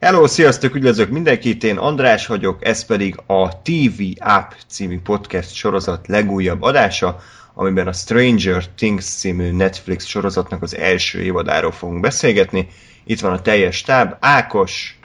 Hello, 0.00 0.26
sziasztok, 0.26 0.74
üdvözlök 0.74 1.10
mindenkit, 1.10 1.64
én 1.64 1.76
András 1.76 2.26
vagyok, 2.26 2.64
ez 2.64 2.84
pedig 2.84 3.16
a 3.26 3.62
TV 3.62 4.02
App 4.18 4.50
című 4.66 5.00
podcast 5.00 5.54
sorozat 5.54 6.06
legújabb 6.06 6.62
adása, 6.62 7.20
amiben 7.54 7.86
a 7.86 7.92
Stranger 7.92 8.66
Things 8.74 9.04
című 9.04 9.50
Netflix 9.50 10.04
sorozatnak 10.06 10.62
az 10.62 10.76
első 10.76 11.22
évadáról 11.22 11.72
fogunk 11.72 12.00
beszélgetni. 12.00 12.68
Itt 13.04 13.20
van 13.20 13.32
a 13.32 13.42
teljes 13.42 13.76
stáb, 13.76 14.16
Ákos, 14.20 14.98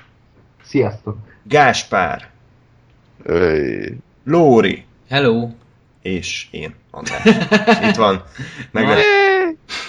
Sziasztok! 0.65 1.17
Gáspár, 1.43 2.29
Öy. 3.23 3.97
Lóri 4.23 4.85
Hello! 5.09 5.49
és 6.01 6.47
én, 6.51 6.75
András. 6.91 7.23
Itt 7.89 7.95
van. 7.95 8.23
Meg 8.71 8.85
Na, 8.85 8.95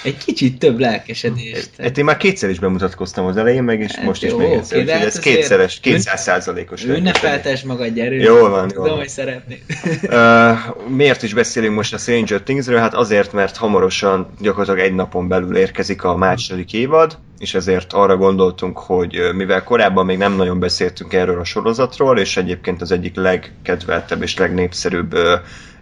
Egy 0.06 0.16
kicsit 0.24 0.58
több 0.58 0.78
lelkesedést. 0.78 1.70
Hát 1.78 1.98
én 1.98 2.04
már 2.04 2.16
kétszer 2.16 2.50
is 2.50 2.58
bemutatkoztam 2.58 3.26
az 3.26 3.36
elején, 3.36 3.62
meg 3.62 3.80
is 3.80 3.94
Hát 3.94 4.04
most 4.04 4.22
is 4.22 4.30
jó, 4.30 4.38
még 4.38 4.46
oké, 4.46 4.56
egyszer, 4.56 4.78
úgyhogy 4.78 4.92
hát 4.92 5.04
ez 5.04 5.18
kétszeres, 5.18 5.74
ün- 5.74 5.82
200 5.82 6.22
százalékos. 6.22 6.84
Ünnepeltes 6.84 7.62
magad, 7.62 7.94
gyerünk. 7.94 8.22
Jól 8.22 8.50
van, 8.50 8.70
jól 8.74 8.84
Tudom, 8.84 8.98
hogy 8.98 9.08
szeretnéd. 9.08 9.58
Uh, 10.02 10.58
miért 10.88 11.22
is 11.22 11.34
beszélünk 11.34 11.74
most 11.74 11.94
a 11.94 11.98
Stranger 11.98 12.40
Thingsről? 12.40 12.78
Hát 12.78 12.94
azért, 12.94 13.32
mert 13.32 13.56
hamarosan 13.56 14.30
gyakorlatilag 14.40 14.88
egy 14.88 14.94
napon 14.94 15.28
belül 15.28 15.56
érkezik 15.56 16.04
a 16.04 16.16
második 16.16 16.72
évad, 16.72 17.18
és 17.38 17.54
ezért 17.54 17.92
arra 17.92 18.16
gondoltunk, 18.16 18.78
hogy 18.78 19.20
mivel 19.34 19.62
korábban 19.62 20.06
még 20.06 20.18
nem 20.18 20.36
nagyon 20.36 20.58
beszéltünk 20.58 21.12
erről 21.12 21.40
a 21.40 21.44
sorozatról, 21.44 22.18
és 22.18 22.36
egyébként 22.36 22.80
az 22.80 22.90
egyik 22.90 23.16
legkedveltebb 23.16 24.22
és 24.22 24.36
legnépszerűbb 24.36 25.12
ö, 25.12 25.34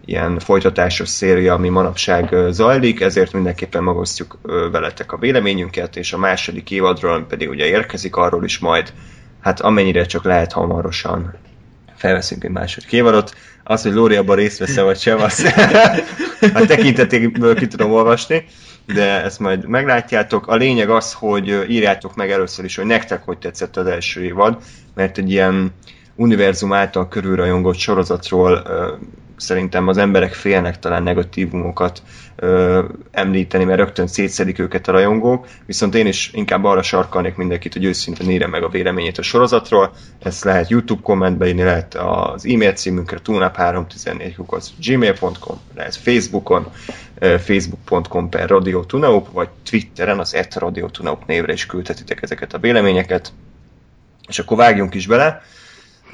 ilyen 0.04 0.38
folytatásos 0.38 1.08
széria, 1.08 1.54
ami 1.54 1.68
manapság 1.68 2.34
zajlik, 2.50 3.00
ezért 3.00 3.32
mindenképpen 3.32 3.82
megosztjuk 3.82 4.38
veletek 4.72 5.12
a 5.12 5.16
véleményünket, 5.16 5.96
és 5.96 6.12
a 6.12 6.18
második 6.18 6.70
évadról, 6.70 7.12
ami 7.12 7.24
pedig 7.28 7.48
ugye 7.48 7.66
érkezik, 7.66 8.16
arról 8.16 8.44
is 8.44 8.58
majd, 8.58 8.92
hát 9.40 9.60
amennyire 9.60 10.04
csak 10.04 10.24
lehet 10.24 10.52
hamarosan 10.52 11.34
felveszünk 11.96 12.44
egy 12.44 12.50
második 12.50 12.92
évadot. 12.92 13.34
Az, 13.64 13.82
hogy 13.82 13.92
Lóri 13.92 14.16
abban 14.16 14.36
részt 14.36 14.58
vesz 14.58 14.76
vagy 14.76 14.98
sem, 14.98 15.20
azt 15.20 15.46
a 16.54 16.66
tekintetéből 16.66 17.54
ki 17.54 17.66
tudom 17.66 17.92
olvasni, 17.92 18.44
de 18.86 19.22
ezt 19.22 19.38
majd 19.38 19.68
meglátjátok. 19.68 20.46
A 20.46 20.54
lényeg 20.54 20.90
az, 20.90 21.12
hogy 21.12 21.64
írjátok 21.68 22.14
meg 22.14 22.30
először 22.30 22.64
is, 22.64 22.76
hogy 22.76 22.84
nektek 22.84 23.22
hogy 23.22 23.38
tetszett 23.38 23.76
az 23.76 23.86
első 23.86 24.24
évad, 24.24 24.62
mert 24.94 25.18
egy 25.18 25.30
ilyen 25.30 25.72
univerzum 26.16 26.72
által 26.72 27.08
körülrajongott 27.08 27.76
sorozatról 27.76 28.62
szerintem 29.36 29.88
az 29.88 29.96
emberek 29.96 30.32
félnek 30.32 30.78
talán 30.78 31.02
negatívumokat 31.02 32.02
ö, 32.36 32.84
említeni, 33.10 33.64
mert 33.64 33.78
rögtön 33.78 34.06
szétszedik 34.06 34.58
őket 34.58 34.88
a 34.88 34.92
rajongók, 34.92 35.46
viszont 35.66 35.94
én 35.94 36.06
is 36.06 36.30
inkább 36.32 36.64
arra 36.64 36.82
sarkalnék 36.82 37.36
mindenkit, 37.36 37.72
hogy 37.72 37.84
őszintén 37.84 38.30
írja 38.30 38.48
meg 38.48 38.62
a 38.62 38.68
véleményét 38.68 39.18
a 39.18 39.22
sorozatról. 39.22 39.92
Ezt 40.22 40.44
lehet 40.44 40.68
YouTube 40.68 41.02
kommentbe 41.02 41.46
írni, 41.46 41.62
lehet 41.62 41.94
az 41.94 42.46
e-mail 42.46 42.72
címünkre 42.72 43.18
tunap314 43.24 44.62
gmail.com, 44.86 45.60
lehet 45.74 45.96
Facebookon, 45.96 46.66
facebook.com 47.20 48.28
per 48.28 48.48
Radio 48.48 48.84
Tunaup, 48.84 49.32
vagy 49.32 49.48
Twitteren 49.70 50.18
az 50.18 50.34
et 50.34 50.54
Radio 50.54 50.88
Tunaup 50.88 51.26
névre 51.26 51.52
is 51.52 51.66
küldhetitek 51.66 52.22
ezeket 52.22 52.52
a 52.54 52.58
véleményeket. 52.58 53.32
És 54.28 54.38
akkor 54.38 54.56
vágjunk 54.56 54.94
is 54.94 55.06
bele. 55.06 55.42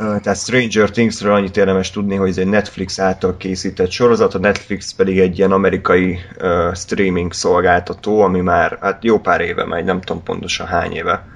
Tehát 0.01 0.37
Stranger 0.37 0.91
Thingsről 0.91 1.33
annyit 1.33 1.57
érdemes 1.57 1.91
tudni, 1.91 2.17
hogy 2.17 2.29
ez 2.29 2.39
egy 2.39 2.47
Netflix 2.47 2.99
által 2.99 3.37
készített 3.37 3.91
sorozat, 3.91 4.35
a 4.35 4.39
Netflix 4.39 4.95
pedig 4.95 5.19
egy 5.19 5.39
ilyen 5.39 5.53
amerikai 5.53 6.19
uh, 6.41 6.75
streaming 6.75 7.33
szolgáltató, 7.33 8.21
ami 8.21 8.41
már 8.41 8.79
hát 8.81 9.05
jó 9.05 9.19
pár 9.19 9.41
éve 9.41 9.65
megy, 9.65 9.85
nem 9.85 10.01
tudom 10.01 10.23
pontosan 10.23 10.67
hány 10.67 10.93
éve. 10.93 11.27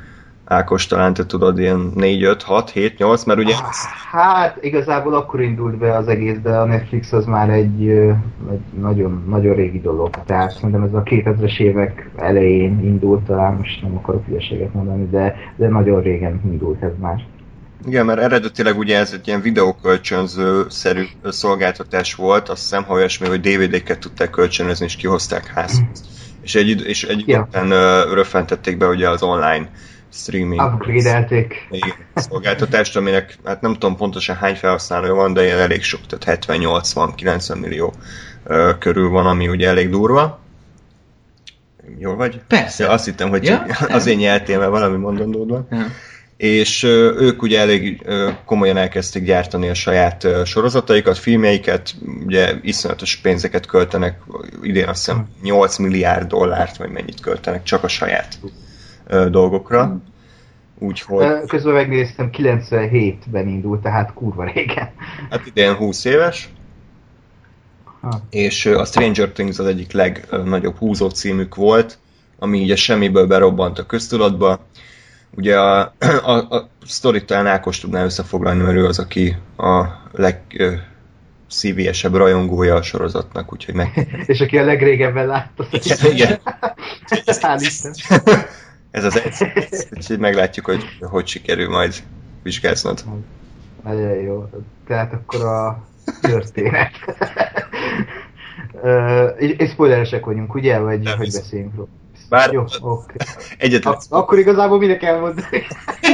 Ákos, 0.45 0.87
talán 0.87 1.15
te 1.15 1.27
tudod, 1.27 1.59
ilyen 1.59 1.93
4, 1.95 2.23
5, 2.23 2.43
6, 2.43 2.71
7, 2.71 2.99
8, 2.99 3.25
mert 3.25 3.39
ugye 3.39 3.55
Hát 4.11 4.65
igazából 4.65 5.15
akkor 5.15 5.41
indult 5.41 5.79
be 5.79 5.97
az 5.97 6.09
egész, 6.09 6.39
de 6.43 6.51
a 6.51 6.65
Netflix 6.65 7.13
az 7.13 7.25
már 7.25 7.51
egy, 7.51 7.89
egy 8.51 8.81
nagyon, 8.81 9.25
nagyon 9.29 9.55
régi 9.55 9.81
dolog. 9.81 10.11
Tehát 10.27 10.51
szerintem 10.53 10.83
ez 10.83 10.95
a 10.95 11.03
2000-es 11.03 11.61
évek 11.61 12.11
elején 12.17 12.81
indult, 12.85 13.25
talán 13.25 13.55
most 13.55 13.83
nem 13.83 13.97
akarok 13.97 14.25
hülyeséget 14.27 14.75
mondani, 14.75 15.09
de, 15.09 15.37
de 15.57 15.69
nagyon 15.69 16.03
régen 16.03 16.41
indult 16.45 16.83
ez 16.83 16.93
már. 17.01 17.25
Igen, 17.87 18.05
mert 18.07 18.21
eredetileg 18.21 18.79
ugye 18.79 18.99
ez 18.99 19.13
egy 19.13 19.29
ilyen 19.29 19.41
videókölcsönző-szerű 19.41 21.05
szolgáltatás 21.25 22.15
volt, 22.15 22.49
azt 22.49 22.61
hiszem, 22.63 22.85
ha 22.85 22.93
olyasmi, 22.95 23.27
hogy 23.29 23.41
DVD-ket 23.41 23.99
tudták 23.99 24.31
kölcsönözni, 24.31 24.85
és 24.85 24.97
kihozták 24.97 25.47
házhoz. 25.47 26.05
És 26.43 26.55
egy, 26.55 26.87
és 26.87 27.05
egy 27.05 27.23
Ja. 27.27 27.41
után 27.41 27.71
ö, 27.71 28.15
röffentették 28.15 28.77
be 28.77 28.87
ugye 28.87 29.09
az 29.11 29.23
online 29.23 29.69
streaming 30.13 30.61
Upgrade-elték. 30.63 31.69
szolgáltatást, 32.15 32.97
aminek 32.97 33.39
hát 33.45 33.61
nem 33.61 33.73
tudom 33.73 33.97
pontosan 33.97 34.37
hány 34.37 34.55
felhasználója 34.55 35.15
van, 35.15 35.33
de 35.33 35.45
ilyen 35.45 35.59
elég 35.59 35.83
sok, 35.83 36.01
tehát 36.07 36.45
70-80-90 36.47 37.61
millió 37.61 37.95
ö, 38.45 38.71
körül 38.79 39.09
van, 39.09 39.27
ami 39.27 39.49
ugye 39.49 39.69
elég 39.69 39.91
durva. 39.91 40.41
Jól 41.99 42.17
vagy? 42.17 42.41
Persze. 42.49 42.85
Ja, 42.85 42.91
azt 42.91 43.05
hittem, 43.05 43.29
hogy 43.29 43.45
Ja? 43.45 43.65
csak 43.79 43.89
azért 43.91 44.19
nyeltél, 44.19 44.59
mert 44.59 44.71
valami 44.71 44.97
mondandód 44.97 45.49
van 45.49 45.67
Ja. 45.71 45.87
És 46.37 46.83
ők 47.19 47.43
ugye 47.43 47.61
elég 47.61 48.07
komolyan 48.45 48.77
elkezdték 48.77 49.25
gyártani 49.25 49.69
a 49.69 49.75
saját 49.75 50.27
sorozataikat, 50.45 51.19
filmjeiket, 51.19 51.95
ugye 52.27 52.53
iszonyatos 52.63 53.17
pénzeket 53.17 53.67
költenek, 53.67 54.19
idén 54.63 54.89
azt 54.89 55.05
hiszem 55.05 55.29
8 55.43 55.77
milliárd 55.79 56.29
dollárt, 56.29 56.77
vagy 56.77 56.91
mennyit 56.91 57.21
költenek 57.21 57.63
csak 57.63 57.85
a 57.85 57.89
saját 57.89 58.39
dolgokra. 59.31 60.01
Úgyhogy 60.79 61.25
Ö, 61.25 61.39
Közben 61.47 61.75
megnéztem, 61.75 62.31
97-ben 62.33 63.49
indult, 63.49 63.83
tehát 63.83 64.13
kurva 64.13 64.45
régen. 64.45 64.89
hát 65.31 65.47
idén 65.47 65.75
20 65.75 66.05
éves, 66.05 66.49
Ha. 68.01 68.21
és 68.31 68.67
a 68.67 68.85
Stranger 68.85 69.29
Things 69.29 69.59
az 69.59 69.67
egyik 69.67 69.93
legnagyobb 69.93 70.77
húzó 70.77 71.09
címük 71.09 71.55
volt, 71.55 71.99
ami 72.39 72.63
ugye 72.63 72.77
semmiből 72.77 73.27
berobbant 73.27 73.79
a 73.79 73.87
köztudatba. 73.87 74.61
Ugye 75.37 75.59
a, 75.59 75.95
a, 76.25 76.33
a 76.33 76.69
sztorit 76.87 77.27
talán 77.27 77.47
Ákos 77.47 77.79
tudná 77.81 78.05
összefoglalni, 78.05 78.63
mert 78.63 78.77
ő 78.77 78.87
az, 78.87 78.99
aki 78.99 79.37
a 79.57 79.85
leg 80.13 80.41
ö, 80.57 80.73
szívélyesebb 81.49 82.15
rajongója 82.15 82.75
a 82.75 82.83
sorozatnak, 82.83 83.53
úgyhogy 83.53 83.75
meg... 83.75 84.09
És 84.27 84.41
aki 84.41 84.59
a 84.59 84.65
legrégebben 84.65 85.27
látta. 85.27 85.67
Igen. 86.13 86.39
Hál' 87.25 87.59
Isten. 87.61 87.95
Ez 88.91 89.05
az 89.05 89.21
egy, 89.21 89.49
úgyhogy 89.97 90.19
meglátjuk, 90.19 90.67
hogy 90.67 90.85
hogy 91.01 91.27
sikerül 91.27 91.69
majd 91.69 91.95
vizsgáznod. 92.43 93.05
Nagyon 93.85 94.15
jó. 94.15 94.51
Tehát 94.87 95.13
akkor 95.13 95.45
a 95.45 95.85
történet. 96.21 96.91
És, 99.39 99.71
spoileresek 99.71 100.25
vagyunk, 100.25 100.55
ugye? 100.55 100.79
Vagy 100.79 101.01
Nem 101.01 101.17
hogy 101.17 101.33
beszéljünk 101.33 101.75
róla? 101.75 101.89
Bár 102.35 102.53
Jó, 102.53 102.65
oké. 102.81 103.15
egyetlen 103.59 103.95
Ak- 103.95 104.07
akkor 104.09 104.39
igazából 104.39 104.79
minek 104.79 104.99
kell 104.99 105.19
mondani? 105.21 105.63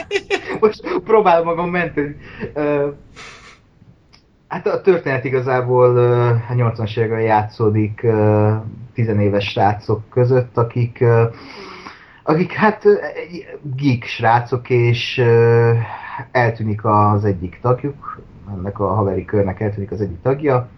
Most 0.60 1.00
próbálom 1.04 1.47
magam 1.47 1.70
menteni. 1.70 2.16
Hát 4.48 4.66
a 4.66 4.81
történet 4.81 5.25
igazából 5.25 5.98
a 6.48 6.54
80-as 6.54 6.97
években 6.97 7.20
játszódik 7.20 8.03
ö, 8.03 8.53
tizenéves 8.94 9.44
srácok 9.44 10.08
között, 10.08 10.56
akik, 10.56 11.00
ö, 11.00 11.25
akik 12.22 12.52
hát 12.52 12.84
geek 13.76 14.04
srácok, 14.04 14.70
és 14.70 15.19
ö, 15.19 15.72
eltűnik 16.31 16.84
az 16.84 17.25
egyik 17.25 17.58
tagjuk, 17.62 18.20
ennek 18.58 18.78
a 18.81 18.94
haveri 18.94 19.25
körnek 19.25 19.60
eltűnik 19.60 19.91
az 19.91 20.00
egyik 20.00 20.22
tagja, 20.22 20.69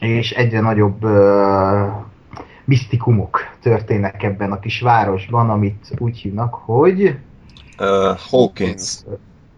és 0.00 0.30
egyre 0.30 0.60
nagyobb 0.60 1.04
ö, 1.04 1.86
misztikumok 2.64 3.49
történnek 3.60 4.22
ebben 4.22 4.52
a 4.52 4.58
kis 4.58 4.80
városban, 4.80 5.50
amit 5.50 5.94
úgy 5.98 6.18
hívnak, 6.18 6.54
hogy 6.54 7.16
uh, 7.78 8.18
Hawkins. 8.30 8.98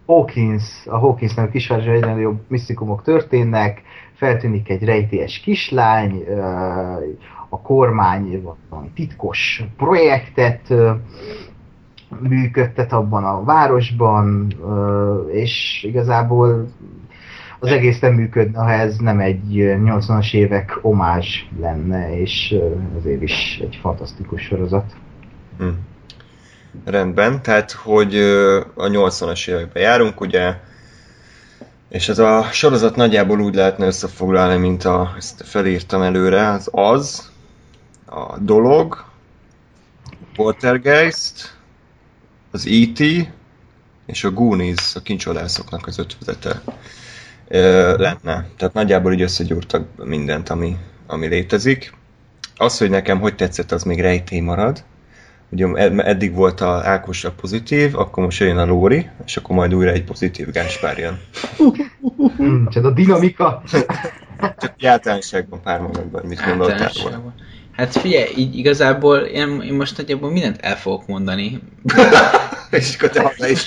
Hawkins, 0.05 0.85
a 0.85 0.97
Hawkins 0.97 1.33
nevű 1.33 1.49
kisvárosban 1.49 1.95
egyre 1.95 2.13
nagyobb 2.13 2.39
misztikumok 2.47 3.03
történnek, 3.03 3.81
feltűnik 4.13 4.69
egy 4.69 4.83
rejtélyes 4.83 5.39
kislány, 5.39 6.23
a 7.49 7.59
kormány 7.59 8.43
valami 8.69 8.89
titkos 8.95 9.63
projektet 9.77 10.73
működtet 12.19 12.93
abban 12.93 13.23
a 13.23 13.43
városban, 13.43 14.53
és 15.31 15.83
igazából 15.87 16.67
az 17.63 17.71
egész 17.71 17.99
nem 17.99 18.13
működne, 18.13 18.63
ha 18.63 18.71
ez 18.71 18.97
nem 18.97 19.19
egy 19.19 19.59
ö, 19.59 19.75
80-as 19.79 20.33
évek 20.33 20.79
omázs 20.81 21.27
lenne, 21.59 22.19
és 22.19 22.55
ezért 22.99 23.21
is 23.21 23.59
egy 23.61 23.77
fantasztikus 23.81 24.41
sorozat. 24.41 24.93
Hm. 25.57 25.67
Rendben, 26.85 27.41
tehát 27.41 27.71
hogy 27.71 28.15
a 28.75 28.87
80-as 28.87 29.49
években 29.49 29.83
járunk, 29.83 30.21
ugye, 30.21 30.55
és 31.89 32.09
ez 32.09 32.19
a 32.19 32.43
sorozat 32.51 32.95
nagyjából 32.95 33.39
úgy 33.39 33.55
lehetne 33.55 33.85
összefoglalni, 33.85 34.57
mint 34.57 34.83
a, 34.83 35.13
ezt 35.17 35.47
felírtam 35.47 36.01
előre, 36.01 36.49
az 36.49 36.69
az, 36.71 37.31
a 38.05 38.37
dolog, 38.39 39.05
Poltergeist, 40.35 41.57
az 42.51 42.67
E.T., 42.67 43.29
és 44.05 44.23
a 44.23 44.31
Goonies, 44.31 44.95
a 44.95 45.01
kincsodászoknak 45.01 45.87
az 45.87 45.99
ötvözete 45.99 46.61
ö, 47.47 47.97
lenne. 47.97 48.47
Tehát 48.57 48.73
nagyjából 48.73 49.13
így 49.13 49.21
összegyúrtak 49.21 49.87
mindent, 50.05 50.49
ami, 50.49 50.77
ami 51.07 51.27
létezik. 51.27 51.93
Az, 52.57 52.77
hogy 52.77 52.89
nekem 52.89 53.19
hogy 53.19 53.35
tetszett, 53.35 53.71
az 53.71 53.83
még 53.83 54.01
rejtély 54.01 54.39
marad. 54.39 54.83
Ugye 55.49 55.67
ed- 55.73 55.99
eddig 55.99 56.33
volt 56.33 56.61
a 56.61 56.81
Ákos 56.83 57.23
a 57.23 57.31
pozitív, 57.31 57.97
akkor 57.97 58.23
most 58.23 58.39
jön 58.39 58.57
a 58.57 58.65
Lóri, 58.65 59.09
és 59.25 59.37
akkor 59.37 59.55
majd 59.55 59.73
újra 59.73 59.91
egy 59.91 60.03
pozitív 60.03 60.51
Gáspár 60.51 60.97
jön. 60.97 61.19
Hmm, 62.37 62.69
csak 62.69 62.85
a 62.85 62.91
dinamika. 62.91 63.61
Csak 64.57 64.73
általánosságban 64.83 65.61
pár 65.61 65.79
mondatban, 65.79 66.25
mit 66.25 66.45
gondoltál 66.45 66.91
volna. 67.01 67.33
Hát 67.75 67.97
figyelj, 67.97 68.29
így 68.37 68.57
igazából 68.57 69.17
én, 69.17 69.61
én 69.61 69.73
most 69.73 69.97
nagyjából 69.97 70.31
mindent 70.31 70.61
el 70.61 70.77
fogok 70.77 71.07
mondani. 71.07 71.59
és 72.71 72.95
akkor 72.95 73.09
te 73.09 73.21
haza 73.21 73.47
is. 73.47 73.65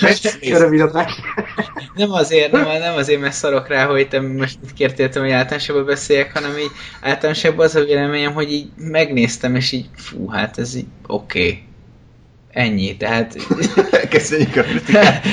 Nem 1.95 2.11
azért, 2.11 2.51
nem, 2.51 2.79
nem 2.79 2.95
azért, 2.95 3.21
mert 3.21 3.33
szarok 3.33 3.67
rá, 3.67 3.85
hogy 3.85 4.07
te 4.07 4.21
most 4.21 4.57
itt 4.63 4.73
kértél, 4.73 5.09
hogy 5.11 5.31
általánosságban 5.31 5.85
beszéljek, 5.85 6.33
hanem 6.33 6.57
így 6.57 6.71
általánosságban 7.01 7.65
az 7.65 7.75
a 7.75 7.83
véleményem, 7.83 8.33
hogy 8.33 8.51
így 8.51 8.67
megnéztem, 8.77 9.55
és 9.55 9.71
így 9.71 9.89
fú, 9.95 10.29
hát 10.29 10.57
ez 10.57 10.75
így 10.75 10.87
oké. 11.07 11.39
Okay. 11.39 11.63
Ennyi, 12.57 12.97
tehát... 12.97 13.35
Köszönjük 14.09 14.55
a 14.55 14.61
kritikát. 14.61 15.25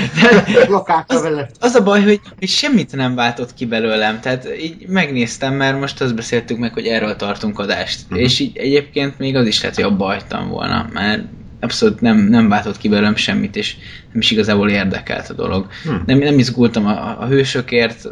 Az 1.60 1.74
a 1.74 1.82
baj, 1.82 2.02
hogy, 2.02 2.20
hogy 2.38 2.48
semmit 2.48 2.96
nem 2.96 3.14
váltott 3.14 3.54
ki 3.54 3.66
belőlem, 3.66 4.20
tehát 4.20 4.48
így 4.62 4.88
megnéztem, 4.88 5.54
mert 5.54 5.80
most 5.80 6.00
azt 6.00 6.14
beszéltük 6.14 6.58
meg, 6.58 6.72
hogy 6.72 6.86
erről 6.86 7.16
tartunk 7.16 7.58
adást, 7.58 8.00
Mhm. 8.08 8.18
és 8.18 8.38
így 8.38 8.56
egyébként 8.56 9.18
még 9.18 9.36
az 9.36 9.46
is 9.46 9.60
lehet, 9.60 9.76
hogy 9.76 9.84
abba 9.84 10.04
hagytam 10.04 10.48
volna, 10.48 10.88
mert 10.92 11.22
abszolút 11.60 12.00
nem, 12.00 12.16
nem 12.18 12.48
váltott 12.48 12.78
ki 12.78 12.88
belőlem 12.88 13.16
semmit, 13.16 13.56
és 13.56 13.76
nem 14.12 14.20
is 14.20 14.30
igazából 14.30 14.70
érdekelt 14.70 15.30
a 15.30 15.34
dolog. 15.34 15.66
Hm. 15.84 15.94
Nem, 16.06 16.18
nem 16.18 16.38
izgultam 16.38 16.86
a, 16.86 17.20
a 17.20 17.26
hősökért, 17.26 18.08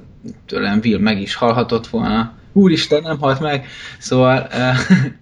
tőlem 0.47 0.81
Will 0.85 0.99
meg 0.99 1.21
is 1.21 1.35
halhatott 1.35 1.87
volna. 1.87 2.33
Úristen, 2.53 3.03
nem 3.03 3.19
halt 3.19 3.41
meg! 3.41 3.67
Szóval, 3.99 4.49
uh, 4.53 4.77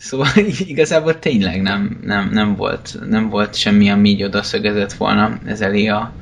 szóval 0.00 0.28
igazából 0.66 1.18
tényleg 1.18 1.62
nem, 1.62 2.00
nem, 2.02 2.28
nem, 2.32 2.56
volt, 2.56 2.98
nem 3.08 3.28
volt 3.28 3.54
semmi, 3.54 3.90
ami 3.90 4.08
így 4.08 4.22
odaszögezett 4.22 4.92
volna 4.92 5.38
ez 5.46 5.60
elé 5.60 5.86
a 5.86 6.12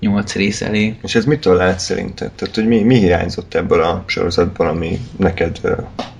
nyolc 0.00 0.34
rész 0.34 0.62
elé. 0.62 0.96
És 1.02 1.14
ez 1.14 1.24
mitől 1.24 1.56
lehet 1.56 1.78
szerinted? 1.78 2.32
Tehát, 2.32 2.54
hogy 2.54 2.66
mi, 2.66 2.82
mi 2.82 2.98
hiányzott 2.98 3.54
ebből 3.54 3.82
a 3.82 4.04
sorozatból, 4.06 4.66
ami 4.66 4.98
neked 5.16 5.60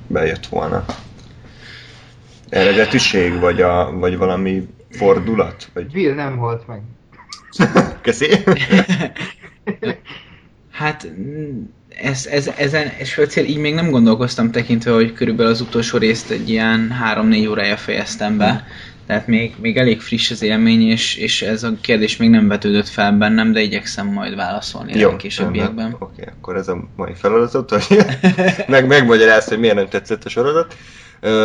bejött 0.07 0.47
volna? 0.47 0.85
Eredetiség, 2.49 3.41
vagy, 3.41 3.61
a, 3.61 3.91
vagy 3.93 4.17
valami 4.17 4.69
fordulat? 4.91 5.69
Vagy... 5.75 5.95
Will 5.95 6.15
nem 6.15 6.37
halt 6.37 6.67
meg. 6.67 6.81
Köszi. 8.03 8.27
Hát 10.71 11.09
ez, 12.03 12.27
ez, 12.27 12.51
ezen 12.57 12.93
speciál 13.05 13.47
így 13.47 13.59
még 13.59 13.75
nem 13.75 13.91
gondolkoztam 13.91 14.51
tekintve, 14.51 14.91
hogy 14.91 15.13
körülbelül 15.13 15.53
az 15.53 15.61
utolsó 15.61 15.99
részt 15.99 16.31
egy 16.31 16.51
ilyen 16.51 16.95
3-4 17.15 17.51
órája 17.51 17.77
fejeztem 17.77 18.37
be. 18.37 18.67
Tehát 19.07 19.27
még, 19.27 19.55
még 19.61 19.77
elég 19.77 20.01
friss 20.01 20.31
az 20.31 20.43
élmény, 20.43 20.89
és, 20.89 21.17
és 21.17 21.43
ez 21.43 21.63
a 21.63 21.73
kérdés 21.81 22.17
még 22.17 22.31
nem 22.31 22.49
vetődött 22.49 22.89
fel 22.89 23.13
bennem, 23.13 23.53
de 23.53 23.61
igyekszem 23.61 24.07
majd 24.07 24.37
válaszolni 24.37 24.93
rá 25.01 25.07
a 25.07 25.17
későbbiekben. 25.17 25.97
Oké, 25.99 26.23
akkor 26.39 26.57
ez 26.57 26.69
a 26.69 26.89
mai 26.97 27.13
feladatot, 27.15 27.71
hogy 27.71 28.05
meg, 28.67 28.87
megmagyarázt, 28.87 29.49
hogy 29.49 29.59
miért 29.59 29.75
nem 29.75 29.89
tetszett 29.89 30.25
a 30.25 30.29
sorozat. 30.29 30.77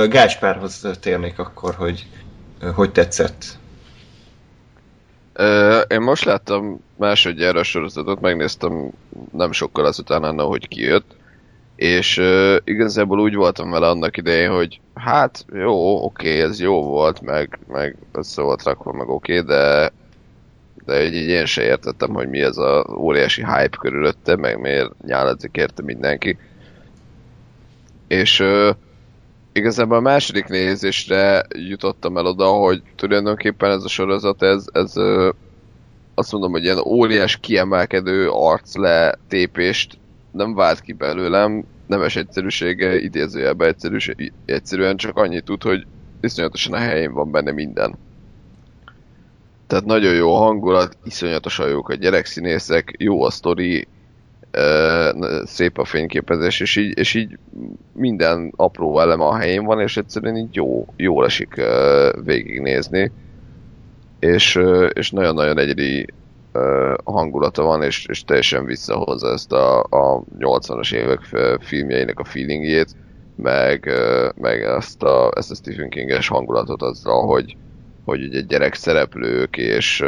Gáspárhoz 0.09 0.88
térnék 1.00 1.39
akkor, 1.39 1.75
hogy 1.75 2.06
hogy 2.75 2.92
tetszett. 2.92 3.59
Én 5.88 6.01
most 6.01 6.23
láttam 6.23 6.83
másodjára 6.95 7.59
a 7.59 7.63
sorozatot, 7.63 8.21
megnéztem 8.21 8.91
nem 9.31 9.51
sokkal 9.51 9.85
azután 9.85 10.23
annak, 10.23 10.47
hogy 10.47 10.67
kijött, 10.67 11.15
és 11.75 12.21
igazából 12.63 13.19
úgy 13.19 13.35
voltam 13.35 13.71
vele 13.71 13.88
annak 13.88 14.17
idején, 14.17 14.51
hogy 14.51 14.79
hát 14.93 15.45
jó, 15.53 16.03
oké, 16.03 16.41
ez 16.41 16.59
jó 16.59 16.83
volt, 16.83 17.21
meg, 17.21 17.59
meg 17.67 17.95
össze 18.11 18.41
volt 18.41 18.63
rakva, 18.63 18.91
meg 18.91 19.09
oké, 19.09 19.39
de 19.39 19.91
de 20.85 21.03
így, 21.05 21.13
így 21.13 21.27
én 21.27 21.45
se 21.45 21.63
értettem, 21.63 22.09
hogy 22.09 22.29
mi 22.29 22.41
ez 22.41 22.57
a 22.57 22.85
óriási 22.97 23.45
hype 23.45 23.77
körülötte, 23.79 24.35
meg 24.35 24.59
miért 24.59 25.03
nyáladzik 25.05 25.55
érte 25.55 25.81
mindenki. 25.81 26.38
És 28.07 28.39
uh, 28.39 28.69
igazából 29.53 29.98
a 29.98 30.01
második 30.01 30.45
nézésre 30.48 31.44
jutottam 31.50 32.18
el 32.18 32.25
oda, 32.25 32.45
hogy 32.45 32.81
tulajdonképpen 32.95 33.71
ez 33.71 33.83
a 33.83 33.88
sorozat, 33.88 34.44
ez, 34.44 34.65
ez 34.71 34.94
azt 36.15 36.31
mondom, 36.31 36.51
hogy 36.51 36.63
ilyen 36.63 36.80
óriás 36.86 37.38
kiemelkedő 37.38 38.30
arc 38.30 38.75
letépést 38.75 39.98
nem 40.31 40.53
vált 40.53 40.81
ki 40.81 40.94
belőlem, 40.94 41.63
nemes 41.88 42.15
egyszerűsége, 42.15 43.00
idézőjelben 43.00 43.68
egyszerűség, 43.68 44.33
egyszerűen 44.45 44.98
csak 44.98 45.18
annyit 45.18 45.44
tud, 45.44 45.63
hogy 45.63 45.86
iszonyatosan 46.21 46.74
a 46.74 46.77
helyén 46.77 47.13
van 47.13 47.31
benne 47.31 47.51
minden. 47.51 47.95
Tehát 49.68 49.86
nagyon 49.86 50.13
jó 50.13 50.33
a 50.33 50.38
hangulat, 50.38 50.98
iszonyatosan 51.03 51.69
jók 51.69 51.89
a 51.89 51.95
gyerekszínészek, 51.95 52.95
jó 52.98 53.24
a 53.24 53.30
sztori, 53.30 53.88
szép 55.44 55.77
a 55.77 55.86
fényképezés, 55.86 56.59
és 56.59 56.75
így, 56.75 56.98
és 56.98 57.13
így 57.13 57.38
minden 57.94 58.53
apró 58.56 59.00
eleme 59.00 59.25
a 59.25 59.38
helyén 59.38 59.63
van, 59.63 59.80
és 59.80 59.98
egyszerűen 59.98 60.38
így 60.38 60.56
jó, 60.56 60.86
jól 60.98 61.25
esik 61.25 61.62
végignézni. 62.24 63.12
És, 64.19 64.59
és 64.94 65.12
nagyon-nagyon 65.12 65.57
egyedi 65.59 66.06
hangulata 67.03 67.63
van, 67.63 67.83
és, 67.83 68.06
és 68.06 68.24
teljesen 68.24 68.65
visszahozza 68.65 69.31
ezt 69.31 69.51
a, 69.51 69.80
a 69.80 70.24
80-as 70.39 70.94
évek 70.94 71.19
filmjeinek 71.59 72.19
a 72.19 72.24
feelingjét, 72.24 72.95
meg, 73.36 73.92
meg 74.36 74.62
ezt, 74.62 75.03
a, 75.03 75.31
ezt 75.36 75.51
a 75.51 75.56
Stephen 75.56 75.89
King-es 75.89 76.27
hangulatot 76.27 76.81
azzal, 76.81 77.25
hogy, 77.25 77.57
hogy 78.06 78.24
ugye 78.24 78.42
gyerek 78.42 78.74
szereplők, 78.74 79.57
és, 79.57 80.03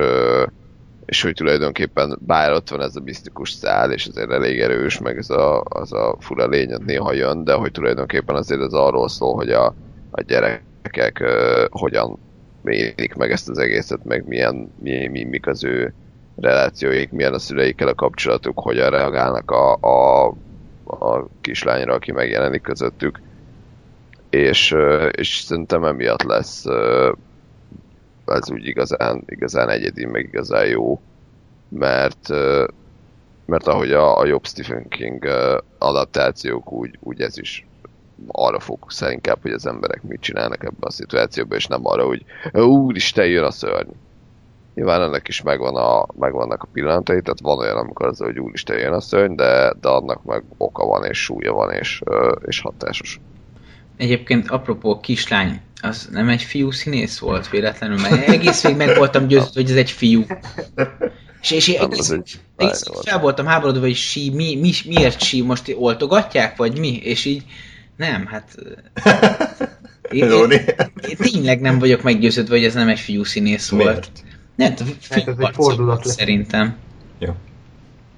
és 1.06 1.22
hogy 1.22 1.34
tulajdonképpen 1.34 2.20
bár 2.22 2.52
ott 2.52 2.70
van 2.70 2.82
ez 2.82 2.96
a 2.96 3.02
misztikus 3.04 3.52
szál, 3.52 3.92
és 3.92 4.06
azért 4.06 4.32
elég 4.32 4.60
erős, 4.60 5.00
meg 5.00 5.18
ez 5.18 5.30
a, 5.30 5.62
az 5.62 5.94
a 5.94 6.16
fura 6.20 6.48
lény 6.48 6.76
néha 6.86 7.14
jön, 7.14 7.44
de 7.44 7.54
hogy 7.54 7.72
tulajdonképpen 7.72 8.36
azért 8.36 8.62
ez 8.62 8.74
arról 8.74 9.10
szól, 9.10 9.36
hogy 9.36 9.50
a, 9.50 9.66
a 10.12 10.22
gyerekek 10.22 11.20
uh, 11.22 11.66
hogyan 11.70 12.20
élik 12.64 13.14
meg 13.14 13.32
ezt 13.32 13.50
az 13.50 13.58
egészet, 13.58 14.04
meg 14.04 14.28
milyen, 14.28 14.72
mi, 14.80 15.08
mi, 15.08 15.24
mik 15.24 15.48
az 15.48 15.64
ő 15.64 15.94
relációik, 16.36 17.12
milyen 17.12 17.34
a 17.34 17.40
szüleikkel 17.40 17.88
a 17.88 17.94
kapcsolatuk, 17.94 18.60
hogyan 18.60 18.90
reagálnak 18.90 19.52
a, 19.52 19.74
a, 19.74 20.28
a 20.83 21.28
kislányra, 21.42 21.94
aki 21.94 22.12
megjelenik 22.12 22.62
közöttük. 22.62 23.22
És, 24.30 24.76
és 25.12 25.36
szerintem 25.38 25.83
emiatt 25.83 26.24
lesz 26.24 26.66
ez 28.25 28.51
úgy 28.51 28.68
igazán, 28.68 29.23
igazán 29.25 29.69
egyedi, 29.69 30.06
meg 30.06 30.23
igazán 30.23 30.65
jó, 30.65 31.01
mert, 31.69 32.30
mert 33.45 33.68
ahogy 33.68 33.92
a, 33.92 34.18
a 34.19 34.25
jobb 34.25 34.45
Stephen 34.45 34.87
King 34.87 35.27
adaptációk, 35.77 36.71
úgy, 36.71 36.97
úgy 37.01 37.21
ez 37.21 37.37
is 37.37 37.68
arra 38.27 38.59
fókuszál 38.59 39.11
inkább, 39.11 39.42
hogy 39.42 39.51
az 39.51 39.65
emberek 39.65 40.03
mit 40.03 40.21
csinálnak 40.21 40.63
ebben 40.63 40.80
a 40.80 40.92
szituációban, 40.92 41.57
és 41.57 41.68
nem 41.68 41.85
arra, 41.85 42.06
hogy 42.06 42.25
úristen, 42.53 43.27
jön 43.27 43.44
a 43.44 43.51
szörny. 43.51 43.92
Nyilván 44.73 45.01
ennek 45.01 45.27
is 45.27 45.42
megvan 45.42 45.75
a, 45.75 46.06
megvannak 46.19 46.63
a 46.63 46.68
pillanatai, 46.71 47.21
tehát 47.21 47.39
van 47.39 47.57
olyan, 47.57 47.77
amikor 47.77 48.06
az, 48.06 48.19
hogy 48.19 48.39
úristen, 48.39 48.77
jön 48.80 48.94
a 48.94 48.99
szörny, 49.01 49.35
de, 49.35 49.73
de 49.81 49.89
annak 49.89 50.23
meg 50.23 50.44
oka 50.57 50.85
van, 50.85 51.03
és 51.03 51.23
súlya 51.23 51.53
van, 51.53 51.71
és, 51.71 52.01
és 52.45 52.61
hatásos. 52.61 53.19
Egyébként 53.97 54.50
apropó 54.50 55.00
kislány, 55.00 55.62
az 55.81 56.09
nem 56.12 56.30
egy 56.30 56.42
fiú 56.42 56.71
színész 56.71 57.19
volt 57.19 57.50
véletlenül, 57.50 58.00
mert 58.00 58.28
egész 58.28 58.62
végig 58.62 58.78
meg 58.78 58.97
voltam 58.97 59.28
győződve, 59.28 59.62
hogy 59.62 59.71
ez 59.71 59.78
egy 59.78 59.92
fiú. 59.92 60.26
És, 61.42 61.52
és 61.52 61.68
én 61.68 61.81
egész, 61.81 62.09
egy 62.09 62.40
egész 62.57 62.85
volt. 62.85 63.09
fel 63.09 63.19
voltam 63.19 63.45
háborodva, 63.45 63.81
hogy 63.81 63.95
sí, 63.95 64.30
mi, 64.30 64.56
mi, 64.56 64.71
miért 64.85 65.21
sí, 65.21 65.42
most 65.42 65.76
oltogatják, 65.78 66.56
vagy 66.56 66.80
mi? 66.80 66.97
És 66.97 67.26
így 67.26 67.44
nem, 67.97 68.26
hát... 68.26 68.56
Én, 70.12 70.31
én, 70.31 70.52
én 71.09 71.18
tényleg 71.18 71.62
nem 71.62 71.80
vagyok 71.80 72.02
meggyőződve, 72.02 72.56
hogy 72.56 72.66
ez 72.66 72.73
nem 72.73 72.88
egy 72.88 73.00
fiú 73.00 73.23
színész 73.23 73.69
volt. 73.69 73.83
Miért? 73.85 74.23
Nem, 74.56 74.76
tudom, 74.76 74.94
Hát 75.09 75.28
ez 75.28 75.35
egy 75.38 75.50
fordulat. 75.54 76.06
Szerintem. 76.06 76.76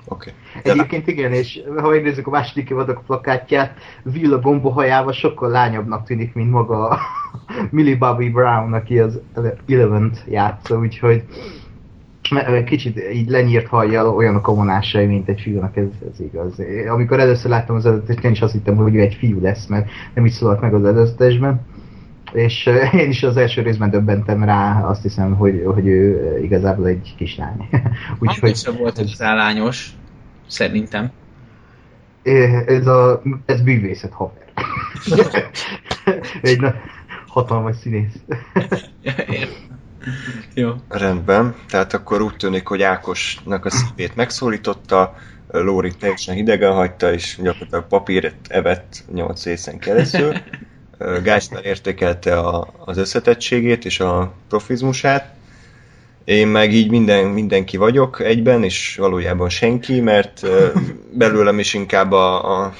Oké. 0.07 0.31
Egyébként 0.63 1.07
igen, 1.07 1.33
és 1.33 1.61
ha 1.77 1.89
megnézzük 1.89 2.27
a 2.27 2.29
második 2.29 2.69
évadok 2.69 3.03
plakátját, 3.05 3.77
Will 4.13 4.33
a 4.33 4.39
gombohajával 4.39 5.13
sokkal 5.13 5.49
lányabbnak 5.49 6.05
tűnik, 6.05 6.33
mint 6.33 6.51
maga 6.51 6.87
a 6.87 6.99
Millie 7.71 7.97
Bobby 7.97 8.29
Brown, 8.29 8.73
aki 8.73 8.99
az 8.99 9.19
Eleven-t 9.67 10.23
játsza, 10.27 10.77
úgyhogy 10.77 11.23
kicsit 12.65 12.99
így 13.13 13.29
lenyírt 13.29 13.67
hajjal 13.67 14.15
olyanok 14.15 14.47
a 14.47 14.53
vonásai, 14.53 15.05
mint 15.05 15.29
egy 15.29 15.41
fiúnak, 15.41 15.77
ez, 15.77 15.87
ez 16.11 16.19
igaz. 16.19 16.53
Amikor 16.89 17.19
először 17.19 17.49
láttam 17.49 17.75
az 17.75 17.85
előzetes, 17.85 18.23
én 18.23 18.31
is 18.31 18.41
azt 18.41 18.53
hittem, 18.53 18.75
hogy 18.75 18.95
ő 18.95 18.99
egy 18.99 19.13
fiú 19.13 19.41
lesz, 19.41 19.65
mert 19.65 19.89
nem 20.13 20.25
is 20.25 20.33
szólalt 20.33 20.61
meg 20.61 20.73
az 20.73 20.85
előzetesben. 20.85 21.61
És 22.35 22.65
én 23.01 23.09
is 23.09 23.23
az 23.23 23.37
első 23.37 23.61
részben 23.61 23.89
döbbentem 23.89 24.43
rá, 24.43 24.83
azt 24.83 25.01
hiszem, 25.01 25.35
hogy, 25.35 25.61
hogy 25.65 25.87
ő 25.87 26.39
igazából 26.43 26.87
egy 26.87 27.13
kislány. 27.17 27.69
Úgyhogy 28.19 28.55
sem 28.55 28.75
volt 28.77 28.99
ez 28.99 29.21
állányos, 29.21 29.89
szerintem. 30.47 31.11
Ez, 32.65 32.87
a, 32.87 33.21
ez 33.45 33.61
bűvészet 33.61 34.11
haver. 34.11 34.43
egy 36.41 36.59
hatalmas 37.27 37.75
színész. 37.75 38.19
Jó. 40.53 40.71
Rendben, 40.89 41.55
tehát 41.69 41.93
akkor 41.93 42.21
úgy 42.21 42.35
tűnik, 42.35 42.67
hogy 42.67 42.81
Ákosnak 42.81 43.65
a 43.65 43.69
szívét 43.69 44.15
megszólította, 44.15 45.15
Lóri 45.47 45.91
teljesen 45.99 46.35
hidegen 46.35 46.73
hagyta, 46.73 47.13
és 47.13 47.39
gyakorlatilag 47.41 47.87
papírt 47.87 48.35
evett 48.47 49.03
8 49.13 49.45
részen 49.45 49.79
keresztül. 49.79 50.33
Gáspár 51.23 51.65
értékelte 51.65 52.39
a, 52.39 52.67
az 52.85 52.97
összetettségét 52.97 53.85
és 53.85 53.99
a 53.99 54.33
profizmusát. 54.49 55.33
Én 56.23 56.47
meg 56.47 56.73
így 56.73 56.89
minden, 56.89 57.25
mindenki 57.25 57.77
vagyok 57.77 58.19
egyben, 58.19 58.63
és 58.63 58.95
valójában 58.95 59.49
senki, 59.49 59.99
mert 59.99 60.47
belőlem 61.11 61.59
is 61.59 61.73
inkább 61.73 62.11
a, 62.11 62.61
a 62.61 62.73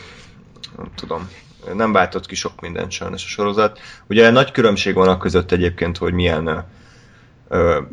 nem 0.78 0.92
tudom, 0.96 1.30
nem 1.74 1.92
váltott 1.92 2.26
ki 2.26 2.36
sok 2.36 2.62
mindent 2.62 2.92
sajnos 2.92 3.24
a 3.24 3.28
sorozat. 3.28 3.80
Ugye 4.08 4.30
nagy 4.30 4.52
különbség 4.52 4.94
van 4.94 5.08
a 5.08 5.18
között 5.18 5.52
egyébként, 5.52 5.98
hogy 5.98 6.14
milyen 6.14 6.66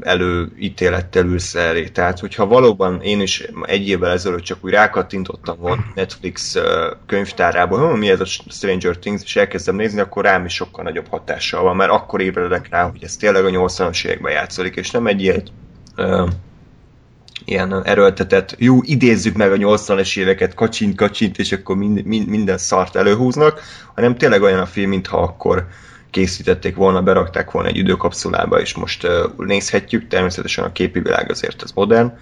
előítélettel 0.01 1.25
ülsz 1.25 1.55
elé. 1.55 1.85
Tehát, 1.85 2.19
hogyha 2.19 2.47
valóban 2.47 3.01
én 3.01 3.21
is 3.21 3.49
egy 3.63 3.89
évvel 3.89 4.11
ezelőtt 4.11 4.43
csak 4.43 4.65
úgy 4.65 4.71
rákattintottam 4.71 5.59
volna 5.59 5.85
Netflix 5.95 6.57
könyvtárából, 7.07 7.91
hogy 7.91 7.99
mi 7.99 8.11
ez 8.11 8.21
a 8.21 8.25
Stranger 8.25 8.97
Things, 8.97 9.23
és 9.23 9.37
elkezdem 9.37 9.77
nézni, 9.77 10.01
akkor 10.01 10.25
rám 10.25 10.45
is 10.45 10.55
sokkal 10.55 10.85
nagyobb 10.85 11.09
hatással 11.09 11.63
van, 11.63 11.77
mert 11.77 11.91
akkor 11.91 12.21
ébredek 12.21 12.69
rá, 12.69 12.91
hogy 12.91 13.05
ez 13.05 13.17
tényleg 13.17 13.45
a 13.45 13.49
80-as 13.49 14.05
években 14.05 14.33
játszik, 14.33 14.77
és 14.77 14.91
nem 14.91 15.07
egy 15.07 15.23
ilyen, 15.23 15.43
uh, 15.97 16.29
ilyen 17.45 17.85
erőltetett, 17.85 18.55
jó, 18.59 18.79
idézzük 18.83 19.37
meg 19.37 19.53
a 19.53 19.57
80-as 19.57 20.19
éveket, 20.19 20.55
kacsint, 20.55 20.97
kacsint, 20.97 21.39
és 21.39 21.53
akkor 21.53 21.77
mind, 21.77 22.05
mind, 22.05 22.29
minden 22.29 22.59
szart 22.59 22.97
előhúznak, 22.97 23.61
hanem 23.95 24.17
tényleg 24.17 24.43
olyan 24.43 24.61
a 24.61 24.67
film, 24.67 24.89
mintha 24.89 25.19
akkor 25.19 25.67
készítették 26.13 26.77
volna, 26.77 27.03
berakták 27.03 27.51
volna 27.51 27.69
egy 27.69 27.77
időkapszulába, 27.77 28.61
és 28.61 28.75
most 28.75 29.07
nézhetjük, 29.37 30.09
természetesen 30.09 30.65
a 30.65 30.73
képi 30.73 31.01
világ 31.01 31.31
azért 31.31 31.63
az 31.63 31.73
modern, 31.75 32.13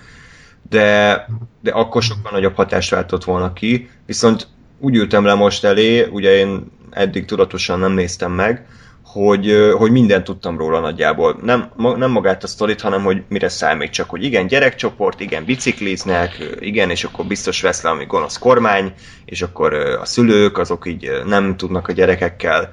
de, 0.68 1.26
de 1.61 1.70
akkor 1.70 2.02
sokkal 2.02 2.32
nagyobb 2.32 2.54
hatást 2.54 2.90
váltott 2.90 3.25
volna 3.25 3.52
ki, 3.52 3.90
viszont 4.06 4.47
úgy 4.78 4.94
ültem 4.94 5.25
le 5.25 5.35
most 5.35 5.64
elé, 5.64 6.06
ugye 6.11 6.37
én 6.37 6.70
eddig 6.90 7.25
tudatosan 7.25 7.78
nem 7.78 7.92
néztem 7.92 8.32
meg, 8.32 8.66
hogy, 9.12 9.72
hogy 9.76 9.90
mindent 9.90 10.24
tudtam 10.24 10.58
róla 10.58 10.80
nagyjából. 10.80 11.38
Nem, 11.42 11.70
nem 11.76 12.10
magát 12.10 12.42
a 12.42 12.46
sztorit, 12.46 12.80
hanem 12.80 13.02
hogy 13.02 13.22
mire 13.28 13.48
számít, 13.48 13.90
csak 13.90 14.10
hogy 14.10 14.24
igen, 14.24 14.46
gyerekcsoport, 14.46 15.20
igen, 15.20 15.44
bicikliznek, 15.44 16.56
igen, 16.60 16.90
és 16.90 17.04
akkor 17.04 17.24
biztos 17.24 17.62
vesz 17.62 17.82
le, 17.82 17.90
ami 17.90 18.04
gonosz 18.04 18.38
kormány, 18.38 18.92
és 19.24 19.42
akkor 19.42 19.74
a 19.74 20.04
szülők, 20.04 20.58
azok 20.58 20.86
így 20.86 21.10
nem 21.24 21.56
tudnak 21.56 21.88
a 21.88 21.92
gyerekekkel 21.92 22.72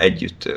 együtt 0.00 0.52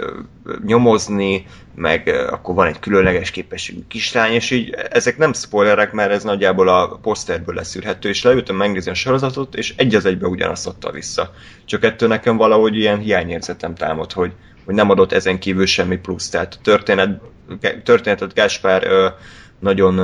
nyomozni, 0.66 1.46
meg 1.76 2.08
akkor 2.32 2.56
van 2.56 2.68
egy 2.68 2.80
különleges 2.80 3.32
képességű 3.32 3.80
kislány, 3.88 4.32
és 4.34 4.52
így 4.52 4.76
ezek 4.90 5.18
nem 5.18 5.34
spoilerek, 5.34 5.92
mert 5.92 6.12
ez 6.12 6.24
nagyjából 6.24 6.68
a 6.68 7.00
poszterből 7.02 7.56
leszűrhető, 7.56 8.10
és 8.10 8.24
leültem 8.24 8.56
megnézni 8.56 8.92
a 8.92 8.94
sorozatot, 8.94 9.56
és 9.56 9.74
egy 9.78 9.96
az 9.96 10.06
egybe 10.06 10.28
ugyanazt 10.28 10.68
adta 10.68 10.92
vissza. 10.92 11.34
Csak 11.66 11.84
ettől 11.84 12.10
nekem 12.10 12.38
valahogy 12.38 12.76
ilyen 12.76 13.00
hiányérzetem 13.00 13.76
támad, 13.76 14.12
hogy, 14.12 14.32
hogy 14.70 14.78
nem 14.78 14.90
adott 14.90 15.12
ezen 15.12 15.40
kívül 15.40 15.66
semmi 15.66 15.98
plusz. 15.98 16.30
Tehát 16.30 16.54
a 16.54 16.62
történet, 16.64 17.22
történetet 17.84 18.34
Gáspár 18.34 18.88
nagyon 19.60 19.96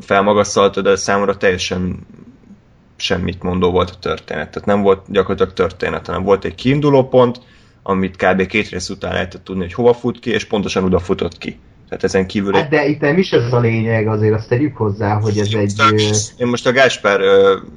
felmagasztalta, 0.00 0.80
de 0.80 0.96
számomra 0.96 1.36
teljesen 1.36 2.06
semmit 2.96 3.42
mondó 3.42 3.70
volt 3.70 3.90
a 3.90 3.98
történet. 4.00 4.50
Tehát 4.50 4.68
nem 4.68 4.82
volt 4.82 5.00
gyakorlatilag 5.08 5.52
történet, 5.52 6.06
hanem 6.06 6.22
volt 6.22 6.44
egy 6.44 6.54
kiinduló 6.54 7.08
pont, 7.08 7.40
amit 7.82 8.16
kb. 8.16 8.46
két 8.46 8.68
rész 8.68 8.88
után 8.88 9.12
lehetett 9.12 9.44
tudni, 9.44 9.62
hogy 9.62 9.72
hova 9.72 9.92
fut 9.92 10.18
ki, 10.18 10.30
és 10.30 10.44
pontosan 10.44 10.84
oda 10.84 10.98
futott 10.98 11.38
ki. 11.38 11.58
Tehát 11.88 12.04
ezen 12.04 12.26
kívül... 12.26 12.52
Hát 12.52 12.70
de 12.70 12.86
itt 12.86 13.00
nem 13.00 13.18
is 13.18 13.32
ez 13.32 13.52
a 13.52 13.60
lényeg, 13.60 14.06
azért 14.06 14.34
azt 14.34 14.48
tegyük 14.48 14.76
hozzá, 14.76 15.20
hogy 15.20 15.38
ez 15.38 15.52
egy... 15.52 15.72
Én 16.36 16.46
most 16.46 16.66
a 16.66 16.72
Gáspár 16.72 17.20
uh, 17.20 17.26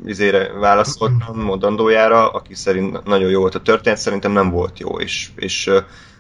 izére 0.06 0.52
válaszoltam 0.60 1.40
mondandójára, 1.44 2.30
aki 2.30 2.56
szerint 2.56 3.04
nagyon 3.04 3.30
jó 3.30 3.40
volt 3.40 3.56
a 3.56 3.62
történet, 3.62 4.00
szerintem 4.00 4.32
nem 4.32 4.50
volt 4.50 4.80
jó, 4.80 5.00
és, 5.00 5.30
és 5.36 5.72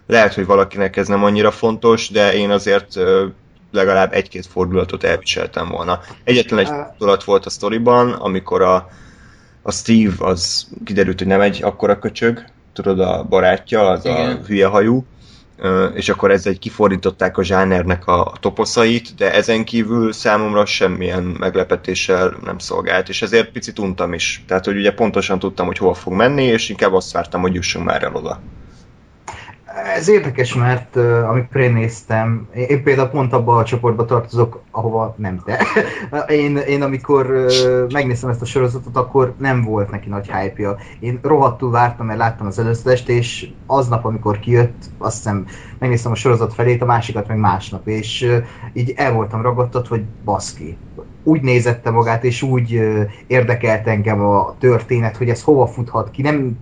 lehet, 0.07 0.33
hogy 0.33 0.45
valakinek 0.45 0.97
ez 0.97 1.07
nem 1.07 1.23
annyira 1.23 1.51
fontos, 1.51 2.09
de 2.09 2.33
én 2.33 2.49
azért 2.49 2.99
legalább 3.71 4.13
egy-két 4.13 4.45
fordulatot 4.45 5.03
elviseltem 5.03 5.69
volna. 5.69 5.99
Egyetlen 6.23 6.59
egy 6.59 6.67
fordulat 6.67 7.23
volt 7.23 7.45
a 7.45 7.49
sztoriban, 7.49 8.11
amikor 8.11 8.61
a, 8.61 8.89
a 9.61 9.71
Steve 9.71 10.13
az 10.25 10.67
kiderült, 10.85 11.17
hogy 11.17 11.27
nem 11.27 11.41
egy 11.41 11.63
akkora 11.63 11.99
köcsög, 11.99 12.43
tudod, 12.73 12.99
a 12.99 13.23
barátja, 13.29 13.89
az 13.89 14.05
Igen. 14.05 14.31
a 14.31 14.45
hülye 14.45 14.67
hajú, 14.67 15.05
és 15.93 16.09
akkor 16.09 16.31
ezzel 16.31 16.57
kifordították 16.57 17.37
a 17.37 17.43
zsánernek 17.43 18.07
a 18.07 18.33
toposzait, 18.39 19.15
de 19.15 19.33
ezen 19.33 19.63
kívül 19.65 20.11
számomra 20.11 20.65
semmilyen 20.65 21.23
meglepetéssel 21.23 22.37
nem 22.43 22.57
szolgált, 22.57 23.09
és 23.09 23.21
ezért 23.21 23.51
picit 23.51 23.79
untam 23.79 24.13
is. 24.13 24.43
Tehát, 24.47 24.65
hogy 24.65 24.77
ugye 24.77 24.93
pontosan 24.93 25.39
tudtam, 25.39 25.65
hogy 25.65 25.77
hova 25.77 25.93
fog 25.93 26.13
menni, 26.13 26.43
és 26.43 26.69
inkább 26.69 26.93
azt 26.93 27.11
vártam, 27.11 27.41
hogy 27.41 27.53
jussunk 27.53 27.85
már 27.85 28.03
el 28.03 28.15
oda. 28.15 28.39
Ez 29.73 30.07
érdekes, 30.07 30.53
mert 30.53 30.95
uh, 30.95 31.29
amikor 31.29 31.61
én 31.61 31.73
néztem, 31.73 32.47
én, 32.55 32.83
például 32.83 33.07
pont 33.07 33.33
abba 33.33 33.55
a 33.55 33.63
csoportba 33.63 34.05
tartozok, 34.05 34.61
ahova 34.71 35.15
nem 35.17 35.41
te. 35.45 35.65
én, 36.41 36.57
én 36.57 36.81
amikor 36.81 37.25
uh, 37.29 37.91
megnéztem 37.91 38.29
ezt 38.29 38.41
a 38.41 38.45
sorozatot, 38.45 38.97
akkor 38.97 39.33
nem 39.37 39.61
volt 39.61 39.91
neki 39.91 40.09
nagy 40.09 40.31
hype 40.31 40.61
-ja. 40.61 40.77
Én 40.99 41.19
rohadtul 41.21 41.71
vártam, 41.71 42.05
mert 42.05 42.19
láttam 42.19 42.47
az 42.47 42.59
előzőest, 42.59 43.09
és 43.09 43.49
aznap, 43.65 44.05
amikor 44.05 44.39
kijött, 44.39 44.83
azt 44.97 45.15
hiszem 45.15 45.45
megnéztem 45.79 46.11
a 46.11 46.15
sorozat 46.15 46.53
felét, 46.53 46.81
a 46.81 46.85
másikat 46.85 47.27
meg 47.27 47.37
másnap, 47.37 47.87
és 47.87 48.21
uh, 48.21 48.45
így 48.73 48.93
el 48.95 49.13
voltam 49.13 49.41
ragadtat, 49.41 49.87
hogy 49.87 50.03
baszki, 50.23 50.77
úgy 51.23 51.41
nézette 51.41 51.89
magát, 51.89 52.23
és 52.23 52.41
úgy 52.41 52.81
érdekelt 53.27 53.87
engem 53.87 54.21
a 54.21 54.55
történet, 54.59 55.17
hogy 55.17 55.29
ez 55.29 55.43
hova 55.43 55.67
futhat 55.67 56.11
ki. 56.11 56.21
Nem, 56.21 56.57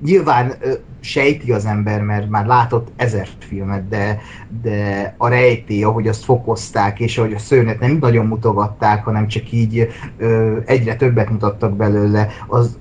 nyilván 0.00 0.52
sejti 1.00 1.52
az 1.52 1.64
ember, 1.66 2.02
mert 2.02 2.28
már 2.28 2.46
látott 2.46 2.88
ezer 2.96 3.28
filmet, 3.38 3.88
de, 3.88 4.20
de 4.62 5.14
a 5.16 5.28
rejtély, 5.28 5.82
ahogy 5.82 6.08
azt 6.08 6.24
fokozták, 6.24 7.00
és 7.00 7.18
ahogy 7.18 7.32
a 7.32 7.38
szörnyet 7.38 7.80
nem 7.80 7.96
nagyon 8.00 8.26
mutogatták, 8.26 9.04
hanem 9.04 9.28
csak 9.28 9.52
így 9.52 9.88
egyre 10.64 10.96
többet 10.96 11.30
mutattak 11.30 11.76
belőle, 11.76 12.28
az, 12.46 12.78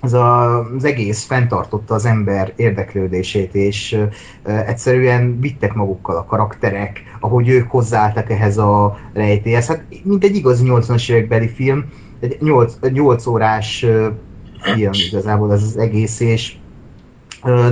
az 0.00 0.12
a, 0.12 0.58
az 0.58 0.84
egész 0.84 1.24
fenntartotta 1.24 1.94
az 1.94 2.04
ember 2.04 2.52
érdeklődését, 2.56 3.54
és 3.54 3.92
uh, 4.44 4.68
egyszerűen 4.68 5.40
vittek 5.40 5.74
magukkal 5.74 6.16
a 6.16 6.24
karakterek, 6.24 7.02
ahogy 7.20 7.48
ők 7.48 7.70
hozzáálltak 7.70 8.30
ehhez 8.30 8.58
a 8.58 8.98
rejtélyhez. 9.12 9.66
Hát 9.66 9.84
mint 10.02 10.24
egy 10.24 10.36
igaz 10.36 10.62
80-as 10.64 11.10
évekbeli 11.10 11.48
film, 11.48 11.84
egy 12.20 12.36
8, 12.40 12.74
8 12.92 13.26
órás 13.26 13.82
uh, 13.82 14.06
film 14.60 14.92
igazából 15.08 15.52
ez 15.52 15.62
az 15.62 15.76
egész, 15.76 16.20
és 16.20 16.56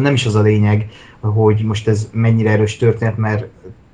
nem 0.01 0.15
is 0.15 0.27
az 0.27 0.35
a 0.35 0.41
lényeg, 0.41 0.89
hogy 1.21 1.65
most 1.65 1.89
ez 1.89 2.09
mennyire 2.13 2.51
erős 2.51 2.77
történet, 2.77 3.17
mert 3.17 3.47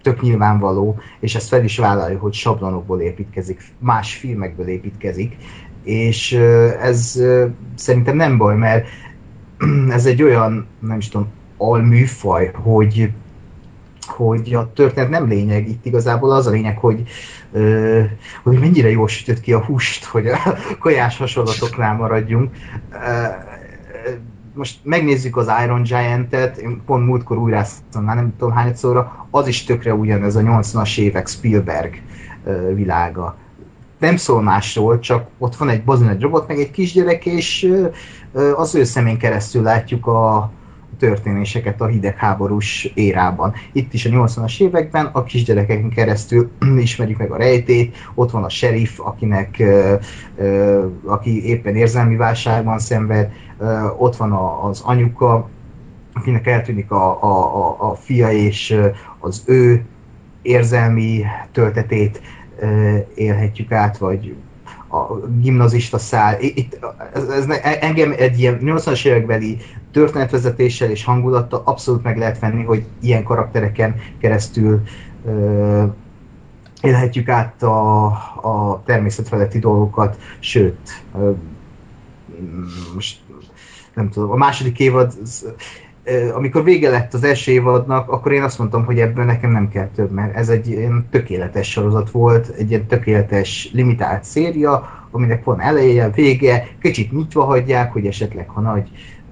tök 0.03 0.21
nyilvánvaló, 0.21 1.01
és 1.21 1.35
ezt 1.35 1.49
fel 1.49 1.65
is 1.65 1.79
vállalja, 1.79 2.19
hogy 2.19 2.33
sablonokból 2.33 3.01
építkezik, 3.01 3.63
más 3.79 4.15
filmekből 4.17 4.69
építkezik, 4.69 5.37
és 5.83 6.33
ez 6.81 7.23
szerintem 7.75 8.17
nem 8.17 8.39
baj, 8.39 8.57
mert 8.57 8.87
ez 9.91 10.07
egy 10.07 10.23
olyan, 10.23 10.67
nem 10.79 10.99
is 10.99 11.09
tudom, 11.09 11.29
alműfaj, 11.57 12.51
hogy 12.53 13.13
hogy 14.07 14.55
a 14.55 14.73
történet 14.73 15.11
nem 15.11 15.29
lényeg, 15.29 15.69
itt 15.69 15.87
igazából 15.87 16.31
az 16.31 16.47
a 16.47 16.51
lényeg, 16.51 16.79
hogy, 16.79 17.03
hogy 18.43 18.59
mennyire 18.59 18.91
jól 18.91 19.09
sütött 19.09 19.41
ki 19.41 19.53
a 19.53 19.65
húst, 19.65 20.05
hogy 20.05 20.27
a 20.27 20.39
kajás 20.79 21.17
hasonlatoknál 21.19 21.95
maradjunk. 21.95 22.57
Most 24.55 24.79
megnézzük 24.83 25.37
az 25.37 25.51
Iron 25.65 25.83
Giant-et, 25.83 26.57
én 26.57 26.83
pont 26.87 27.07
múltkor 27.07 27.39
újráztam, 27.39 28.05
már 28.05 28.17
nem 28.17 28.35
tudom 28.39 28.55
hányadszorra, 28.55 29.27
az 29.31 29.47
is 29.47 29.65
tökre 29.65 29.95
ugyanez 29.95 30.37
a 30.37 30.41
80-as 30.41 30.99
évek 30.99 31.29
Spielberg 31.29 32.03
világa. 32.75 33.37
Nem 33.99 34.17
szól 34.17 34.43
másról, 34.43 34.99
csak 34.99 35.27
ott 35.39 35.57
van 35.57 35.69
egy 35.69 35.85
bazin 35.85 36.09
egy 36.09 36.21
robot, 36.21 36.49
meg 36.49 36.59
egy 36.59 36.71
kisgyerek, 36.71 37.27
és 37.27 37.75
az 38.57 38.75
ő 38.75 38.85
szemén 38.85 39.19
keresztül 39.19 39.63
látjuk 39.63 40.07
a 40.07 40.51
történéseket 41.03 41.81
a 41.81 41.87
hidegháborús 41.87 42.91
érában. 42.95 43.53
Itt 43.73 43.93
is 43.93 44.05
a 44.05 44.11
80-as 44.11 44.61
években 44.61 45.07
a 45.07 45.23
kisgyerekeken 45.23 45.89
keresztül 45.89 46.51
ismerjük 46.79 47.19
meg 47.19 47.31
a 47.31 47.37
rejtét, 47.37 47.97
ott 48.15 48.31
van 48.31 48.45
a 48.45 48.49
sheriff, 48.49 48.99
akinek, 48.99 49.63
aki 51.05 51.47
éppen 51.47 51.77
érzelmi 51.77 52.17
válságban 52.17 52.79
szenved, 52.79 53.33
ott 53.99 54.17
van 54.17 54.33
az 54.71 54.81
anyuka, 54.81 55.49
akinek 56.13 56.47
eltűnik 56.47 56.91
a, 56.91 57.23
a, 57.23 57.57
a, 57.57 57.91
a 57.91 57.95
fia, 57.95 58.31
és 58.31 58.81
az 59.19 59.43
ő 59.47 59.85
érzelmi 60.43 61.25
töltetét 61.53 62.21
élhetjük 63.15 63.73
át, 63.73 63.99
vagy 63.99 64.35
a 64.93 65.21
gimnazista 65.41 65.99
szál. 65.99 66.41
Itt, 66.41 66.79
ez, 67.15 67.29
ez 67.29 67.47
engem 67.81 68.15
egy 68.17 68.39
ilyen 68.39 68.59
80-as 68.63 69.07
évekbeli 69.07 69.59
történetvezetéssel 69.93 70.91
és 70.91 71.05
hangulattal 71.05 71.63
abszolút 71.65 72.03
meg 72.03 72.19
lehet 72.19 72.39
venni, 72.39 72.63
hogy 72.63 72.85
ilyen 73.01 73.23
karaktereken 73.23 73.95
keresztül 74.19 74.83
ö, 75.27 75.85
élhetjük 76.81 77.29
át 77.29 77.63
a, 77.63 78.05
a 78.43 78.83
természetfeletti 78.85 79.59
dolgokat, 79.59 80.19
sőt, 80.39 81.05
ö, 81.19 81.31
most 82.95 83.21
nem 83.95 84.11
tudom, 84.11 84.31
a 84.31 84.37
második 84.37 84.79
évad 84.79 85.13
amikor 86.35 86.65
vége 86.65 86.91
lett 86.91 87.15
az 87.15 87.25
első 87.25 87.53
évadnak, 87.53 88.11
akkor 88.11 88.33
én 88.33 88.43
azt 88.43 88.59
mondtam, 88.59 88.85
hogy 88.85 89.01
ebből 89.01 89.25
nekem 89.25 89.51
nem 89.51 89.69
kell 89.69 89.89
több, 89.95 90.11
mert 90.11 90.37
ez 90.37 90.49
egy 90.49 90.69
ilyen 90.69 91.07
tökéletes 91.11 91.71
sorozat 91.71 92.11
volt, 92.11 92.49
egy 92.59 92.71
ilyen 92.71 92.87
tökéletes 92.87 93.71
limitált 93.73 94.25
széria, 94.25 94.89
aminek 95.11 95.45
van 95.45 95.61
eleje, 95.61 96.11
vége, 96.11 96.69
kicsit 96.81 97.13
nyitva 97.13 97.45
hagyják, 97.45 97.93
hogy 97.93 98.07
esetleg 98.07 98.49
ha 98.49 98.61
nagy, 98.61 98.91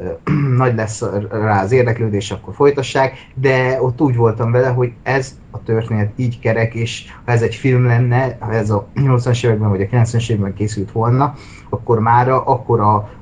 nagy 0.57 0.75
lesz 0.75 1.03
rá 1.31 1.63
az 1.63 1.73
érdeklődés, 1.73 2.31
akkor 2.31 2.55
folytassák, 2.55 3.13
de 3.35 3.83
ott 3.83 4.01
úgy 4.01 4.17
voltam 4.17 4.51
vele, 4.51 4.69
hogy 4.69 4.93
ez 5.03 5.39
a 5.51 5.63
történet 5.63 6.13
így 6.17 6.39
kerek, 6.39 6.75
és 6.75 7.05
ha 7.25 7.33
ez 7.33 7.43
egy 7.43 7.55
film 7.55 7.85
lenne, 7.87 8.37
ha 8.41 8.53
ez 8.53 8.71
a 8.71 8.89
80-as 8.95 9.45
években 9.45 9.69
vagy 9.69 9.83
a 9.83 9.97
90-es 9.97 10.31
években 10.31 10.55
készült 10.55 10.93
volna, 10.93 11.35
akkor 11.69 11.99
mára 11.99 12.45
akkor 12.45 12.81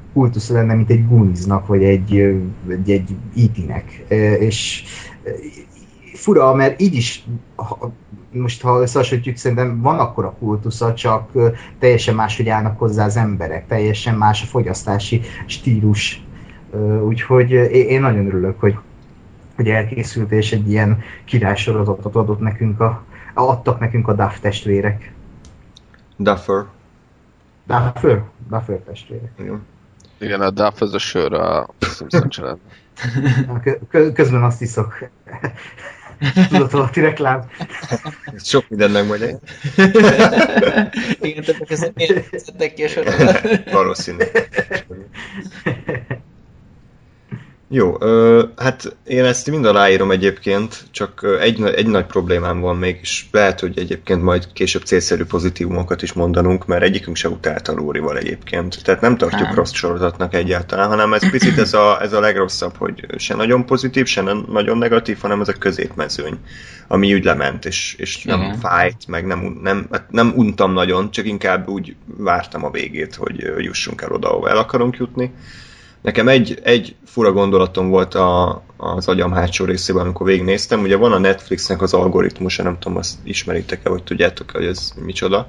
a 0.08 0.12
kultusz 0.12 0.48
lenne, 0.48 0.74
mint 0.74 0.90
egy 0.90 1.06
Guniznak, 1.06 1.66
vagy 1.66 1.84
egy, 1.84 2.14
egy, 2.68 2.90
egy 2.90 3.16
IT-nek. 3.34 4.04
És 4.38 4.84
fura, 6.14 6.54
mert 6.54 6.80
így 6.80 6.94
is, 6.94 7.24
most 8.32 8.62
ha 8.62 8.80
összehasonlítjuk, 8.80 9.36
szerintem 9.36 9.80
van 9.80 9.98
akkor 9.98 10.24
a 10.24 10.34
kultusza, 10.38 10.94
csak 10.94 11.30
teljesen 11.78 12.14
máshogy 12.14 12.48
állnak 12.48 12.78
hozzá 12.78 13.04
az 13.04 13.16
emberek, 13.16 13.66
teljesen 13.66 14.14
más 14.14 14.42
a 14.42 14.46
fogyasztási 14.46 15.20
stílus. 15.46 16.22
Úgyhogy 17.02 17.50
én 17.72 18.00
nagyon 18.00 18.26
örülök, 18.26 18.60
hogy, 18.60 18.76
hogy 19.56 19.68
elkészült, 19.68 20.32
és 20.32 20.52
egy 20.52 20.70
ilyen 20.70 20.98
királysorozatot 21.24 22.14
adott 22.14 22.40
nekünk 22.40 22.80
a, 22.80 23.04
adtak 23.34 23.78
nekünk 23.78 24.08
a 24.08 24.14
Duff 24.14 24.38
testvérek. 24.40 25.12
Duffer. 26.16 26.64
Duffer? 27.66 28.22
Duffer 28.48 28.78
testvérek. 28.78 29.32
Igen. 29.38 29.62
Igen, 30.18 30.40
a 30.40 30.50
Duff 30.50 30.80
ez 30.80 30.92
a 30.92 30.98
sör 30.98 31.32
a 31.32 31.68
Simpson 31.96 32.28
család. 32.28 32.58
Közben 34.14 34.42
azt 34.42 34.62
iszok. 34.62 34.98
Tudatalatti 36.48 37.00
reklám. 37.00 37.50
Sok 38.38 38.68
mindennek 38.68 39.06
majd 39.06 39.22
egy. 39.22 39.38
Igen, 41.20 41.44
tehát 41.44 41.70
ezt 41.70 41.92
miért 41.94 42.74
ki 42.74 42.84
a 42.84 42.88
sorokat? 42.88 43.70
Valószínű. 43.70 44.24
Jó, 47.70 47.96
ö, 48.00 48.44
hát 48.56 48.96
én 49.04 49.24
ezt 49.24 49.50
mind 49.50 49.64
aláírom 49.64 50.10
egyébként, 50.10 50.84
csak 50.90 51.26
egy, 51.40 51.62
egy 51.62 51.86
nagy 51.86 52.06
problémám 52.06 52.60
van 52.60 52.76
még, 52.76 52.98
és 53.02 53.24
lehet, 53.30 53.60
hogy 53.60 53.78
egyébként 53.78 54.22
majd 54.22 54.52
később 54.52 54.82
célszerű 54.82 55.24
pozitívumokat 55.24 56.02
is 56.02 56.12
mondanunk, 56.12 56.66
mert 56.66 56.82
egyikünk 56.82 57.16
se 57.16 57.28
utálta 57.28 57.72
Lórival 57.72 58.18
egyébként. 58.18 58.84
Tehát 58.84 59.00
nem 59.00 59.16
tartjuk 59.16 59.46
nem. 59.46 59.54
rossz 59.54 59.72
sorozatnak 59.72 60.34
egyáltalán, 60.34 60.88
hanem 60.88 61.14
ez 61.14 61.30
picit 61.30 61.58
ez 61.58 61.74
a, 61.74 62.02
ez 62.02 62.12
a 62.12 62.20
legrosszabb, 62.20 62.76
hogy 62.76 63.06
se 63.16 63.34
nagyon 63.34 63.66
pozitív, 63.66 64.06
se 64.06 64.22
nem 64.22 64.44
nagyon 64.48 64.78
negatív, 64.78 65.18
hanem 65.20 65.40
ez 65.40 65.48
a 65.48 65.52
középmezőny, 65.52 66.38
ami 66.86 67.14
úgy 67.14 67.24
lement, 67.24 67.64
és, 67.64 67.94
és 67.98 68.24
nem 68.24 68.40
Igen. 68.40 68.58
fájt, 68.58 69.06
meg 69.06 69.26
nem, 69.26 69.58
nem, 69.62 69.86
hát 69.90 70.10
nem 70.10 70.32
untam 70.36 70.72
nagyon, 70.72 71.10
csak 71.10 71.26
inkább 71.26 71.68
úgy 71.68 71.96
vártam 72.16 72.64
a 72.64 72.70
végét, 72.70 73.14
hogy 73.14 73.52
jussunk 73.58 74.02
el 74.02 74.12
oda, 74.12 74.30
ahol 74.30 74.48
el 74.48 74.56
akarunk 74.56 74.96
jutni. 74.96 75.32
Nekem 76.08 76.28
egy, 76.28 76.60
egy 76.62 76.96
fura 77.04 77.32
gondolatom 77.32 77.88
volt 77.88 78.14
a, 78.14 78.62
az 78.76 79.08
agyam 79.08 79.32
hátsó 79.32 79.64
részében, 79.64 80.04
amikor 80.04 80.26
végignéztem. 80.26 80.80
Ugye 80.80 80.96
van 80.96 81.12
a 81.12 81.18
Netflixnek 81.18 81.82
az 81.82 81.94
algoritmusa, 81.94 82.62
nem 82.62 82.78
tudom, 82.78 82.98
azt 82.98 83.18
ismeritek-e, 83.22 83.88
vagy 83.88 84.02
tudjátok, 84.02 84.50
hogy 84.50 84.64
ez 84.64 84.92
micsoda. 85.04 85.48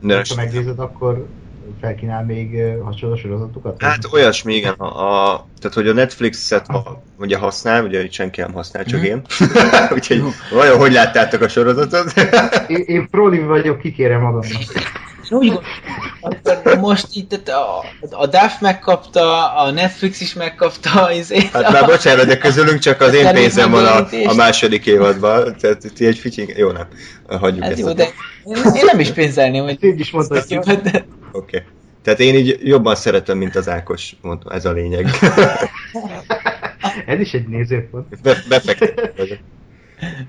De 0.00 0.16
ha 0.28 0.34
megnézed, 0.36 0.78
akkor 0.78 1.26
felkínál 1.80 2.24
még 2.24 2.62
hasonló 2.82 3.16
sorozatokat? 3.16 3.82
Hát 3.82 4.12
olyasmi, 4.12 4.54
igen. 4.54 4.72
A, 4.72 4.84
a, 4.84 5.46
tehát, 5.58 5.76
hogy 5.76 5.88
a 5.88 5.92
Netflixet 5.92 6.66
ha, 6.66 7.02
ugye 7.18 7.36
használ, 7.36 7.84
ugye 7.84 8.04
itt 8.04 8.12
senki 8.12 8.40
nem 8.40 8.52
használ, 8.52 8.84
csak 8.84 9.00
mm. 9.00 9.04
én. 9.04 9.22
Úgyhogy 9.94 10.22
vajon 10.50 10.78
hogy 10.78 10.92
láttátok 10.92 11.40
a 11.40 11.48
sorozatot? 11.48 12.12
én, 12.68 12.82
én 12.86 13.08
proli 13.10 13.40
vagyok, 13.40 13.78
kikérem 13.78 14.20
magamnak 14.20 14.62
úgy 15.32 15.60
gondolom, 16.20 16.80
most 16.80 17.06
itt 17.12 17.48
a, 17.48 17.84
a 18.10 18.26
DAF 18.26 18.60
megkapta, 18.60 19.54
a 19.54 19.70
Netflix 19.70 20.20
is 20.20 20.34
megkapta, 20.34 21.12
izét, 21.12 21.50
Hát 21.50 21.72
már 21.72 21.86
bocsánat, 21.86 22.26
de 22.26 22.38
közülünk 22.38 22.78
csak 22.78 23.00
az 23.00 23.14
én 23.14 23.32
pénzem 23.32 23.70
van 23.70 23.86
a, 23.86 24.06
a 24.26 24.34
második 24.34 24.86
évadban, 24.86 25.56
tehát 25.60 25.92
ti 25.94 26.06
egy 26.06 26.18
ficsink, 26.18 26.56
jó 26.56 26.70
nem, 26.70 26.88
hagyjuk 27.26 27.62
hát 27.62 27.72
ezt. 27.72 27.80
Jó, 27.80 27.92
de 27.92 28.08
én 28.74 28.84
nem 28.84 29.00
is 29.00 29.10
pénzelném, 29.10 29.64
hogy... 29.64 29.82
Én 29.84 29.98
is 29.98 30.10
mondhatjuk. 30.10 30.64
Oké. 30.66 30.86
Okay. 31.32 31.62
Tehát 32.02 32.20
én 32.20 32.34
így 32.34 32.58
jobban 32.62 32.94
szeretem, 32.94 33.38
mint 33.38 33.56
az 33.56 33.68
Ákos, 33.68 34.16
mondtam, 34.20 34.52
ez 34.52 34.64
a 34.64 34.72
lényeg. 34.72 35.08
ez 37.06 37.20
is 37.20 37.32
egy 37.32 37.48
nézőpont. 37.48 38.20
Be, 38.22 38.36
befektetem. 38.48 39.26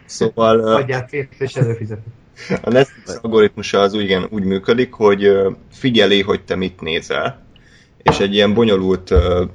Szóval... 0.05 0.59
Adjál 0.59 1.05
pénzt 1.05 1.41
és 1.41 1.53
előfizetek. 1.53 2.13
A 2.61 2.69
Netflix 2.69 3.19
algoritmusa 3.21 3.79
az 3.79 3.93
úgy, 3.93 4.03
igen, 4.03 4.27
úgy 4.29 4.43
működik, 4.43 4.93
hogy 4.93 5.31
figyeli, 5.71 6.21
hogy 6.21 6.43
te 6.43 6.55
mit 6.55 6.81
nézel, 6.81 7.45
és 8.03 8.19
egy 8.19 8.33
ilyen 8.33 8.53
bonyolult 8.53 9.11
uh, 9.11 9.49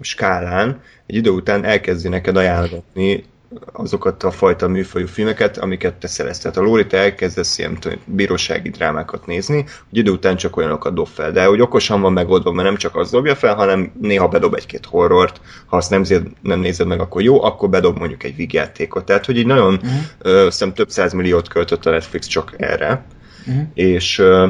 skálán 0.00 0.82
egy 1.06 1.16
idő 1.16 1.30
után 1.30 1.64
elkezdi 1.64 2.08
neked 2.08 2.36
ajánlgatni 2.36 3.24
azokat 3.72 4.22
a 4.22 4.30
fajta 4.30 4.68
műfajú 4.68 5.06
filmeket, 5.06 5.58
amiket 5.58 5.94
te 5.94 6.06
szeretsz. 6.06 6.38
Tehát 6.38 6.56
a 6.56 6.60
Lóri, 6.60 6.86
te 6.86 6.98
elkezdesz 6.98 7.58
ilyen 7.58 7.78
bírósági 8.04 8.70
drámákat 8.70 9.26
nézni, 9.26 9.64
hogy 9.88 9.98
idő 9.98 10.10
után 10.10 10.36
csak 10.36 10.56
olyanokat 10.56 10.94
dob 10.94 11.06
fel. 11.06 11.32
De 11.32 11.44
hogy 11.44 11.60
okosan 11.60 12.00
van 12.00 12.12
megoldva, 12.12 12.52
mert 12.52 12.68
nem 12.68 12.76
csak 12.76 12.96
az 12.96 13.10
dobja 13.10 13.34
fel, 13.34 13.54
hanem 13.54 13.92
néha 14.00 14.28
bedob 14.28 14.54
egy-két 14.54 14.86
horrort, 14.86 15.40
ha 15.66 15.76
azt 15.76 15.90
nem, 15.90 16.00
nézed, 16.00 16.26
nem 16.42 16.60
nézed 16.60 16.86
meg, 16.86 17.00
akkor 17.00 17.22
jó, 17.22 17.42
akkor 17.42 17.68
bedob 17.68 17.98
mondjuk 17.98 18.22
egy 18.22 18.36
vígjátékot. 18.36 19.04
Tehát, 19.04 19.26
hogy 19.26 19.36
így 19.36 19.46
nagyon, 19.46 19.74
uh-huh. 19.74 19.90
ö, 20.18 20.44
hiszem 20.44 20.74
több 20.74 20.88
milliót 21.12 21.48
költött 21.48 21.86
a 21.86 21.90
Netflix 21.90 22.26
csak 22.26 22.54
erre, 22.56 23.04
uh-huh. 23.46 23.62
és, 23.74 24.18
ö, 24.18 24.46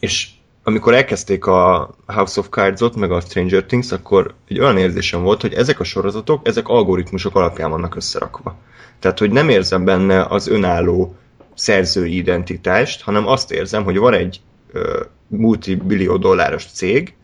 és 0.00 0.28
amikor 0.62 0.94
elkezdték 0.94 1.46
a 1.46 1.94
House 2.06 2.40
of 2.40 2.48
Cards-ot, 2.48 2.96
meg 2.96 3.10
a 3.10 3.20
Stranger 3.20 3.64
Things, 3.64 3.92
akkor 3.92 4.34
egy 4.48 4.58
olyan 4.58 4.78
érzésem 4.78 5.22
volt, 5.22 5.40
hogy 5.40 5.54
ezek 5.54 5.80
a 5.80 5.84
sorozatok, 5.84 6.48
ezek 6.48 6.68
algoritmusok 6.68 7.36
alapján 7.36 7.70
vannak 7.70 7.96
összerakva. 7.96 8.58
Tehát, 8.98 9.18
hogy 9.18 9.30
nem 9.30 9.48
érzem 9.48 9.84
benne 9.84 10.24
az 10.24 10.48
önálló 10.48 11.16
szerzői 11.54 12.16
identitást, 12.16 13.02
hanem 13.02 13.26
azt 13.26 13.52
érzem, 13.52 13.84
hogy 13.84 13.96
van 13.96 14.14
egy 14.14 14.40
uh, 14.74 14.82
multibillió 15.26 16.16
dolláros 16.16 16.64
cég, 16.64 17.14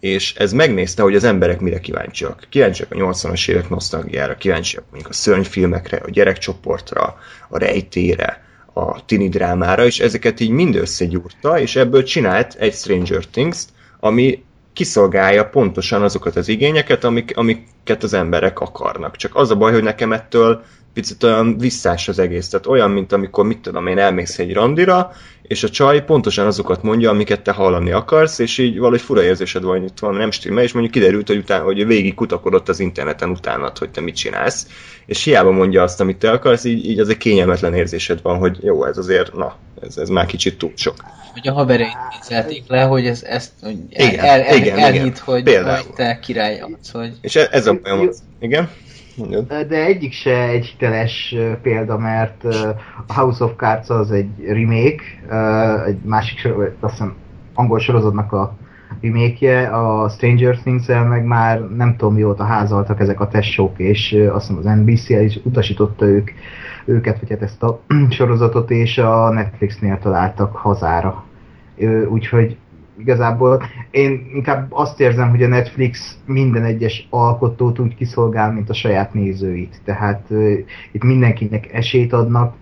és 0.00 0.34
ez 0.34 0.52
megnézte, 0.52 1.02
hogy 1.02 1.14
az 1.14 1.24
emberek 1.24 1.60
mire 1.60 1.80
kíváncsiak. 1.80 2.46
Kíváncsiak 2.48 2.92
a 2.92 2.94
80-as 2.94 3.48
évek 3.48 3.68
nosztalgiára, 3.68 4.34
kíváncsiak 4.34 4.84
mondjuk 4.90 5.10
a 5.10 5.14
szörnyfilmekre, 5.14 5.96
a 5.96 6.10
gyerekcsoportra, 6.10 7.18
a 7.48 7.58
rejtére, 7.58 8.44
a 8.72 9.04
tini 9.04 9.28
drámára, 9.28 9.84
és 9.84 10.00
ezeket 10.00 10.40
így 10.40 10.50
mind 10.50 10.76
összegyúrta, 10.76 11.60
és 11.60 11.76
ebből 11.76 12.02
csinált 12.02 12.54
egy 12.54 12.74
Stranger 12.74 13.24
Things-t, 13.24 13.68
ami 14.00 14.44
kiszolgálja 14.72 15.48
pontosan 15.48 16.02
azokat 16.02 16.36
az 16.36 16.48
igényeket, 16.48 17.04
amik, 17.04 17.36
amiket 17.36 18.02
az 18.02 18.14
emberek 18.14 18.60
akarnak. 18.60 19.16
Csak 19.16 19.34
az 19.34 19.50
a 19.50 19.56
baj, 19.56 19.72
hogy 19.72 19.82
nekem 19.82 20.12
ettől 20.12 20.62
picit 20.94 21.22
olyan 21.22 21.58
visszás 21.58 22.08
az 22.08 22.18
egész. 22.18 22.48
Tehát 22.48 22.66
olyan, 22.66 22.90
mint 22.90 23.12
amikor, 23.12 23.46
mit 23.46 23.58
tudom 23.58 23.86
én, 23.86 23.98
elmész 23.98 24.38
egy 24.38 24.52
randira, 24.52 25.12
és 25.42 25.62
a 25.62 25.68
csaj 25.68 26.04
pontosan 26.04 26.46
azokat 26.46 26.82
mondja, 26.82 27.10
amiket 27.10 27.40
te 27.40 27.52
hallani 27.52 27.90
akarsz, 27.90 28.38
és 28.38 28.58
így 28.58 28.78
valahogy 28.78 29.00
fura 29.00 29.22
érzésed 29.22 29.62
van, 29.62 29.78
hogy 29.78 29.88
itt 29.88 29.98
van, 29.98 30.14
nem 30.14 30.30
stimmel, 30.30 30.62
és 30.62 30.72
mondjuk 30.72 30.94
kiderült, 30.94 31.26
hogy, 31.26 31.36
utána, 31.36 31.64
hogy 31.64 31.86
végig 31.86 32.14
kutakodott 32.14 32.68
az 32.68 32.80
interneten 32.80 33.30
utánad, 33.30 33.78
hogy 33.78 33.90
te 33.90 34.00
mit 34.00 34.16
csinálsz, 34.16 34.66
és 35.06 35.24
hiába 35.24 35.50
mondja 35.50 35.82
azt, 35.82 36.00
amit 36.00 36.16
te 36.16 36.30
akarsz, 36.30 36.64
így, 36.64 36.86
így 36.86 36.98
az 36.98 37.08
egy 37.08 37.16
kényelmetlen 37.16 37.74
érzésed 37.74 38.22
van, 38.22 38.38
hogy 38.38 38.58
jó, 38.62 38.84
ez 38.84 38.98
azért, 38.98 39.34
na, 39.34 39.56
ez, 39.82 39.96
ez 39.96 40.08
már 40.08 40.26
kicsit 40.26 40.58
túl 40.58 40.72
sok. 40.74 40.94
Hogy 41.32 41.48
a 41.48 41.52
havereit 41.52 41.96
viccelték 42.10 42.62
le, 42.66 42.82
hogy 42.82 43.06
ez, 43.06 43.22
ezt 43.22 43.50
hogy 43.62 43.76
igen, 43.88 44.18
el, 44.18 44.40
el, 44.40 44.56
igen, 44.56 44.78
elhitt, 44.78 45.22
igen. 45.36 45.64
Hogy, 45.64 45.84
hogy 45.84 45.94
te 45.94 46.18
király 46.22 46.60
az, 46.60 46.90
hogy... 46.90 47.12
És 47.20 47.36
ez, 47.36 47.48
ez 47.50 47.66
a 47.66 47.78
bajom, 47.82 48.10
igen? 48.40 48.70
De 49.46 49.84
egyik 49.84 50.12
se 50.12 50.48
egy 50.48 50.66
hiteles 50.66 51.34
példa, 51.62 51.98
mert 51.98 52.44
a 53.06 53.14
House 53.14 53.44
of 53.44 53.52
Cards 53.56 53.90
az 53.90 54.10
egy 54.10 54.30
remake, 54.46 55.02
egy 55.86 55.98
másik, 56.04 56.48
azt 56.80 56.92
hiszem, 56.92 57.14
angol 57.54 57.78
sorozatnak 57.78 58.32
a 58.32 58.56
remake 59.00 59.68
a 59.68 60.08
Stranger 60.08 60.58
things 60.58 60.86
meg 60.86 61.24
már 61.24 61.60
nem 61.60 61.96
tudom 61.96 62.14
mióta 62.14 62.44
házaltak 62.44 63.00
ezek 63.00 63.20
a 63.20 63.28
testsók, 63.28 63.78
és 63.78 64.26
azt 64.32 64.46
hiszem 64.46 64.62
az 64.72 64.78
NBC 64.78 65.08
is 65.08 65.40
utasította 65.44 66.06
ők, 66.06 66.30
őket, 66.84 67.20
vagy 67.20 67.30
hát 67.30 67.42
ezt 67.42 67.62
a 67.62 67.80
sorozatot, 68.10 68.70
és 68.70 68.98
a 68.98 69.30
Netflixnél 69.30 69.98
találtak 69.98 70.56
hazára. 70.56 71.24
Úgyhogy 72.08 72.56
igazából 73.02 73.62
én 73.90 74.26
inkább 74.34 74.66
azt 74.70 75.00
érzem, 75.00 75.30
hogy 75.30 75.42
a 75.42 75.48
Netflix 75.48 76.18
minden 76.26 76.64
egyes 76.64 77.06
alkotót 77.10 77.78
úgy 77.78 77.94
kiszolgál, 77.94 78.52
mint 78.52 78.70
a 78.70 78.74
saját 78.74 79.14
nézőit. 79.14 79.80
Tehát 79.84 80.26
uh, 80.28 80.58
itt 80.92 81.02
mindenkinek 81.02 81.72
esélyt 81.72 82.12
adnak, 82.12 82.54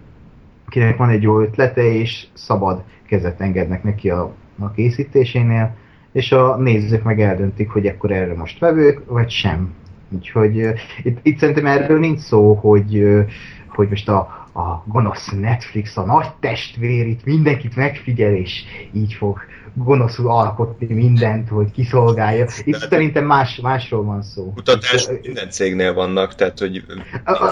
kinek 0.69 0.97
van 0.97 1.09
egy 1.09 1.23
jó 1.23 1.41
ötlete, 1.41 1.83
és 1.83 2.27
szabad 2.33 2.83
kezet 3.07 3.41
engednek 3.41 3.83
neki 3.83 4.11
a, 4.11 4.35
a 4.59 4.71
készítésénél, 4.71 5.75
és 6.13 6.33
a 6.33 6.57
nézők 6.57 7.03
meg 7.03 7.21
eldöntik, 7.21 7.71
hogy 7.71 7.87
akkor 7.87 8.11
erre 8.11 8.35
most 8.35 8.59
vevők, 8.59 9.03
vagy 9.07 9.31
sem. 9.31 9.75
Úgyhogy 10.11 10.61
uh, 10.61 10.79
itt, 11.03 11.19
itt 11.23 11.39
szerintem 11.39 11.67
erről 11.67 11.99
nincs 11.99 12.21
szó, 12.21 12.55
hogy, 12.55 12.97
uh, 12.99 13.21
hogy 13.69 13.89
most 13.89 14.09
a, 14.09 14.40
a 14.61 14.85
gonosz 14.87 15.31
Netflix, 15.31 15.97
a 15.97 16.05
nagy 16.05 16.27
testvér 16.41 17.07
itt 17.07 17.25
mindenkit 17.25 17.77
megfigyel, 17.77 18.35
és 18.35 18.63
így 18.93 19.13
fog 19.13 19.39
gonoszul 19.75 20.31
alkotni 20.31 20.95
mindent, 20.95 21.49
hogy 21.49 21.71
kiszolgálja. 21.71 22.47
Itt 22.65 22.79
de 22.79 22.87
szerintem 22.91 23.25
más, 23.25 23.61
másról 23.63 24.05
van 24.05 24.23
szó. 24.23 24.53
Kutatás 24.55 25.09
minden 25.23 25.51
cégnél 25.51 25.95
vannak, 25.95 26.35
tehát 26.35 26.59
hogy... 26.59 26.85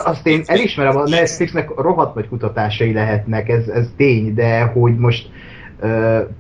Azt 0.05 0.27
én 0.27 0.43
elismerem, 0.47 0.97
a 0.97 1.09
Netflixnek 1.09 1.71
rohadt 1.77 2.15
nagy 2.15 2.29
kutatásai 2.29 2.93
lehetnek, 2.93 3.49
ez, 3.49 3.69
ez 3.69 3.89
tény, 3.97 4.35
de 4.35 4.63
hogy 4.63 4.97
most 4.97 5.31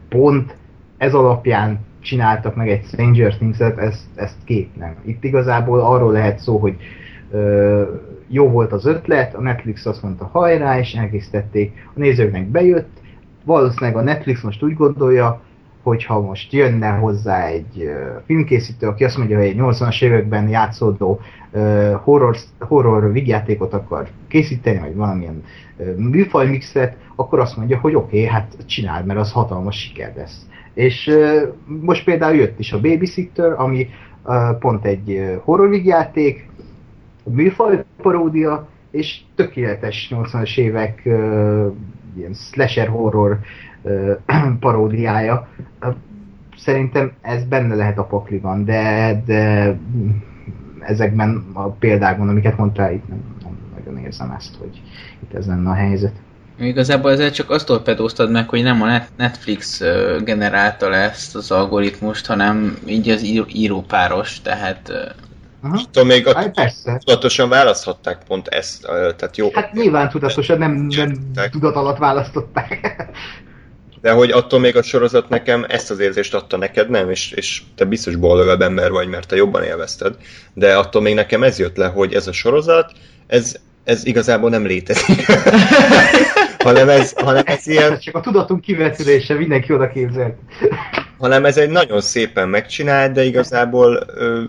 pont 0.08 0.56
ez 0.98 1.14
alapján 1.14 1.86
csináltak 2.00 2.54
meg 2.54 2.68
egy 2.68 2.84
Stranger 2.84 3.36
Things-et, 3.36 3.78
ezt, 3.78 4.02
ezt 4.14 4.36
két 4.44 4.76
nem. 4.76 4.96
Itt 5.04 5.24
igazából 5.24 5.80
arról 5.80 6.12
lehet 6.12 6.38
szó, 6.38 6.58
hogy 6.58 6.76
jó 8.28 8.48
volt 8.48 8.72
az 8.72 8.86
ötlet, 8.86 9.34
a 9.34 9.40
Netflix 9.40 9.86
azt 9.86 10.02
mondta 10.02 10.28
hajrá, 10.32 10.78
és 10.78 10.94
elkészítették, 10.94 11.86
a 11.94 11.98
nézőknek 11.98 12.46
bejött, 12.46 12.88
valószínűleg 13.44 13.96
a 13.96 14.02
Netflix 14.02 14.42
most 14.42 14.62
úgy 14.62 14.74
gondolja, 14.74 15.40
hogyha 15.82 16.20
most 16.20 16.52
jönne 16.52 16.88
hozzá 16.88 17.46
egy 17.46 17.90
filmkészítő, 18.26 18.86
aki 18.86 19.04
azt 19.04 19.16
mondja, 19.16 19.36
hogy 19.36 19.46
egy 19.46 19.56
80-as 19.58 20.02
években 20.02 20.48
játszódó 20.48 21.20
horror, 22.02 22.36
horror 22.58 23.12
vigyátékot 23.12 23.72
akar 23.72 24.08
készíteni, 24.28 24.78
vagy 24.78 24.94
valamilyen 24.94 25.42
műfajmixet, 25.96 26.96
akkor 27.16 27.38
azt 27.38 27.56
mondja, 27.56 27.78
hogy 27.78 27.94
oké, 27.94 28.16
okay, 28.16 28.32
hát 28.32 28.56
csináld, 28.66 29.06
mert 29.06 29.18
az 29.18 29.32
hatalmas 29.32 29.80
siker 29.80 30.12
lesz. 30.16 30.46
És 30.74 31.10
most 31.80 32.04
például 32.04 32.36
jött 32.36 32.58
is 32.58 32.72
a 32.72 32.80
Babysitter, 32.80 33.52
ami 33.56 33.88
pont 34.58 34.84
egy 34.84 35.38
horror 35.44 35.68
vigyáték, 35.68 36.48
műfaj 37.28 37.84
paródia, 38.02 38.68
és 38.90 39.20
tökéletes 39.34 40.08
80-as 40.10 40.58
évek 40.58 41.02
uh, 41.04 41.72
ilyen 42.16 42.34
slasher 42.34 42.88
horror 42.88 43.38
paródiája. 44.60 45.48
Szerintem 46.56 47.12
ez 47.20 47.44
benne 47.44 47.74
lehet 47.74 47.98
a 47.98 48.04
pakliban, 48.04 48.64
de, 48.64 49.22
de 49.26 49.76
ezekben 50.80 51.44
a 51.52 51.68
példákban, 51.68 52.28
amiket 52.28 52.56
mondtál, 52.56 52.92
itt 52.92 53.08
nem, 53.08 53.22
nem 53.42 53.56
nagyon 53.76 53.98
érzem 54.04 54.34
ezt, 54.38 54.56
hogy 54.56 54.82
itt 55.22 55.34
ez 55.34 55.46
lenne 55.46 55.70
a 55.70 55.74
helyzet. 55.74 56.12
Igazából 56.60 57.10
ezzel 57.10 57.30
csak 57.30 57.50
azt 57.50 57.66
torpedóztad 57.66 58.30
meg, 58.30 58.48
hogy 58.48 58.62
nem 58.62 58.82
a 58.82 58.86
Netflix 59.16 59.82
generálta 60.24 60.88
le 60.88 60.96
ezt 60.96 61.36
az 61.36 61.50
algoritmust, 61.50 62.26
hanem 62.26 62.76
így 62.86 63.08
az 63.08 63.24
írópáros, 63.52 64.40
tehát 64.40 64.92
Aha. 65.62 65.80
Tudom, 65.90 66.08
még 66.08 66.26
a, 66.26 66.50
persze. 66.54 67.00
tudatosan 67.04 67.48
választhatták 67.48 68.18
pont 68.26 68.48
ezt, 68.48 68.82
tehát 69.16 69.36
jó. 69.36 69.50
Hát 69.52 69.72
nyilván 69.72 70.08
tudatosan, 70.08 70.58
nem, 70.58 70.72
nem 70.72 71.32
tudat 71.50 71.74
alatt 71.74 71.98
választották. 71.98 72.96
De 74.00 74.12
hogy 74.12 74.30
attól 74.30 74.60
még 74.60 74.76
a 74.76 74.82
sorozat 74.82 75.28
nekem 75.28 75.64
ezt 75.68 75.90
az 75.90 75.98
érzést 75.98 76.34
adta 76.34 76.56
neked, 76.56 76.90
nem? 76.90 77.10
És, 77.10 77.30
és 77.30 77.62
te 77.74 77.84
biztos 77.84 78.16
boldogabb 78.16 78.62
ember 78.62 78.90
vagy, 78.90 79.08
mert 79.08 79.28
te 79.28 79.36
jobban 79.36 79.62
élvezted. 79.62 80.16
De 80.54 80.76
attól 80.76 81.02
még 81.02 81.14
nekem 81.14 81.42
ez 81.42 81.58
jött 81.58 81.76
le, 81.76 81.86
hogy 81.86 82.14
ez 82.14 82.26
a 82.26 82.32
sorozat, 82.32 82.92
ez, 83.26 83.56
ez 83.84 84.06
igazából 84.06 84.50
nem 84.50 84.66
létezik. 84.66 85.26
hanem, 86.64 86.88
ez, 86.88 87.12
hanem 87.16 87.42
ez 87.46 87.66
ilyen... 87.66 87.92
Ez 87.92 87.98
csak 87.98 88.14
a 88.14 88.20
tudatunk 88.20 88.60
kivetülése, 88.60 89.34
mindenki 89.34 89.72
oda 89.72 89.88
képzelt. 89.88 90.36
hanem 91.18 91.44
ez 91.44 91.56
egy 91.56 91.70
nagyon 91.70 92.00
szépen 92.00 92.48
megcsinált, 92.48 93.12
de 93.12 93.24
igazából 93.24 94.02
ö, 94.14 94.42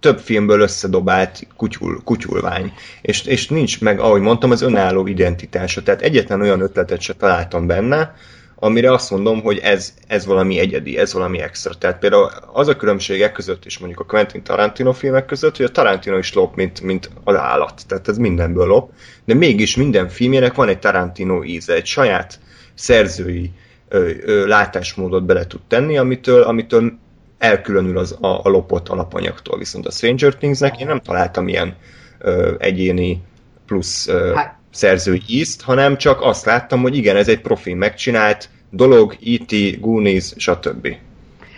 több 0.00 0.18
filmből 0.18 0.60
összedobált 0.60 1.46
kutyul, 1.56 2.00
kutyulvány. 2.04 2.72
És, 3.02 3.24
és 3.24 3.48
nincs 3.48 3.80
meg, 3.80 4.00
ahogy 4.00 4.20
mondtam, 4.20 4.50
az 4.50 4.62
önálló 4.62 5.06
identitása. 5.06 5.82
Tehát 5.82 6.02
egyetlen 6.02 6.40
olyan 6.40 6.60
ötletet 6.60 7.00
se 7.00 7.12
találtam 7.12 7.66
benne, 7.66 8.14
amire 8.60 8.92
azt 8.92 9.10
mondom, 9.10 9.42
hogy 9.42 9.58
ez, 9.58 9.94
ez 10.06 10.26
valami 10.26 10.58
egyedi, 10.58 10.98
ez 10.98 11.12
valami 11.12 11.40
extra. 11.40 11.74
Tehát 11.74 11.98
például 11.98 12.30
az 12.52 12.68
a 12.68 12.76
különbségek 12.76 13.32
között 13.32 13.64
is 13.64 13.78
mondjuk 13.78 14.00
a 14.00 14.04
Quentin 14.04 14.42
Tarantino 14.42 14.92
filmek 14.92 15.26
között, 15.26 15.56
hogy 15.56 15.66
a 15.66 15.70
Tarantino 15.70 16.18
is 16.18 16.32
lop, 16.32 16.56
mint, 16.56 16.80
mint 16.80 17.10
az 17.24 17.36
állat. 17.36 17.82
Tehát 17.86 18.08
ez 18.08 18.18
mindenből 18.18 18.66
lop. 18.66 18.92
De 19.24 19.34
mégis 19.34 19.76
minden 19.76 20.08
filmjének 20.08 20.54
van 20.54 20.68
egy 20.68 20.78
Tarantino 20.78 21.44
íze, 21.44 21.74
egy 21.74 21.86
saját 21.86 22.38
szerzői 22.74 23.50
ö, 23.88 24.10
ö, 24.22 24.46
látásmódot 24.46 25.24
bele 25.24 25.46
tud 25.46 25.60
tenni, 25.68 25.98
amitől, 25.98 26.42
amitől 26.42 26.98
elkülönül 27.38 27.98
az, 27.98 28.16
a, 28.20 28.26
a 28.26 28.48
lopott 28.48 28.88
alapanyagtól. 28.88 29.58
Viszont 29.58 29.86
a 29.86 29.90
Stranger 29.90 30.34
Things-nek 30.34 30.80
én 30.80 30.86
nem 30.86 31.00
találtam 31.00 31.48
ilyen 31.48 31.74
ö, 32.18 32.54
egyéni 32.58 33.22
plusz 33.66 34.08
ö, 34.08 34.32
hát. 34.34 34.58
szerzői 34.70 35.22
ízt, 35.26 35.62
hanem 35.62 35.96
csak 35.96 36.20
azt 36.20 36.44
láttam, 36.44 36.80
hogy 36.80 36.96
igen, 36.96 37.16
ez 37.16 37.28
egy 37.28 37.40
profi 37.40 37.74
megcsinált 37.74 38.48
dolog, 38.70 39.16
E.T., 39.24 39.80
Goonies, 39.80 40.32
stb. 40.36 40.88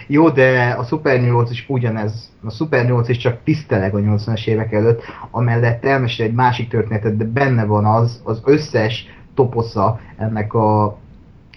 Jó, 0.07 0.29
de 0.31 0.75
a 0.79 0.85
Super 0.85 1.21
8 1.21 1.51
is 1.51 1.65
ugyanez. 1.69 2.31
A 2.45 2.51
Super 2.51 2.85
8 2.85 3.09
is 3.09 3.17
csak 3.17 3.39
tiszteleg 3.45 3.95
a 3.95 3.99
80-as 3.99 4.47
évek 4.47 4.73
előtt, 4.73 5.03
amellett 5.31 5.85
elmesél 5.85 6.27
egy 6.27 6.35
másik 6.35 6.69
történetet, 6.69 7.17
de 7.17 7.25
benne 7.25 7.65
van 7.65 7.85
az, 7.85 8.21
az 8.25 8.41
összes 8.45 9.07
toposza 9.35 10.01
ennek 10.17 10.55
a, 10.55 10.99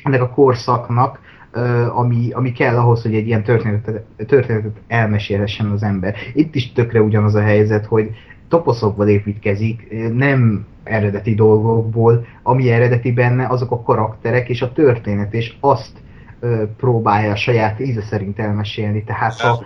ennek 0.04 0.22
a 0.22 0.30
korszaknak, 0.30 1.20
ami, 1.94 2.32
ami 2.32 2.52
kell 2.52 2.78
ahhoz, 2.78 3.02
hogy 3.02 3.16
egy 3.16 3.28
ilyen 3.28 3.44
történetet, 3.44 4.04
történetet 4.28 4.78
elmesélhessen 4.88 5.66
az 5.66 5.84
ember. 5.84 6.16
Itt 6.34 6.56
is 6.56 6.72
tökre 6.72 7.02
ugyanaz 7.02 7.36
a 7.36 7.42
helyzet, 7.42 7.86
hogy 7.86 8.10
toposzokból 8.48 9.08
építkezik, 9.08 9.88
nem 10.14 10.66
eredeti 10.84 11.36
dolgokból, 11.36 12.26
ami 12.44 12.72
eredeti 12.72 13.12
benne, 13.12 13.48
azok 13.48 13.72
a 13.72 13.82
karakterek 13.82 14.50
és 14.50 14.62
a 14.62 14.72
történet, 14.72 15.34
és 15.34 15.56
azt 15.60 16.02
próbálja 16.78 17.32
a 17.32 17.36
saját 17.36 17.80
íze 17.80 18.02
szerint 18.02 18.40
elmesélni. 18.40 19.04
Tehát 19.04 19.40
ha, 19.40 19.64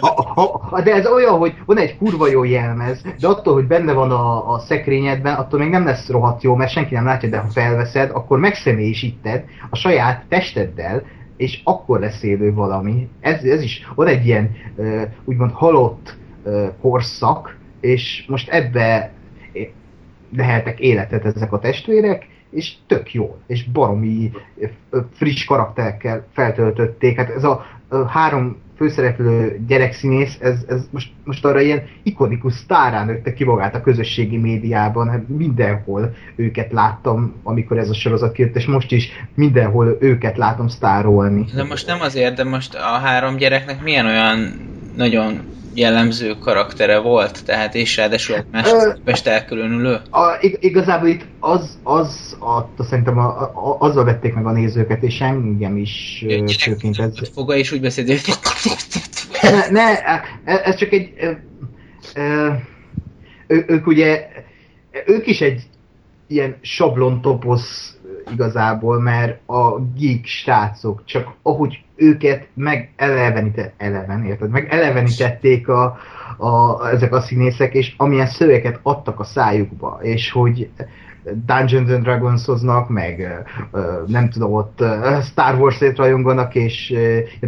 ha, 0.00 0.58
ha, 0.70 0.80
de 0.82 0.92
ez 0.92 1.06
olyan, 1.06 1.38
hogy 1.38 1.54
van 1.66 1.78
egy 1.78 1.96
kurva 1.96 2.28
jó 2.28 2.44
jelmez, 2.44 3.02
de 3.20 3.28
attól, 3.28 3.54
hogy 3.54 3.66
benne 3.66 3.92
van 3.92 4.10
a, 4.10 4.52
a 4.52 4.58
szekrényedben, 4.58 5.34
attól 5.34 5.58
még 5.58 5.68
nem 5.68 5.84
lesz 5.84 6.08
rohadt 6.08 6.42
jó, 6.42 6.54
mert 6.54 6.70
senki 6.70 6.94
nem 6.94 7.04
látja, 7.04 7.28
de 7.28 7.38
ha 7.38 7.48
felveszed, 7.48 8.10
akkor 8.10 8.38
megszemélyisíted 8.38 9.44
a 9.70 9.76
saját 9.76 10.24
testeddel, 10.28 11.02
és 11.36 11.60
akkor 11.64 12.00
lesz 12.00 12.22
élő 12.22 12.54
valami. 12.54 13.08
Ez, 13.20 13.42
ez 13.42 13.62
is, 13.62 13.88
van 13.94 14.06
egy 14.06 14.26
ilyen 14.26 14.50
úgymond 15.24 15.50
halott 15.52 16.16
korszak, 16.80 17.56
és 17.80 18.24
most 18.28 18.48
ebbe 18.48 19.12
leheltek 20.36 20.80
életet 20.80 21.24
ezek 21.24 21.52
a 21.52 21.58
testvérek, 21.58 22.26
és 22.50 22.72
tök 22.86 23.12
jó, 23.12 23.36
és 23.46 23.64
baromi 23.64 24.30
friss 25.12 25.44
karakterekkel 25.44 26.26
feltöltötték. 26.32 27.16
Hát 27.16 27.30
ez 27.30 27.44
a, 27.44 27.66
a 27.88 27.96
három 27.96 28.56
főszereplő 28.76 29.60
gyerekszínész, 29.66 30.36
ez, 30.40 30.64
ez 30.68 30.88
most, 30.90 31.10
most 31.24 31.44
arra 31.44 31.60
ilyen 31.60 31.82
ikonikus 32.02 32.52
sztárán 32.52 33.06
nőtte 33.06 33.32
ki 33.32 33.44
magát 33.44 33.74
a 33.74 33.80
közösségi 33.80 34.36
médiában, 34.36 35.10
hát 35.10 35.28
mindenhol 35.28 36.14
őket 36.36 36.72
láttam, 36.72 37.34
amikor 37.42 37.78
ez 37.78 37.90
a 37.90 37.94
sorozat 37.94 38.32
kijött, 38.32 38.56
és 38.56 38.66
most 38.66 38.92
is 38.92 39.08
mindenhol 39.34 39.96
őket 40.00 40.36
látom 40.36 40.68
sztárolni. 40.68 41.44
De 41.54 41.64
most 41.64 41.86
nem 41.86 42.00
azért, 42.00 42.36
de 42.36 42.44
most 42.44 42.74
a 42.74 42.98
három 42.98 43.36
gyereknek 43.36 43.82
milyen 43.82 44.06
olyan 44.06 44.52
nagyon 44.96 45.40
jellemző 45.76 46.34
karaktere 46.40 46.98
volt, 46.98 47.44
tehát 47.44 47.74
és 47.74 47.96
ráadásul 47.96 48.44
más 48.52 48.72
képest 48.94 49.26
elkülönülő? 49.26 50.00
A, 50.10 50.38
igazából 50.58 51.08
itt 51.08 51.24
az, 51.40 51.78
az 51.82 52.36
adta, 52.38 52.84
szerintem 52.84 53.18
a, 53.18 53.40
a, 53.40 53.76
azzal 53.78 54.04
vették 54.04 54.34
meg 54.34 54.46
a 54.46 54.52
nézőket, 54.52 55.02
és 55.02 55.20
engem 55.20 55.76
is 55.76 56.24
főként 56.58 56.98
ez... 56.98 57.12
Foga 57.34 57.56
és 57.56 57.72
úgy 57.72 57.80
beszélt, 57.80 58.08
hogy... 58.08 58.34
Ne, 59.42 59.70
ne, 59.70 60.00
ez 60.44 60.76
csak 60.76 60.92
egy... 60.92 61.12
Ő, 63.46 63.64
ők 63.66 63.86
ugye... 63.86 64.28
Ők 65.06 65.26
is 65.26 65.40
egy 65.40 65.62
ilyen 66.26 66.56
sablon 66.60 67.20
toposz 67.20 67.98
igazából, 68.32 69.00
mert 69.00 69.48
a 69.48 69.80
geek 69.80 70.24
srácok, 70.24 71.04
csak 71.04 71.34
ahogy 71.42 71.84
őket 71.96 72.48
megelevenített, 72.54 73.74
eleven, 73.76 74.24
érted? 74.24 74.50
Megelevenítették 74.50 75.68
a, 75.68 75.96
a, 76.36 76.86
ezek 76.88 77.12
a 77.12 77.20
színészek, 77.20 77.74
és 77.74 77.94
amilyen 77.96 78.26
szöveket 78.26 78.80
adtak 78.82 79.20
a 79.20 79.24
szájukba, 79.24 79.98
és 80.02 80.30
hogy 80.30 80.70
Dungeons 81.46 81.90
and 81.90 82.02
Dragons-hoznak, 82.02 82.88
meg 82.88 83.44
nem 84.06 84.30
tudom, 84.30 84.52
ott 84.52 84.84
Star 85.22 85.54
Wars-ét 85.54 85.96
rajonganak, 85.96 86.54
és 86.54 86.94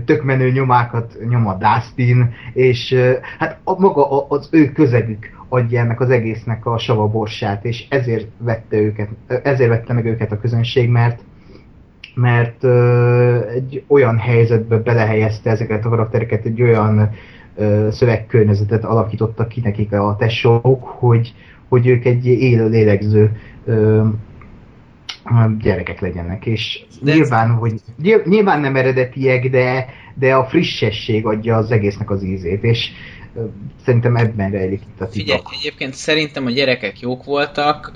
tök 0.05 0.23
menő 0.23 0.51
nyomákat 0.51 1.17
nyom 1.29 1.47
a 1.47 1.55
Dustin, 1.55 2.35
és 2.53 2.95
hát 3.39 3.59
a, 3.65 3.81
maga 3.81 4.27
az 4.29 4.49
ő 4.51 4.73
közegük 4.73 5.38
adja 5.49 5.81
ennek 5.81 6.01
az 6.01 6.11
egésznek 6.11 6.67
a 6.67 6.79
savaborsát, 6.79 7.65
és 7.65 7.87
ezért 7.89 8.27
vette 8.39 8.77
őket, 8.77 9.09
ezért 9.43 9.71
vette 9.71 9.93
meg 9.93 10.05
őket 10.07 10.33
a 10.33 10.41
közönség, 10.41 10.89
mert 10.89 11.21
mert 12.15 12.65
uh, 12.65 13.53
egy 13.55 13.85
olyan 13.87 14.19
helyzetbe 14.19 14.77
belehelyezte 14.77 15.51
ezeket 15.51 15.85
a 15.85 15.89
karaktereket, 15.89 16.45
egy 16.45 16.63
olyan 16.63 17.11
uh, 17.55 17.89
szövegkörnyezetet 17.89 18.85
alakítottak 18.85 19.49
ki 19.49 19.61
nekik 19.61 19.93
a 19.93 20.17
tesók, 20.19 20.85
hogy, 20.85 21.35
hogy 21.69 21.87
ők 21.87 22.05
egy 22.05 22.27
élő 22.27 22.69
lélegző 22.69 23.41
uh, 23.65 24.07
gyerekek 25.59 26.01
legyenek, 26.01 26.47
és 26.47 26.85
de 27.03 27.13
nyilván, 27.13 27.51
hogy, 27.51 27.81
nyilván 28.25 28.61
nem 28.61 28.77
eredetiek, 28.77 29.51
de, 29.51 29.87
de 30.15 30.35
a 30.35 30.45
frissesség 30.45 31.27
adja 31.27 31.57
az 31.57 31.71
egésznek 31.71 32.11
az 32.11 32.25
ízét, 32.25 32.63
és 32.63 32.91
szerintem 33.85 34.17
ebben 34.17 34.51
rejlik 34.51 34.81
itt 34.81 35.01
a 35.01 35.09
titok. 35.09 35.13
Figyelj, 35.13 35.41
egyébként 35.61 35.95
szerintem 35.95 36.47
a 36.47 36.51
gyerekek 36.51 37.01
jók 37.01 37.25
voltak, 37.25 37.93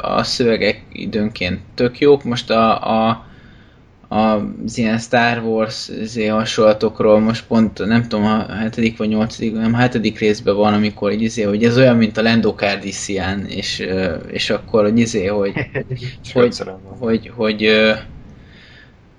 a 0.00 0.22
szövegek 0.22 0.82
időnként 0.92 1.60
tök 1.74 1.98
jók, 1.98 2.24
most 2.24 2.50
a, 2.50 3.08
a 3.08 3.26
az 4.08 4.78
ilyen 4.78 4.98
Star 4.98 5.42
Wars 5.42 5.88
izé, 5.88 6.26
hasonlatokról 6.26 7.20
most 7.20 7.46
pont 7.46 7.86
nem 7.86 8.02
tudom, 8.02 8.24
a 8.24 8.52
hetedik 8.52 8.96
vagy 8.96 9.08
nyolcadik, 9.08 9.52
nem 9.52 9.74
a 9.74 9.76
hetedik 9.76 10.18
részben 10.18 10.56
van, 10.56 10.74
amikor 10.74 11.12
így 11.12 11.22
izé, 11.22 11.42
hogy 11.42 11.64
ez 11.64 11.78
olyan, 11.78 11.96
mint 11.96 12.16
a 12.16 12.22
Lando 12.22 12.54
Calrissian, 12.54 13.46
és, 13.46 13.86
és 14.30 14.50
akkor 14.50 14.82
hogy 14.82 14.98
izé, 14.98 15.26
hogy, 15.26 15.52
hogy, 16.32 16.58
hogy, 16.58 16.58
hogy, 16.98 17.32
hogy 17.36 17.70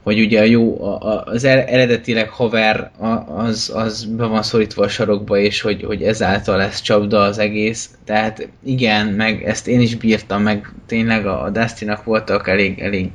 hogy 0.10 0.20
ugye 0.20 0.40
a 0.40 0.44
jó, 0.44 0.78
az 1.26 1.44
eredetileg 1.44 2.30
haver 2.30 2.92
az, 3.36 3.72
az 3.76 4.06
be 4.06 4.26
van 4.26 4.44
szorítva 4.44 4.84
a 4.84 4.88
sarokba, 4.88 5.38
és 5.38 5.62
hogy, 5.62 5.84
hogy 5.84 6.04
ezáltal 6.04 6.58
lesz 6.58 6.82
csapda 6.82 7.22
az 7.22 7.38
egész. 7.38 7.90
Tehát 8.06 8.50
igen, 8.64 9.08
meg 9.08 9.44
ezt 9.44 9.68
én 9.68 9.80
is 9.82 9.96
bírtam, 9.96 10.42
meg 10.42 10.72
tényleg 10.86 11.26
a, 11.26 11.50
Dustynak 11.50 12.04
voltak 12.04 12.48
elég, 12.48 12.80
elég 12.80 13.10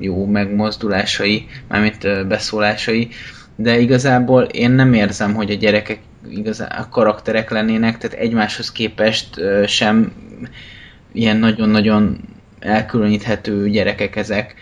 jó 0.00 0.26
megmozdulásai, 0.26 1.46
mármint 1.68 2.26
beszólásai, 2.26 3.08
de 3.56 3.78
igazából 3.78 4.42
én 4.42 4.70
nem 4.70 4.92
érzem, 4.94 5.34
hogy 5.34 5.50
a 5.50 5.54
gyerekek 5.54 5.98
igazán 6.30 6.70
a 6.70 6.88
karakterek 6.88 7.50
lennének, 7.50 7.98
tehát 7.98 8.18
egymáshoz 8.18 8.72
képest 8.72 9.40
sem 9.66 10.12
ilyen 11.12 11.36
nagyon-nagyon 11.36 12.20
elkülöníthető 12.58 13.70
gyerekek 13.70 14.16
ezek 14.16 14.54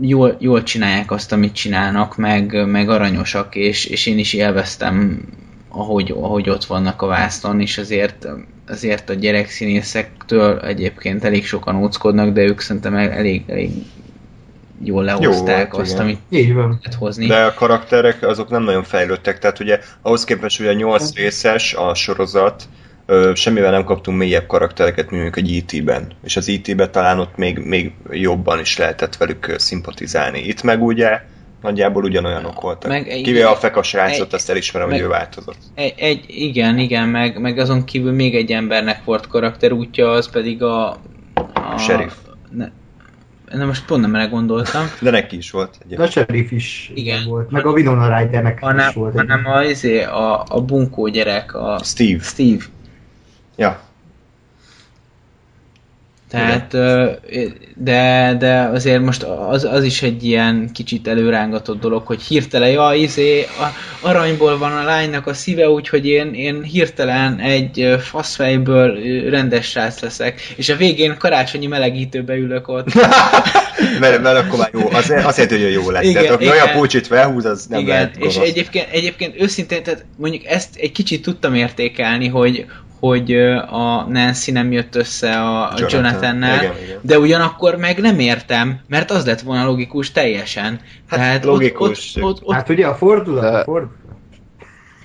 jól, 0.00 0.36
jól 0.38 0.62
csinálják 0.62 1.10
azt, 1.10 1.32
amit 1.32 1.52
csinálnak, 1.52 2.16
meg, 2.16 2.66
meg 2.66 2.88
aranyosak, 2.88 3.54
és, 3.54 3.84
és 3.84 4.06
én 4.06 4.18
is 4.18 4.32
élveztem, 4.32 5.22
ahogy, 5.68 6.14
ahogy 6.20 6.50
ott 6.50 6.64
vannak 6.64 7.02
a 7.02 7.06
vászton, 7.06 7.60
és 7.60 7.78
azért, 7.78 8.28
azért 8.68 9.10
a 9.10 9.14
gyerekszínészektől 9.14 10.58
egyébként 10.58 11.24
elég 11.24 11.46
sokan 11.46 11.76
óckodnak, 11.76 12.32
de 12.32 12.42
ők 12.42 12.60
szerintem 12.60 12.94
elég, 12.94 13.42
elég 13.46 13.70
jól 14.82 15.04
lehozták 15.04 15.70
Jó, 15.72 15.78
azt, 15.78 15.92
igen. 15.92 16.02
amit 16.02 16.18
Így 16.28 16.54
van. 16.54 16.68
lehet 16.68 16.94
hozni. 16.98 17.26
De 17.26 17.44
a 17.44 17.54
karakterek 17.54 18.22
azok 18.22 18.50
nem 18.50 18.62
nagyon 18.62 18.82
fejlődtek, 18.82 19.38
tehát 19.38 19.60
ugye 19.60 19.80
ahhoz 20.02 20.24
képest, 20.24 20.58
hogy 20.58 20.66
a 20.66 20.72
nyolc 20.72 21.14
részes 21.14 21.74
a 21.74 21.94
sorozat, 21.94 22.62
ö, 23.08 23.32
semmivel 23.34 23.70
nem 23.70 23.84
kaptunk 23.84 24.18
mélyebb 24.18 24.46
karaktereket, 24.46 25.10
mint 25.10 25.22
mondjuk 25.22 25.36
egy 25.36 25.72
IT-ben. 25.72 26.12
És 26.24 26.36
az 26.36 26.48
IT-ben 26.48 26.90
talán 26.90 27.18
ott 27.18 27.36
még, 27.36 27.58
még 27.58 27.92
jobban 28.10 28.60
is 28.60 28.78
lehetett 28.78 29.16
velük 29.16 29.54
szimpatizálni. 29.58 30.38
Itt 30.38 30.62
meg 30.62 30.82
ugye 30.82 31.20
nagyjából 31.62 32.04
ugyanolyanok 32.04 32.60
voltak. 32.60 32.90
Meg, 32.90 33.04
Kivéve 33.04 33.48
a 33.48 33.56
fekas 33.56 33.92
rácot, 33.92 34.32
azt 34.32 34.50
elismerem, 34.50 34.88
meg, 34.88 34.96
hogy 34.96 35.06
ő 35.06 35.10
változott. 35.10 35.58
Egy, 35.74 35.94
egy, 35.96 36.24
igen, 36.28 36.78
igen, 36.78 37.08
meg, 37.08 37.40
meg 37.40 37.58
azon 37.58 37.84
kívül 37.84 38.12
még 38.12 38.34
egy 38.34 38.52
embernek 38.52 39.04
volt 39.04 39.26
karakterútja, 39.26 40.10
az 40.10 40.30
pedig 40.30 40.62
a... 40.62 40.88
a 41.54 41.78
Sheriff. 41.78 42.14
Ne, 42.50 42.68
Na 43.52 43.64
most 43.64 43.84
pont 43.84 44.00
nem 44.00 44.14
erre 44.14 44.26
gondoltam. 44.26 44.82
De 45.00 45.10
neki 45.10 45.36
is 45.36 45.50
volt. 45.50 45.78
Egyébként. 45.84 46.08
A 46.08 46.10
Sheriff 46.10 46.50
is 46.50 46.90
Igen. 46.94 47.24
volt, 47.26 47.50
meg 47.50 47.66
a 47.66 47.70
Winona 47.70 48.18
Rydernek 48.18 48.64
is 48.88 48.94
volt. 48.94 49.14
Hanem 49.14 49.46
a, 49.46 49.62
izé, 49.62 50.02
a, 50.02 50.44
a 50.48 50.60
bunkó 50.60 51.08
gyerek, 51.08 51.54
a 51.54 51.80
Steve. 51.82 52.22
Steve. 52.22 52.64
Ja. 53.58 53.80
Tehát, 56.30 56.76
de, 57.76 58.34
de 58.38 58.70
azért 58.72 59.02
most 59.02 59.22
az, 59.22 59.64
az 59.64 59.84
is 59.84 60.02
egy 60.02 60.24
ilyen 60.24 60.70
kicsit 60.72 61.08
előrángatott 61.08 61.80
dolog, 61.80 62.06
hogy 62.06 62.22
hirtelen, 62.22 62.70
ja, 62.70 62.92
izé, 62.94 63.42
a, 63.42 63.66
aranyból 64.00 64.58
van 64.58 64.72
a 64.72 64.82
lánynak 64.82 65.26
a 65.26 65.34
szíve, 65.34 65.68
úgyhogy 65.70 66.06
én, 66.06 66.34
én 66.34 66.62
hirtelen 66.62 67.38
egy 67.38 67.96
faszfejből 68.00 68.98
rendes 69.30 69.66
srác 69.66 70.00
leszek, 70.00 70.40
és 70.56 70.68
a 70.68 70.76
végén 70.76 71.16
karácsonyi 71.18 71.66
melegítőbe 71.66 72.34
ülök 72.34 72.68
ott. 72.68 72.94
mert, 74.00 74.22
mert 74.22 74.38
akkor 74.38 74.58
már 74.58 74.70
jó, 74.72 74.88
az, 74.92 75.12
azért, 75.22 75.50
hogy 75.50 75.72
jó 75.72 75.90
lesz. 75.90 76.04
Igen, 76.04 76.22
tehát 76.22 76.30
aki 76.36 76.48
olyan 76.48 76.70
pulcsit 76.70 77.06
felhúz, 77.06 77.44
az 77.44 77.66
nem 77.66 77.80
igen, 77.80 77.94
lehet 77.94 78.18
gonosz. 78.18 78.36
És 78.36 78.42
egyébként, 78.42 78.88
egyébként 78.90 79.40
őszintén, 79.40 79.82
tehát 79.82 80.04
mondjuk 80.16 80.44
ezt 80.44 80.76
egy 80.76 80.92
kicsit 80.92 81.22
tudtam 81.22 81.54
értékelni, 81.54 82.28
hogy, 82.28 82.66
hogy 83.00 83.34
a 83.70 84.04
Nancy 84.08 84.52
nem 84.52 84.72
jött 84.72 84.94
össze 84.94 85.40
a 85.40 85.72
Jonathan. 85.76 85.88
Jonathannel, 85.90 86.74
de 87.00 87.18
ugyanakkor 87.18 87.76
meg 87.76 87.98
nem 87.98 88.18
értem, 88.18 88.80
mert 88.86 89.10
az 89.10 89.26
lett 89.26 89.40
volna 89.40 89.64
logikus 89.64 90.12
teljesen. 90.12 90.80
Hát 91.08 91.18
Tehát 91.18 91.44
logikus. 91.44 92.16
Ott, 92.16 92.22
ott, 92.22 92.42
ott, 92.42 92.54
hát 92.54 92.68
ugye 92.68 92.86
a 92.86 92.94
fordulat, 92.94 93.42
de, 93.42 93.58
a 93.58 93.64
fordulat. 93.64 93.96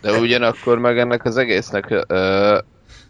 De 0.01 0.19
ugyanakkor 0.19 0.79
meg 0.79 0.99
ennek 0.99 1.25
az 1.25 1.37
egésznek 1.37 2.05
uh, 2.09 2.57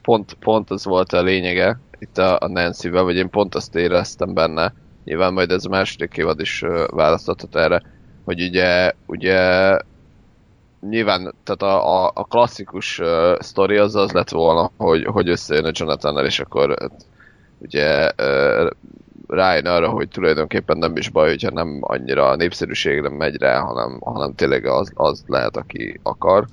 pont, 0.02 0.38
pont 0.40 0.70
az 0.70 0.86
volt 0.86 1.14
a 1.14 1.22
lényege 1.22 1.80
itt 2.00 2.18
a, 2.18 2.38
a 2.40 2.48
Nancy-vel, 2.48 3.04
vagy 3.04 3.16
én 3.16 3.30
pont 3.30 3.56
azt 3.56 3.76
éreztem 3.76 4.34
benne, 4.34 4.74
nyilván 5.04 5.34
majd 5.34 5.52
ez 5.52 5.66
a 5.66 5.70
második 5.70 6.18
évad 6.18 6.40
is 6.40 6.64
választhatott 6.88 7.56
erre, 7.56 7.82
hogy 8.26 8.42
ugye, 8.42 8.92
ugye 9.06 9.78
nyilván, 10.90 11.34
tehát 11.44 11.62
a, 11.62 12.06
a, 12.06 12.12
a 12.14 12.24
klasszikus 12.24 13.00
uh, 13.00 13.40
sztori 13.40 13.78
az 13.78 13.96
az 13.96 14.12
lett 14.12 14.30
volna, 14.30 14.72
hogy, 14.78 15.04
hogy 15.06 15.30
összejön 15.30 15.66
a 15.66 15.72
jonathan 15.74 16.26
és 16.26 16.40
akkor 16.40 16.76
hát, 16.80 17.06
ugye 17.60 18.12
uh, 18.18 18.70
rájön 19.28 19.66
arra, 19.66 19.90
hogy 19.90 20.08
tulajdonképpen 20.08 20.78
nem 20.78 20.98
is 20.98 21.10
baj, 21.10 21.30
hogyha 21.30 21.50
nem 21.50 21.78
annyira 21.82 22.30
a 22.30 22.36
népszerűségre 22.36 23.10
megy 23.10 23.36
rá, 23.36 23.60
hanem, 23.60 24.00
hanem 24.00 24.36
tényleg 24.36 24.66
az, 24.66 24.92
az 24.94 25.24
lehet, 25.28 25.58
aki 25.58 26.00
akar. 26.04 26.46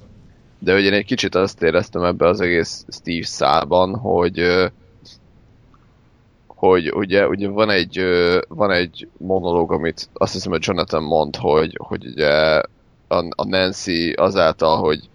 De 0.59 0.75
ugye 0.75 0.87
én 0.87 0.93
egy 0.93 1.05
kicsit 1.05 1.35
azt 1.35 1.63
éreztem 1.63 2.03
ebbe 2.03 2.27
az 2.27 2.41
egész 2.41 2.85
Steve 2.89 3.27
szában, 3.27 3.97
hogy 3.97 4.69
hogy 6.47 6.93
ugye, 6.95 7.29
ugye 7.29 7.49
van 7.49 7.71
egy 7.71 8.05
van 8.49 8.71
egy 8.71 9.09
monológ, 9.17 9.73
amit 9.73 10.09
azt 10.13 10.33
hiszem, 10.33 10.51
hogy 10.51 10.67
Jonathan 10.67 11.03
mond, 11.03 11.37
hogy, 11.37 11.79
hogy 11.83 12.07
ugye 12.07 12.61
a, 13.11 13.25
a 13.37 13.45
Nancy 13.45 14.13
azáltal, 14.13 14.77
hogy 14.77 15.09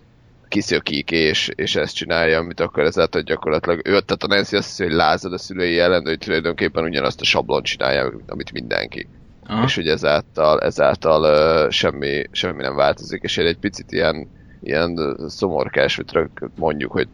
kiszökik 0.47 1.11
és, 1.11 1.51
és 1.55 1.75
ezt 1.75 1.95
csinálja, 1.95 2.39
amit 2.39 2.59
akkor 2.59 2.83
ezáltal 2.83 3.21
gyakorlatilag 3.21 3.77
ő, 3.77 3.99
tehát 3.99 4.23
a 4.23 4.27
Nancy 4.27 4.55
azt 4.55 4.67
hiszi, 4.67 4.83
hogy 4.83 4.93
lázad 4.93 5.33
a 5.33 5.37
szülei 5.37 5.79
ellen, 5.79 6.03
de 6.03 6.09
hogy 6.09 6.17
tulajdonképpen 6.17 6.83
ugyanazt 6.83 7.21
a 7.21 7.25
sablon 7.25 7.63
csinálja, 7.63 8.13
amit 8.27 8.51
mindenki. 8.51 9.07
Aha. 9.47 9.63
És 9.63 9.75
hogy 9.75 9.87
ezáltal, 9.87 10.61
ezáltal 10.61 11.21
uh, 11.21 11.71
semmi, 11.71 12.23
semmi 12.31 12.61
nem 12.61 12.75
változik, 12.75 13.23
és 13.23 13.37
egy 13.37 13.57
picit 13.57 13.91
ilyen, 13.91 14.27
ilyen 14.63 15.17
szomorkás, 15.27 15.95
vagy 15.95 16.29
mondjuk, 16.55 16.91
hogy 16.91 17.07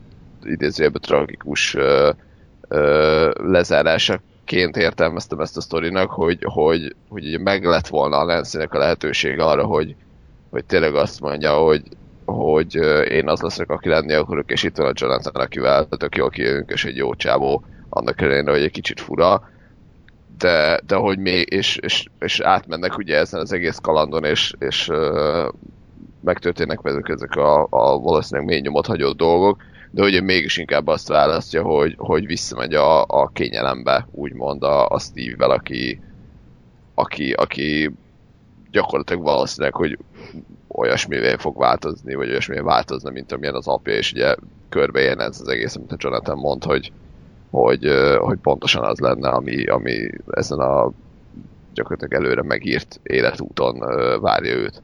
idézőjelben 0.43 1.01
tragikus 1.01 1.73
uh, 1.73 2.09
uh, 2.69 3.31
lezárásaként 3.33 4.77
értelmeztem 4.77 5.39
ezt 5.39 5.57
a 5.57 5.61
sztorinak, 5.61 6.11
hogy, 6.11 6.39
hogy, 6.41 6.95
hogy 7.09 7.39
meg 7.39 7.65
lett 7.65 7.87
volna 7.87 8.17
a 8.17 8.25
Nancy-nek 8.25 8.73
a 8.73 8.77
lehetőség 8.77 9.39
arra, 9.39 9.65
hogy, 9.65 9.95
hogy 10.51 10.65
tényleg 10.65 10.95
azt 10.95 11.19
mondja, 11.19 11.53
hogy, 11.53 11.81
hogy 12.25 12.75
én 13.09 13.29
az 13.29 13.41
leszek, 13.41 13.69
aki 13.69 13.89
lenni 13.89 14.13
akarok, 14.13 14.51
és 14.51 14.63
itt 14.63 14.77
van 14.77 14.87
a 14.87 14.93
Jonathan, 14.95 15.41
akivel 15.41 15.87
tök 15.87 16.15
jól 16.15 16.29
kijövünk, 16.29 16.69
és 16.69 16.85
egy 16.85 16.95
jó 16.95 17.15
csávó, 17.15 17.63
annak 17.89 18.21
ellenére, 18.21 18.51
hogy 18.51 18.63
egy 18.63 18.71
kicsit 18.71 18.99
fura, 18.99 19.49
de, 20.37 20.79
de 20.85 20.95
hogy 20.95 21.19
még, 21.19 21.53
és, 21.53 21.77
és, 21.77 22.05
és 22.19 22.39
átmennek 22.39 22.97
ugye 22.97 23.17
ezen 23.17 23.39
az 23.39 23.51
egész 23.51 23.77
kalandon, 23.77 24.23
és, 24.23 24.53
és 24.59 24.87
uh, 24.87 25.47
megtörténnek 26.23 26.81
velük 26.81 27.09
ezek 27.09 27.35
a, 27.35 27.67
a 27.69 27.99
valószínűleg 27.99 28.47
mély 28.47 28.59
nyomot 28.59 28.85
hagyott 28.85 29.17
dolgok, 29.17 29.61
de 29.91 30.03
ő 30.03 30.21
mégis 30.21 30.57
inkább 30.57 30.87
azt 30.87 31.07
választja, 31.07 31.63
hogy, 31.63 31.95
hogy 31.97 32.25
visszamegy 32.25 32.73
a, 32.73 33.01
a 33.01 33.27
kényelembe, 33.33 34.07
úgymond 34.11 34.63
a, 34.63 34.87
a 34.87 34.99
Steve-vel, 34.99 35.51
aki, 35.51 36.01
aki, 36.93 37.31
aki 37.31 37.91
gyakorlatilag 38.71 39.23
valószínűleg, 39.23 39.73
hogy 39.73 39.97
olyasmivé 40.67 41.35
fog 41.35 41.57
változni, 41.57 42.15
vagy 42.15 42.29
olyasmivé 42.29 42.59
változna, 42.59 43.09
mint 43.09 43.31
amilyen 43.31 43.55
az 43.55 43.67
apja, 43.67 43.93
és 43.93 44.11
ugye 44.11 44.35
körbe 44.69 45.15
ez 45.15 45.39
az 45.41 45.47
egész, 45.47 45.75
amit 45.75 45.91
a 45.91 45.95
Jonathan 45.97 46.37
mond, 46.37 46.63
hogy, 46.63 46.91
hogy, 47.49 47.91
hogy 48.17 48.37
pontosan 48.37 48.83
az 48.83 48.99
lenne, 48.99 49.29
ami, 49.29 49.65
ami 49.65 50.09
ezen 50.31 50.59
a 50.59 50.91
gyakorlatilag 51.73 52.23
előre 52.23 52.43
megírt 52.43 52.99
életúton 53.03 53.79
várja 54.21 54.53
őt. 54.53 54.81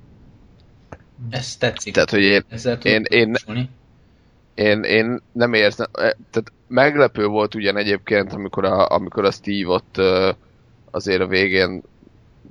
Ez 1.29 1.57
tetszik. 1.57 1.93
Tehát, 1.93 2.09
hogy 2.09 2.21
én, 2.21 2.43
Ezzel 2.49 2.77
én, 2.83 3.03
én, 3.09 3.35
én, 4.55 4.83
én 4.83 5.21
nem 5.31 5.53
érzem, 5.53 5.87
tehát 5.93 6.51
meglepő 6.67 7.25
volt 7.25 7.55
ugyan 7.55 7.77
egyébként, 7.77 8.33
amikor 8.33 8.65
a, 8.65 8.87
amikor 8.87 9.25
a 9.25 9.31
Steve 9.31 9.69
ott 9.69 10.01
azért 10.91 11.21
a 11.21 11.27
végén 11.27 11.83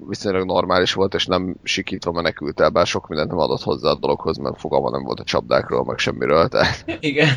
viszonylag 0.08 0.44
normális 0.44 0.92
volt, 0.92 1.14
és 1.14 1.26
nem 1.26 1.56
sikítva 1.62 2.12
menekült 2.12 2.60
el, 2.60 2.70
bár 2.70 2.86
sok 2.86 3.08
mindent 3.08 3.28
nem 3.28 3.38
adott 3.38 3.62
hozzá 3.62 3.90
a 3.90 3.94
dologhoz, 3.94 4.36
mert 4.36 4.60
fogalma 4.60 4.90
nem 4.90 5.02
volt 5.02 5.20
a 5.20 5.24
csapdákról, 5.24 5.84
meg 5.84 5.98
semmiről, 5.98 6.48
tehát... 6.48 6.84
Igen. 7.00 7.28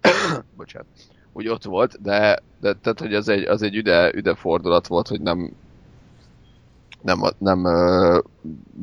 Bocsánat. 0.56 0.86
Úgy 1.32 1.48
ott 1.48 1.64
volt, 1.64 2.02
de, 2.02 2.42
de 2.60 2.72
tehát, 2.72 3.00
hogy 3.00 3.14
az 3.14 3.28
egy, 3.28 3.44
az 3.44 3.62
egy 3.62 3.76
üde, 3.76 4.12
üde 4.14 4.34
fordulat 4.34 4.86
volt, 4.86 5.08
hogy 5.08 5.20
nem 5.20 5.52
nem, 7.02 7.22
nem 7.38 7.64
uh, 7.64 8.18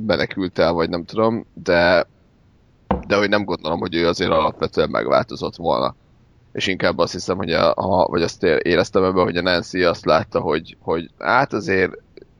menekült 0.05 0.59
el, 0.59 0.73
vagy 0.73 0.89
nem 0.89 1.05
tudom, 1.05 1.45
de 1.53 2.07
de 3.07 3.15
hogy 3.15 3.29
nem 3.29 3.43
gondolom, 3.43 3.79
hogy 3.79 3.95
ő 3.95 4.07
azért 4.07 4.31
alapvetően 4.31 4.89
megváltozott 4.89 5.55
volna. 5.55 5.95
És 6.51 6.67
inkább 6.67 6.97
azt 6.97 7.11
hiszem, 7.11 7.37
hogy 7.37 7.51
a, 7.51 7.73
a, 7.75 8.07
vagy 8.07 8.21
azt 8.21 8.43
éreztem 8.43 9.03
ebben, 9.03 9.23
hogy 9.23 9.37
a 9.37 9.41
Nancy 9.41 9.83
azt 9.83 10.05
látta, 10.05 10.39
hogy, 10.39 10.77
hogy 10.79 11.09
hát 11.17 11.53
azért 11.53 11.91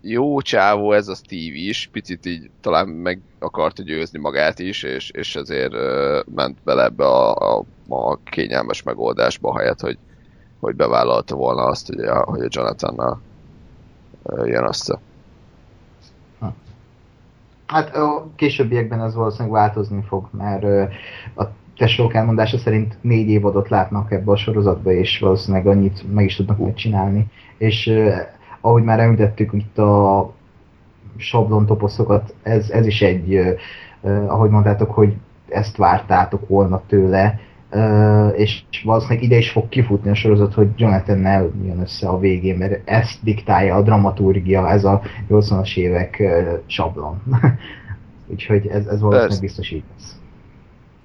jó 0.08 0.42
csávó 0.42 0.92
ez 0.92 1.08
a 1.08 1.16
Steve 1.16 1.56
is, 1.56 1.90
picit 1.92 2.26
így 2.26 2.50
talán 2.62 2.88
meg 2.88 3.20
akarta 3.40 3.84
győzni 3.84 4.20
magát 4.20 4.60
is, 4.60 4.84
és, 4.84 5.10
és 5.10 5.36
ezért 5.36 5.74
uh, 5.74 6.34
ment 6.36 6.58
bele 6.64 6.84
ebbe 6.84 7.06
a, 7.06 7.56
a, 7.58 7.64
a 7.90 8.20
kényelmes 8.24 8.84
megoldásba, 8.84 9.58
helyett, 9.58 9.80
hogy, 9.80 9.98
hogy 10.60 10.76
bevállalta 10.76 11.36
volna 11.36 11.64
azt, 11.64 11.88
hogy 11.88 12.00
a, 12.00 12.24
hogy 12.24 12.42
a 12.42 12.48
Jonathannal 12.50 13.22
uh, 14.24 14.48
jön 14.48 14.68
össze. 14.68 15.00
Hát 17.66 17.96
a 17.96 18.28
későbbiekben 18.36 19.02
ez 19.02 19.16
valószínűleg 19.16 19.52
változni 19.52 20.04
fog, 20.08 20.28
mert 20.32 20.92
a 21.36 21.44
tesók 21.78 22.14
elmondása 22.14 22.58
szerint 22.58 22.98
négy 23.02 23.30
évadot 23.30 23.70
látnak 23.70 24.12
ebbe 24.12 24.32
a 24.32 24.38
sorozatba, 24.38 24.92
és 24.92 25.20
valószínűleg 25.20 25.68
annyit 25.68 26.14
meg 26.14 26.26
is 26.26 26.36
tudnak 26.36 26.60
úgy 26.60 26.74
csinálni. 26.74 27.26
És 27.58 27.92
ahogy 28.66 28.84
már 28.84 29.00
említettük 29.00 29.54
itt 29.54 29.78
a 29.78 30.32
sablon 31.18 31.66
toposzokat, 31.66 32.34
ez, 32.44 32.70
ez 32.70 32.86
is 32.86 33.02
egy, 33.02 33.58
ahogy 34.28 34.50
mondtátok, 34.50 34.92
hogy 34.92 35.14
ezt 35.50 35.78
vártátok 35.78 36.48
volna 36.48 36.82
tőle, 36.88 37.40
és 38.34 38.64
valószínűleg 38.84 39.24
ide 39.24 39.38
is 39.38 39.52
fog 39.52 39.70
kifutni 39.70 40.10
a 40.10 40.16
sorozat, 40.16 40.54
hogy 40.54 40.68
Jonathan-nel 40.76 41.52
jön 41.66 41.80
össze 41.80 42.08
a 42.08 42.20
végén, 42.20 42.58
mert 42.58 42.90
ezt 42.90 43.24
diktálja 43.24 43.76
a 43.76 43.82
dramaturgia, 43.82 44.70
ez 44.70 44.84
a 44.84 45.02
80-as 45.30 45.78
évek 45.78 46.24
sablon. 46.66 47.22
Úgyhogy 48.32 48.68
ez, 48.68 48.86
ez 48.86 49.02
valószínűleg 49.02 49.40
biztos 49.40 49.72
így 49.72 49.84
lesz. 49.94 50.16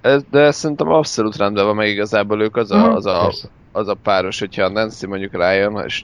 Ez, 0.01 0.23
de 0.29 0.51
szerintem 0.51 0.87
abszolút 0.87 1.37
rendben 1.37 1.65
van, 1.65 1.75
meg 1.75 1.87
igazából 1.87 2.41
ők 2.41 2.55
az 2.55 2.71
a, 2.71 2.77
mhm, 2.77 2.95
az 2.95 3.05
a, 3.05 3.31
az 3.71 3.87
a 3.87 3.93
páros, 3.93 4.39
hogyha 4.39 4.63
a 4.63 4.69
Nancy 4.69 5.07
mondjuk 5.07 5.33
rájön, 5.33 5.83
és 5.85 6.03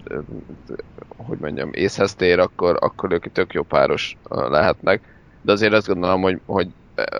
hogy 1.17 1.37
mondjam, 1.39 1.69
észhez 1.73 2.15
tér, 2.15 2.39
akkor, 2.39 2.77
akkor 2.79 3.11
ők 3.11 3.31
tök 3.31 3.53
jó 3.53 3.63
páros 3.63 4.17
lehetnek. 4.29 5.01
De 5.41 5.51
azért 5.51 5.73
azt 5.73 5.87
gondolom, 5.87 6.21
hogy, 6.21 6.39
hogy 6.45 6.67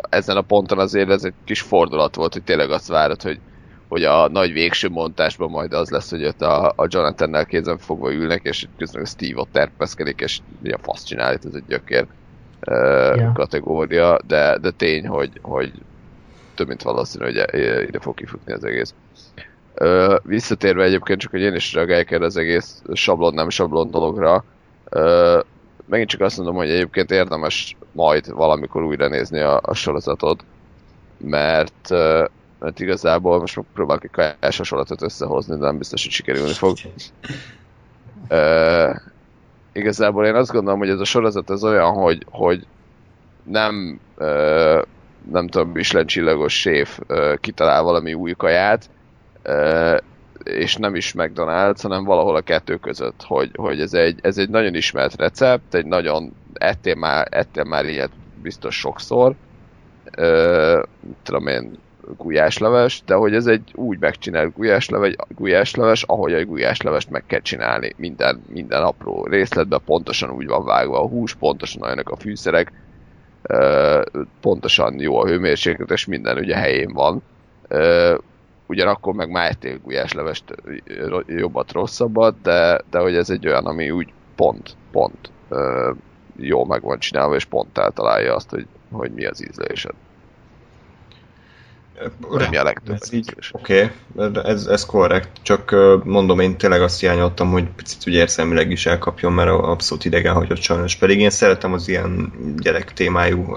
ezen 0.09 0.37
a 0.37 0.41
ponton 0.41 0.79
azért 0.79 1.09
ez 1.09 1.23
egy 1.23 1.33
kis 1.43 1.61
fordulat 1.61 2.15
volt, 2.15 2.33
hogy 2.33 2.43
tényleg 2.43 2.71
azt 2.71 2.87
várod, 2.87 3.21
hogy, 3.21 3.39
hogy 3.87 4.03
a 4.03 4.29
nagy 4.29 4.53
végső 4.53 4.89
montásban 4.89 5.49
majd 5.49 5.73
az 5.73 5.89
lesz, 5.89 6.09
hogy 6.09 6.25
ott 6.25 6.41
a, 6.41 6.73
a 6.75 6.87
Jonathan-nel 6.87 7.45
kézen 7.45 7.77
fogva 7.77 8.13
ülnek, 8.13 8.43
és 8.43 8.67
közben 8.77 9.01
a 9.01 9.05
Steve 9.05 9.39
ott 9.39 9.51
terpeszkedik, 9.51 10.19
és 10.19 10.39
mi 10.61 10.71
a 10.71 10.77
fasz 10.81 11.03
csinál, 11.03 11.33
ez 11.33 11.53
egy 11.53 11.63
gyökér 11.67 12.05
uh, 12.67 12.73
yeah. 13.15 13.33
kategória, 13.33 14.19
de, 14.27 14.57
de 14.57 14.71
tény, 14.71 15.07
hogy, 15.07 15.39
hogy 15.41 15.71
több 16.55 16.67
mint 16.67 16.81
valószínű, 16.81 17.23
hogy 17.23 17.35
ide 17.87 17.99
fog 17.99 18.15
kifutni 18.15 18.53
az 18.53 18.63
egész. 18.63 18.93
Visszatérve 20.23 20.83
egyébként 20.83 21.19
csak, 21.19 21.31
hogy 21.31 21.41
én 21.41 21.55
is 21.55 21.73
reagáljak 21.73 22.11
erre 22.11 22.25
az 22.25 22.37
egész 22.37 22.81
sablon, 22.93 23.33
nem 23.33 23.49
sablon 23.49 23.91
dologra, 23.91 24.43
uh, 24.91 25.43
megint 25.85 26.09
csak 26.09 26.21
azt 26.21 26.37
mondom, 26.37 26.55
hogy 26.55 26.69
egyébként 26.69 27.11
érdemes 27.11 27.75
majd 27.91 28.31
valamikor 28.31 28.83
újra 28.83 29.07
nézni 29.07 29.39
a, 29.39 29.59
a 29.63 29.73
sorozatot, 29.73 30.43
mert, 31.17 31.89
mert 32.59 32.79
igazából 32.79 33.39
most 33.39 33.59
próbálok 33.73 34.03
egy 34.03 34.11
kajás 34.11 34.57
hasonlatot 34.57 35.01
összehozni, 35.01 35.57
de 35.57 35.65
nem 35.65 35.77
biztos, 35.77 36.03
hogy 36.03 36.11
sikerülni 36.11 36.53
fog. 36.53 36.77
Uh, 38.29 38.95
igazából 39.73 40.25
én 40.25 40.35
azt 40.35 40.51
gondolom, 40.51 40.79
hogy 40.79 40.89
ez 40.89 40.99
a 40.99 41.05
sorozat 41.05 41.49
ez 41.49 41.63
olyan, 41.63 41.91
hogy, 41.93 42.25
hogy 42.29 42.65
nem 43.43 43.99
uh, 44.17 44.81
nem 45.31 45.47
tudom, 45.47 45.69
Michelin 45.69 46.07
csillagos 46.07 46.59
séf 46.59 46.99
uh, 47.07 47.35
kitalál 47.35 47.83
valami 47.83 48.13
új 48.13 48.33
kaját, 48.37 48.89
és 50.43 50.75
nem 50.75 50.95
is 50.95 51.13
McDonald's, 51.17 51.79
hanem 51.81 52.03
valahol 52.03 52.35
a 52.35 52.41
kettő 52.41 52.75
között, 52.75 53.23
hogy, 53.23 53.51
hogy 53.55 53.81
ez, 53.81 53.93
egy, 53.93 54.19
ez 54.21 54.37
egy 54.37 54.49
nagyon 54.49 54.75
ismert 54.75 55.15
recept, 55.15 55.73
egy 55.73 55.85
nagyon, 55.85 56.33
ettél 56.53 56.95
már, 56.95 57.27
ettél 57.29 57.63
már 57.63 57.85
ilyet 57.85 58.11
biztos 58.41 58.79
sokszor, 58.79 59.35
ö, 60.15 60.81
tudom 61.23 61.47
én, 61.47 61.77
gulyásleves, 62.17 63.01
de 63.05 63.13
hogy 63.13 63.33
ez 63.33 63.45
egy 63.45 63.71
úgy 63.75 63.99
megcsinált 63.99 64.53
gulyásleves, 64.55 65.15
gulyásleves, 65.29 66.03
ahogy 66.03 66.33
egy 66.33 66.45
gulyáslevest 66.45 67.09
meg 67.09 67.23
kell 67.25 67.39
csinálni. 67.39 67.93
Minden, 67.97 68.43
minden 68.47 68.83
apró 68.83 69.25
részletben 69.25 69.81
pontosan 69.85 70.29
úgy 70.29 70.47
van 70.47 70.65
vágva 70.65 71.01
a 71.01 71.07
hús, 71.07 71.35
pontosan 71.35 71.81
olyanok 71.81 72.09
a 72.09 72.15
fűszerek, 72.15 72.71
pontosan 74.41 74.99
jó 74.99 75.17
a 75.17 75.27
hőmérséklet, 75.27 75.91
és 75.91 76.05
minden 76.05 76.37
ugye 76.37 76.55
helyén 76.55 76.93
van 76.93 77.21
ugyanakkor 78.67 79.13
meg 79.13 79.29
már 79.29 79.49
ettél 79.49 79.79
gulyáslevest 79.83 80.43
jobbat, 81.27 81.71
rosszabbat, 81.71 82.41
de, 82.41 82.81
de 82.89 82.99
hogy 82.99 83.15
ez 83.15 83.29
egy 83.29 83.47
olyan, 83.47 83.65
ami 83.65 83.89
úgy 83.91 84.13
pont, 84.35 84.75
pont 84.91 85.31
jó 86.35 86.65
meg 86.65 86.81
van 86.81 86.99
csinálva, 86.99 87.35
és 87.35 87.45
pont 87.45 87.77
eltalálja 87.77 88.35
azt, 88.35 88.49
hogy, 88.49 88.67
hogy 88.91 89.11
mi 89.11 89.25
az 89.25 89.47
ízlésed. 89.49 89.93
Mi 92.49 92.57
a 92.57 92.63
legtöbb 92.63 92.97
Oké, 93.51 93.91
okay. 94.15 94.43
ez, 94.43 94.65
ez 94.65 94.85
korrekt, 94.85 95.29
csak 95.41 95.75
mondom, 96.03 96.39
én 96.39 96.57
tényleg 96.57 96.81
azt 96.81 96.99
hiányoltam, 96.99 97.51
hogy 97.51 97.69
picit 97.75 98.07
úgy 98.07 98.13
érzelmileg 98.13 98.71
is 98.71 98.85
elkapjon, 98.85 99.33
mert 99.33 99.49
abszolút 99.49 100.05
idegen 100.05 100.33
hagyott 100.33 100.61
sajnos. 100.61 100.95
Pedig 100.95 101.19
én 101.19 101.29
szeretem 101.29 101.73
az 101.73 101.87
ilyen 101.87 102.33
gyerek 102.57 102.93
témájú 102.93 103.55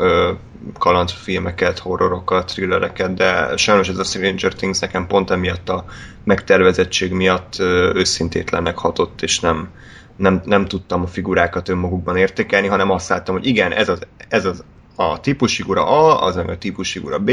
kalandfilmeket, 0.79 1.79
horrorokat, 1.79 2.47
thrillereket, 2.47 3.15
de 3.15 3.57
sajnos 3.57 3.89
ez 3.89 3.99
a 3.99 4.05
Stranger 4.05 4.55
Things 4.55 4.79
nekem 4.79 5.07
pont 5.07 5.31
emiatt 5.31 5.69
a 5.69 5.85
megtervezettség 6.25 7.13
miatt 7.13 7.57
őszintétlennek 7.95 8.79
hatott, 8.79 9.23
és 9.23 9.41
nem, 9.41 9.69
nem, 10.17 10.43
nem 10.45 10.65
tudtam 10.67 11.03
a 11.03 11.07
figurákat 11.07 11.69
önmagukban 11.69 12.17
értékelni, 12.17 12.67
hanem 12.67 12.91
azt 12.91 13.09
láttam, 13.09 13.35
hogy 13.35 13.47
igen, 13.47 13.73
ez 13.73 13.89
az, 13.89 13.99
ez 14.29 14.45
az 14.45 14.65
a 15.01 15.21
típusfigura 15.21 15.87
A, 15.87 16.25
az 16.25 16.37
a 16.37 16.57
típusfigura 16.59 17.19
B, 17.19 17.31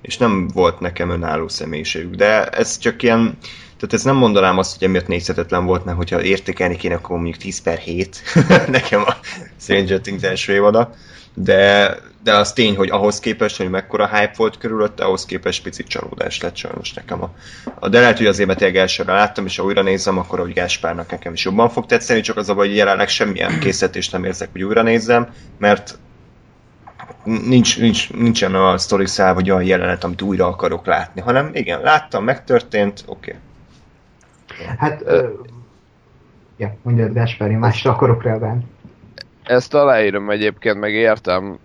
és 0.00 0.16
nem 0.16 0.48
volt 0.48 0.80
nekem 0.80 1.10
önálló 1.10 1.48
személyiségük. 1.48 2.14
De 2.14 2.46
ez 2.46 2.78
csak 2.78 3.02
ilyen, 3.02 3.38
tehát 3.76 3.92
ez 3.92 4.02
nem 4.02 4.16
mondanám 4.16 4.58
azt, 4.58 4.78
hogy 4.78 4.88
emiatt 4.88 5.06
nézhetetlen 5.06 5.64
volt, 5.64 5.84
mert 5.84 5.96
hogyha 5.96 6.22
értékelni 6.22 6.76
kéne, 6.76 6.94
akkor 6.94 7.16
mondjuk 7.16 7.36
10 7.36 7.62
per 7.62 7.78
7 7.78 8.22
nekem 8.68 9.02
a 9.06 9.16
Stranger 9.60 10.00
Things 10.00 10.22
első 10.22 10.52
évada 10.52 10.94
de, 11.34 11.96
de 12.22 12.34
az 12.34 12.52
tény, 12.52 12.76
hogy 12.76 12.90
ahhoz 12.90 13.20
képest, 13.20 13.56
hogy 13.56 13.70
mekkora 13.70 14.08
hype 14.08 14.32
volt 14.36 14.58
körülötte, 14.58 15.04
ahhoz 15.04 15.24
képest 15.24 15.62
picit 15.62 15.86
csalódás 15.86 16.40
lett 16.40 16.56
sajnos 16.56 16.92
nekem. 16.92 17.22
A, 17.22 17.34
a 17.78 17.88
de 17.88 18.00
lehet, 18.00 18.16
hogy 18.16 18.26
azért, 18.26 18.46
mert 18.46 18.58
tényleg 18.58 18.76
elsőre 18.76 19.12
láttam, 19.12 19.46
és 19.46 19.56
ha 19.56 19.64
újra 19.64 19.82
nézem, 19.82 20.18
akkor 20.18 20.38
hogy 20.38 20.52
Gáspárnak 20.52 21.10
nekem 21.10 21.32
is 21.32 21.44
jobban 21.44 21.70
fog 21.70 21.86
tetszeni, 21.86 22.20
csak 22.20 22.36
az 22.36 22.48
a 22.48 22.54
hogy 22.54 22.76
jelenleg 22.76 23.08
semmilyen 23.08 23.58
készítést 23.60 24.12
nem 24.12 24.24
érzek, 24.24 24.48
hogy 24.52 24.62
újra 24.62 24.82
nézzem, 24.82 25.28
mert 25.58 25.98
nincs, 27.24 27.80
nincs, 27.80 28.12
nincsen 28.12 28.54
a 28.54 28.78
story 28.78 29.06
szál, 29.06 29.34
vagy 29.34 29.50
olyan 29.50 29.64
jelenet, 29.64 30.04
amit 30.04 30.22
újra 30.22 30.46
akarok 30.46 30.86
látni, 30.86 31.20
hanem 31.20 31.50
igen, 31.52 31.80
láttam, 31.80 32.24
megtörtént, 32.24 33.04
oké. 33.06 33.36
Okay. 34.50 34.74
Hát, 34.78 35.02
uh, 35.02 35.28
ja, 36.56 36.76
mondjad 36.82 37.12
Gáspár, 37.12 37.50
én 37.50 37.58
másra 37.58 37.90
akarok 37.90 38.22
reagálni. 38.22 38.64
ezt 39.42 39.74
aláírom 39.74 40.30
egyébként, 40.30 40.78
meg 40.78 40.92
értem, 40.92 41.58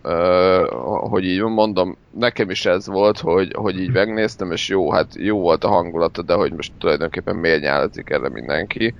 hogy 0.84 1.26
így 1.26 1.42
mondom, 1.42 1.98
nekem 2.12 2.50
is 2.50 2.66
ez 2.66 2.88
volt, 2.88 3.20
hogy, 3.20 3.54
hogy 3.56 3.80
így 3.80 3.92
megnéztem, 3.92 4.52
és 4.52 4.70
jó, 4.70 4.92
hát 4.92 5.08
jó 5.16 5.40
volt 5.40 5.64
a 5.64 5.68
hangulata, 5.70 6.22
de 6.22 6.34
hogy 6.34 6.54
most 6.54 6.72
tulajdonképpen 6.78 7.36
miért 7.36 7.62
nyálazik 7.62 8.10
erre 8.10 8.30
mindenki. 8.30 8.96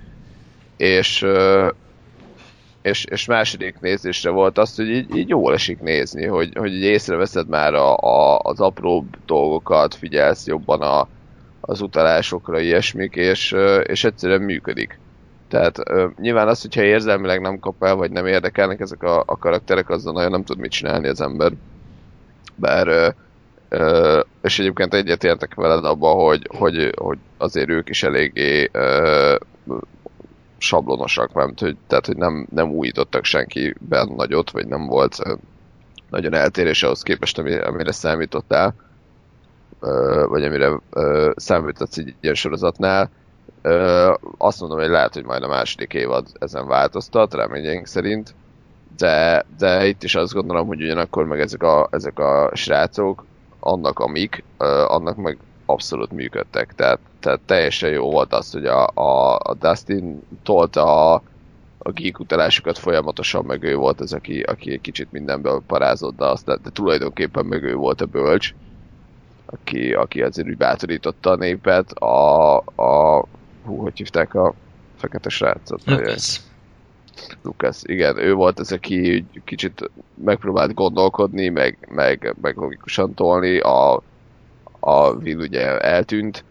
És, 0.76 1.26
és, 2.88 3.04
és 3.04 3.26
második 3.26 3.80
nézésre 3.80 4.30
volt 4.30 4.58
az, 4.58 4.76
hogy 4.76 4.88
így, 4.88 5.16
így 5.16 5.28
jól 5.28 5.52
esik 5.54 5.80
nézni, 5.80 6.26
hogy, 6.26 6.52
hogy 6.56 6.74
így 6.74 6.82
észreveszed 6.82 7.48
már 7.48 7.74
a, 7.74 7.96
a, 7.96 8.38
az 8.38 8.60
apróbb 8.60 9.06
dolgokat, 9.26 9.94
figyelsz 9.94 10.46
jobban 10.46 10.80
a, 10.80 11.08
az 11.60 11.80
utalásokra, 11.80 12.60
ilyesmik, 12.60 13.14
és, 13.14 13.54
és 13.82 14.04
egyszerűen 14.04 14.42
működik. 14.42 14.98
Tehát 15.48 15.82
nyilván 16.20 16.48
az, 16.48 16.62
hogyha 16.62 16.82
érzelmileg 16.82 17.40
nem 17.40 17.58
kap 17.58 17.84
el, 17.84 17.94
vagy 17.94 18.10
nem 18.10 18.26
érdekelnek 18.26 18.80
ezek 18.80 19.02
a, 19.02 19.22
a 19.26 19.38
karakterek, 19.38 19.90
azzal 19.90 20.12
nagyon 20.12 20.30
nem 20.30 20.44
tud 20.44 20.58
mit 20.58 20.70
csinálni 20.70 21.08
az 21.08 21.20
ember. 21.20 21.52
Bár, 22.54 22.86
ö, 22.86 23.08
ö, 23.68 24.20
és 24.42 24.58
egyébként 24.58 24.94
egyetértek 24.94 25.54
veled 25.54 25.84
abban, 25.84 26.14
hogy, 26.14 26.48
hogy, 26.56 26.92
hogy 26.96 27.18
azért 27.36 27.68
ők 27.68 27.88
is 27.88 28.02
eléggé 28.02 28.68
ö, 28.72 29.36
sablonosak, 30.58 31.32
mert 31.32 31.60
hogy, 31.60 31.76
tehát, 31.86 32.06
hogy 32.06 32.16
nem, 32.16 32.46
nem 32.50 32.70
újítottak 32.70 33.24
senkiben 33.24 34.12
nagyot, 34.16 34.50
vagy 34.50 34.66
nem 34.66 34.86
volt 34.86 35.18
nagyon 36.10 36.34
eltérés 36.34 36.82
ahhoz 36.82 37.02
képest, 37.02 37.38
amire, 37.38 37.92
számítottál, 37.92 38.74
vagy 40.26 40.44
amire 40.44 40.78
számítottsz 41.36 41.98
egy 41.98 42.14
ilyen 42.20 42.34
sorozatnál. 42.34 43.10
Azt 44.38 44.60
mondom, 44.60 44.78
hogy 44.78 44.88
lehet, 44.88 45.14
hogy 45.14 45.24
majd 45.24 45.42
a 45.42 45.48
második 45.48 45.94
évad 45.94 46.26
ezen 46.38 46.66
változtat, 46.66 47.34
reményeink 47.34 47.86
szerint, 47.86 48.34
de, 48.96 49.44
de 49.58 49.86
itt 49.86 50.02
is 50.02 50.14
azt 50.14 50.32
gondolom, 50.32 50.66
hogy 50.66 50.82
ugyanakkor 50.82 51.24
meg 51.24 51.40
ezek 51.40 51.62
a, 51.62 51.88
ezek 51.90 52.18
a 52.18 52.50
srácok, 52.54 53.24
annak 53.60 53.98
amik, 53.98 54.44
annak 54.86 55.16
meg 55.16 55.38
abszolút 55.68 56.12
működtek. 56.12 56.74
Tehát, 56.74 56.98
tehát 57.20 57.40
teljesen 57.40 57.90
jó 57.90 58.10
volt 58.10 58.32
az, 58.32 58.52
hogy 58.52 58.66
a, 58.66 58.86
a, 58.86 59.34
a 59.34 59.54
Dustin 59.60 60.22
tolta 60.42 61.12
a, 61.12 61.22
a 61.78 61.90
geek 61.90 62.18
utalásokat 62.18 62.78
folyamatosan, 62.78 63.44
meg 63.44 63.62
ő 63.62 63.76
volt 63.76 64.00
az, 64.00 64.12
aki, 64.12 64.40
aki 64.40 64.72
egy 64.72 64.80
kicsit 64.80 65.12
mindenből 65.12 65.62
parázott, 65.66 66.16
de, 66.16 66.24
azt, 66.24 66.46
de 66.46 66.70
tulajdonképpen 66.72 67.46
meg 67.46 67.62
ő 67.62 67.74
volt 67.74 68.00
a 68.00 68.06
bölcs, 68.06 68.54
aki, 69.46 69.92
aki 69.92 70.22
azért 70.22 70.48
úgy 70.48 70.56
bátorította 70.56 71.30
a 71.30 71.36
népet. 71.36 71.92
A, 71.92 72.56
a 72.56 73.24
hú, 73.64 73.76
hogy 73.76 73.96
hívták 73.96 74.34
a 74.34 74.54
fekete 74.96 75.28
srácot? 75.28 75.82
Lucas. 75.84 76.40
Lucas, 77.42 77.80
igen, 77.82 78.16
ő 78.18 78.34
volt 78.34 78.58
az, 78.58 78.72
aki 78.72 79.26
kicsit 79.44 79.90
megpróbált 80.14 80.74
gondolkodni, 80.74 81.48
meg, 81.48 81.88
meg, 81.88 82.34
meg 82.40 82.56
logikusan 82.56 83.14
tolni, 83.14 83.58
a, 83.58 84.02
a 84.80 85.10
Will 85.10 85.38
ugye 85.38 85.78
eltűnt 85.78 86.44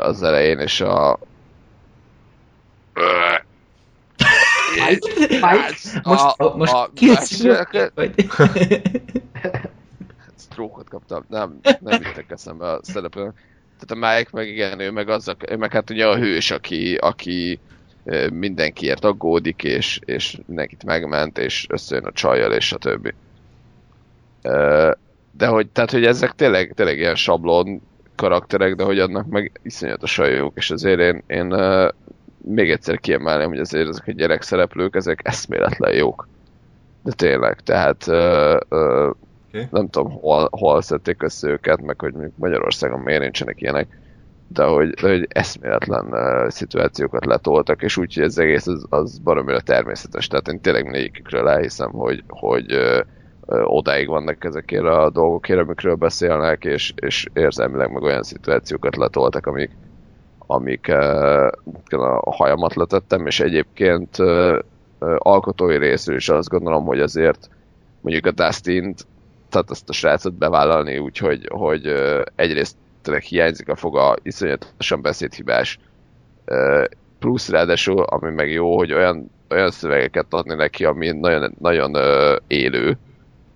az 0.00 0.22
elején, 0.22 0.58
és 0.58 0.80
a 0.80 1.18
most, 6.02 6.24
a, 6.40 6.56
most 6.56 6.72
a, 6.72 6.90
vagy? 7.94 8.14
Strókot 10.50 10.88
kaptam, 10.88 11.24
nem, 11.28 11.60
nem 11.62 12.02
jutnak 12.02 12.30
eszembe 12.30 12.70
a 12.70 12.80
szereplőnek 12.82 13.34
tehát 13.86 14.04
a 14.04 14.16
Mike 14.16 14.30
meg 14.32 14.48
igen, 14.48 14.80
ő 14.80 14.90
meg, 14.90 15.08
az 15.08 15.28
a, 15.28 15.36
ő 15.48 15.56
meg 15.56 15.72
hát 15.72 15.90
ugye 15.90 16.06
a 16.06 16.16
hős, 16.16 16.50
aki, 16.50 16.94
aki 16.94 17.60
mindenkiért 18.32 19.04
aggódik, 19.04 19.62
és, 19.62 20.00
és 20.04 20.38
mindenkit 20.46 20.84
megment, 20.84 21.38
és 21.38 21.66
összejön 21.68 22.04
a 22.04 22.12
csajjal, 22.12 22.52
és 22.52 22.72
a 22.72 22.78
többi. 22.78 23.14
De 25.36 25.46
hogy, 25.46 25.68
tehát, 25.68 25.90
hogy 25.90 26.04
ezek 26.04 26.32
tényleg, 26.32 26.72
tényleg 26.74 26.98
ilyen 26.98 27.14
sablon 27.14 27.82
karakterek, 28.14 28.74
de 28.74 28.84
hogy 28.84 28.98
annak 28.98 29.26
meg 29.26 29.60
iszonyatosan 29.62 30.30
jók, 30.30 30.52
és 30.56 30.70
azért 30.70 31.00
én, 31.00 31.22
én 31.26 31.54
még 32.38 32.70
egyszer 32.70 33.00
kiemelném, 33.00 33.48
hogy 33.48 33.58
azért 33.58 33.88
ezek 33.88 34.06
a 34.06 34.12
gyerekszereplők, 34.12 34.96
ezek 34.96 35.20
eszméletlen 35.24 35.94
jók. 35.94 36.28
De 37.02 37.12
tényleg, 37.12 37.60
tehát 37.60 38.06
Okay. 39.54 39.66
Nem 39.70 39.88
tudom, 39.88 40.10
hol, 40.10 40.48
hol 40.50 40.82
szedték 40.82 41.22
össze 41.22 41.48
őket, 41.48 41.82
meg 41.82 42.00
hogy 42.00 42.14
Magyarországon 42.34 43.00
miért 43.00 43.20
nincsenek 43.20 43.60
ilyenek, 43.60 43.98
de 44.48 44.64
hogy, 44.64 44.90
de 44.90 45.08
hogy 45.08 45.26
eszméletlen 45.28 46.06
uh, 46.06 46.48
szituációkat 46.48 47.24
letoltak, 47.24 47.82
és 47.82 47.96
úgy, 47.96 48.14
hogy 48.14 48.22
ez 48.22 48.38
egész 48.38 48.66
az, 48.66 48.86
az 48.88 49.18
baromira 49.18 49.60
természetes. 49.60 50.26
Tehát 50.26 50.48
én 50.48 50.60
tényleg 50.60 50.84
mindegyikükről 50.84 51.48
elhiszem, 51.48 51.90
hogy, 51.90 52.24
hogy 52.28 52.74
uh, 52.74 52.98
odáig 53.46 54.08
vannak 54.08 54.44
ezekért 54.44 54.84
a 54.84 55.10
dolgokért, 55.10 55.60
amikről 55.60 55.94
beszélnek, 55.94 56.64
és, 56.64 56.92
és 56.96 57.26
érzelmileg 57.32 57.92
meg 57.92 58.02
olyan 58.02 58.22
szituációkat 58.22 58.96
letoltak, 58.96 59.46
amik, 59.46 59.70
amik 60.46 60.88
a 61.90 62.30
hajamat 62.30 62.74
letettem, 62.74 63.26
és 63.26 63.40
egyébként 63.40 64.16
alkotói 65.18 65.78
részről 65.78 66.16
is 66.16 66.28
azt 66.28 66.48
gondolom, 66.48 66.84
hogy 66.84 67.00
azért 67.00 67.50
mondjuk 68.00 68.26
a 68.26 68.30
dustin 68.30 68.94
tehát 69.54 69.70
azt 69.70 69.88
a 69.88 69.92
srácot 69.92 70.34
bevállalni, 70.34 70.98
úgyhogy 70.98 71.48
hogy 71.50 71.92
egyrészt 72.34 72.76
tényleg 73.02 73.22
hiányzik 73.22 73.68
a 73.68 73.76
foga, 73.76 74.16
iszonyatosan 74.22 75.02
beszédhibás, 75.02 75.78
plusz 77.18 77.48
ráadásul, 77.48 78.02
ami 78.02 78.30
meg 78.30 78.50
jó, 78.50 78.76
hogy 78.76 78.92
olyan, 78.92 79.30
olyan 79.50 79.70
szövegeket 79.70 80.26
adni 80.30 80.54
neki, 80.54 80.84
ami 80.84 81.10
nagyon, 81.10 81.54
nagyon 81.60 81.96
élő, 82.46 82.98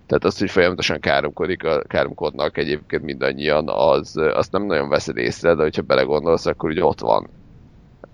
tehát 0.08 0.24
az, 0.24 0.38
hogy 0.38 0.50
folyamatosan 0.50 1.00
káromkodik, 1.00 1.64
a, 1.64 1.82
káromkodnak 1.86 2.56
egyébként 2.56 3.02
mindannyian, 3.02 3.68
az, 3.68 4.16
azt 4.16 4.52
nem 4.52 4.62
nagyon 4.62 4.88
veszed 4.88 5.16
észre, 5.16 5.54
de 5.54 5.62
hogyha 5.62 5.82
belegondolsz, 5.82 6.46
akkor 6.46 6.70
ugye 6.70 6.84
ott 6.84 7.00
van 7.00 7.28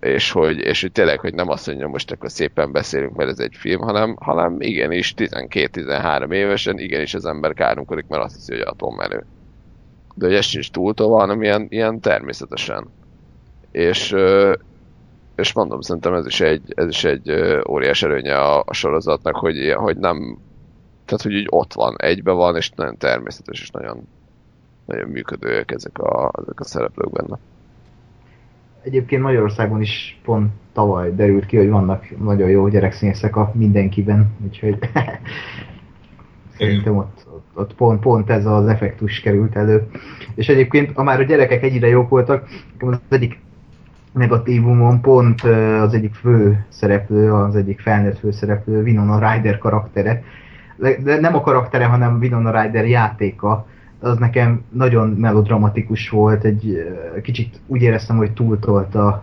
és 0.05 0.31
hogy, 0.31 0.59
és 0.59 0.81
hogy 0.81 0.93
tényleg, 0.93 1.21
hogy 1.21 1.35
nem 1.35 1.49
azt 1.49 1.67
mondja, 1.67 1.89
most 1.89 2.11
akkor 2.11 2.31
szépen 2.31 2.73
beszélünk, 2.73 3.17
mert 3.17 3.31
ez 3.31 3.39
egy 3.39 3.55
film, 3.55 3.81
hanem, 3.81 4.17
hanem 4.21 4.61
igenis 4.61 5.15
12-13 5.17 6.33
évesen 6.33 6.79
igenis 6.79 7.15
az 7.15 7.25
ember 7.25 7.55
kárunkodik, 7.55 8.07
mert 8.09 8.23
azt 8.23 8.35
hiszi, 8.35 8.53
hogy 8.53 8.61
atommenő. 8.61 9.25
De 10.15 10.27
hogy 10.27 10.35
ez 10.35 10.45
sincs 10.45 10.71
túltolva, 10.71 11.19
hanem 11.19 11.43
ilyen, 11.43 11.67
ilyen 11.69 12.01
természetesen. 12.01 12.89
És, 13.71 14.15
és 15.37 15.53
mondom, 15.53 15.81
szerintem 15.81 16.15
ez 16.15 16.27
is 16.27 16.41
egy, 16.41 16.63
ez 16.75 16.89
is 16.89 17.05
egy 17.05 17.33
óriás 17.69 18.03
erőnye 18.03 18.35
a, 18.35 18.63
a 18.67 18.73
sorozatnak, 18.73 19.37
hogy, 19.37 19.73
hogy 19.77 19.97
nem, 19.97 20.39
tehát 21.05 21.23
hogy 21.23 21.35
úgy 21.35 21.47
ott 21.51 21.73
van, 21.73 21.95
egybe 21.99 22.33
van, 22.33 22.57
és 22.57 22.71
nagyon 22.71 22.97
természetes, 22.97 23.61
és 23.61 23.71
nagyon, 23.71 24.07
nagyon 24.85 25.09
működőek 25.09 25.71
ezek 25.71 25.99
a, 25.99 26.31
ezek 26.43 26.61
a 26.61 26.65
szereplők 26.65 27.13
benne. 27.13 27.39
Egyébként 28.83 29.23
Magyarországon 29.23 29.81
is 29.81 30.21
pont 30.25 30.53
tavaly 30.73 31.15
derült 31.15 31.47
ki, 31.47 31.57
hogy 31.57 31.69
vannak 31.69 32.19
nagyon 32.19 32.49
jó 32.49 32.69
gyerekszínészek 32.69 33.37
a 33.37 33.53
mindenkiben, 33.55 34.37
úgyhogy 34.45 34.79
szerintem 36.59 36.97
ott, 36.97 37.27
ott, 37.33 37.47
ott 37.55 37.75
pont, 37.75 38.01
pont 38.01 38.31
ez 38.31 38.47
az 38.47 38.67
effektus 38.67 39.21
került 39.21 39.57
elő. 39.57 39.89
És 40.35 40.49
egyébként, 40.49 40.93
ha 40.95 41.03
már 41.03 41.21
a 41.21 41.25
gyerekek 41.25 41.63
egyre 41.63 41.89
jók 41.89 42.09
voltak, 42.09 42.49
az 42.79 42.99
egyik 43.09 43.39
negatívumon 44.13 45.01
pont 45.01 45.43
az 45.81 45.95
egyik 45.95 46.15
fő 46.15 46.65
szereplő, 46.69 47.33
az 47.33 47.57
egyik 47.57 47.81
felnőtt 47.81 48.19
főszereplő, 48.19 48.83
Winona 48.83 49.33
Ryder 49.33 49.59
karaktere, 49.59 50.23
de 50.77 51.21
nem 51.21 51.35
a 51.35 51.41
karaktere, 51.41 51.85
hanem 51.85 52.19
Winona 52.21 52.63
Ryder 52.63 52.87
játéka, 52.87 53.67
az 54.01 54.19
nekem 54.19 54.65
nagyon 54.73 55.09
melodramatikus 55.09 56.09
volt, 56.09 56.45
egy 56.45 56.93
kicsit 57.23 57.61
úgy 57.67 57.83
éreztem, 57.83 58.17
hogy 58.17 58.33
túltolta 58.33 59.23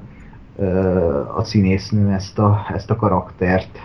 a 1.36 1.44
színésznő 1.44 2.12
ezt 2.12 2.40
a, 2.40 2.68
ezt 2.74 2.90
a 2.90 2.96
karaktert, 2.96 3.80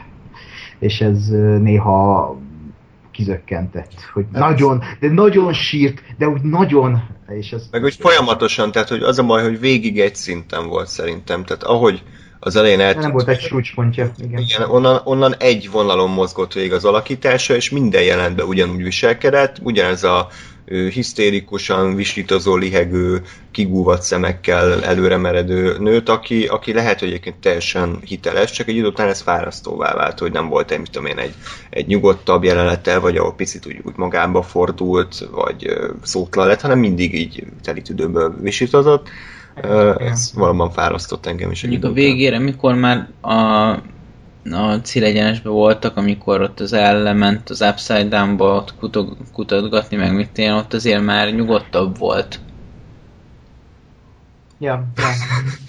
és 0.78 1.00
ez 1.00 1.28
néha 1.60 2.36
kizökkentett, 3.10 3.92
hogy 4.12 4.26
hát 4.32 4.48
nagyon, 4.48 4.82
de 5.00 5.10
nagyon 5.10 5.52
sírt, 5.52 6.02
de 6.18 6.28
úgy 6.28 6.42
nagyon, 6.42 7.02
és 7.28 7.52
ez... 7.52 7.68
Meg 7.70 7.82
úgy 7.82 7.94
folyamatosan, 7.94 8.72
tehát 8.72 8.88
hogy 8.88 9.02
az 9.02 9.18
a 9.18 9.22
baj, 9.22 9.42
hogy 9.42 9.60
végig 9.60 10.00
egy 10.00 10.14
szinten 10.14 10.68
volt 10.68 10.88
szerintem, 10.88 11.44
tehát 11.44 11.62
ahogy 11.62 12.02
az 12.39 12.57
elején 12.57 12.80
el... 12.80 12.95
Nem 12.95 13.12
volt 13.12 13.28
egy 13.28 13.41
súcspontja, 13.41 14.12
igen. 14.18 14.41
igen 14.41 14.62
onnan, 14.70 15.01
onnan 15.05 15.34
egy 15.39 15.70
vonalon 15.70 16.11
mozgott 16.11 16.53
végig 16.53 16.72
az 16.72 16.84
alakítása, 16.84 17.55
és 17.55 17.70
minden 17.70 18.03
jelentben 18.03 18.47
ugyanúgy 18.47 18.82
viselkedett, 18.82 19.57
ugyanez 19.62 20.05
a 20.05 20.28
hisztérikusan 20.66 21.95
visítozó, 21.95 22.57
lihegő, 22.57 23.22
kigúvat 23.51 24.03
szemekkel 24.03 24.84
előre 24.84 25.16
meredő 25.16 25.78
nőt, 25.78 26.09
aki, 26.09 26.47
aki 26.47 26.72
lehet, 26.72 26.99
hogy 26.99 27.09
egyébként 27.09 27.37
teljesen 27.37 27.99
hiteles, 28.05 28.51
csak 28.51 28.68
egy 28.68 28.76
idő 28.76 28.87
után 28.87 29.09
ez 29.09 29.20
fárasztóvá 29.20 29.95
vált, 29.95 30.18
hogy 30.18 30.32
nem 30.32 30.49
volt 30.49 30.70
egy, 30.70 30.78
mit 30.78 30.91
tudom 30.91 31.09
én, 31.09 31.18
egy, 31.18 31.34
egy 31.70 31.87
nyugodtabb 31.87 32.45
jelenete, 32.45 32.99
vagy 32.99 33.16
ahol 33.16 33.34
picit 33.34 33.66
úgy, 33.66 33.80
úgy 33.82 33.97
magába 33.97 34.43
fordult, 34.43 35.28
vagy 35.30 35.78
szótlan 36.03 36.47
lett, 36.47 36.61
hanem 36.61 36.78
mindig 36.78 37.14
így 37.14 37.47
telítődőből 37.62 38.37
visítozott. 38.41 39.09
Ez 39.98 40.32
valóban 40.34 40.70
fárasztott 40.70 41.26
engem 41.26 41.50
is. 41.50 41.62
Mondjuk 41.62 41.84
a 41.84 41.92
végére, 41.92 42.38
mikor 42.38 42.74
már 42.74 43.09
a 43.20 43.78
a 44.52 44.74
célegyenesben 44.82 45.52
voltak, 45.52 45.96
amikor 45.96 46.40
ott 46.40 46.61
az 46.61 46.72
ellement 46.72 47.50
az 47.50 47.61
Upside 47.61 48.09
Down-ba 48.09 48.54
ott 48.54 48.74
kutog, 48.78 49.16
kutatgatni, 49.32 49.96
meg 49.96 50.14
mit 50.14 50.38
én, 50.38 50.52
ott 50.52 50.72
azért 50.72 51.04
már 51.04 51.34
nyugodtabb 51.34 51.98
volt. 51.98 52.40
Ja, 54.59 54.84
ja, 54.96 55.04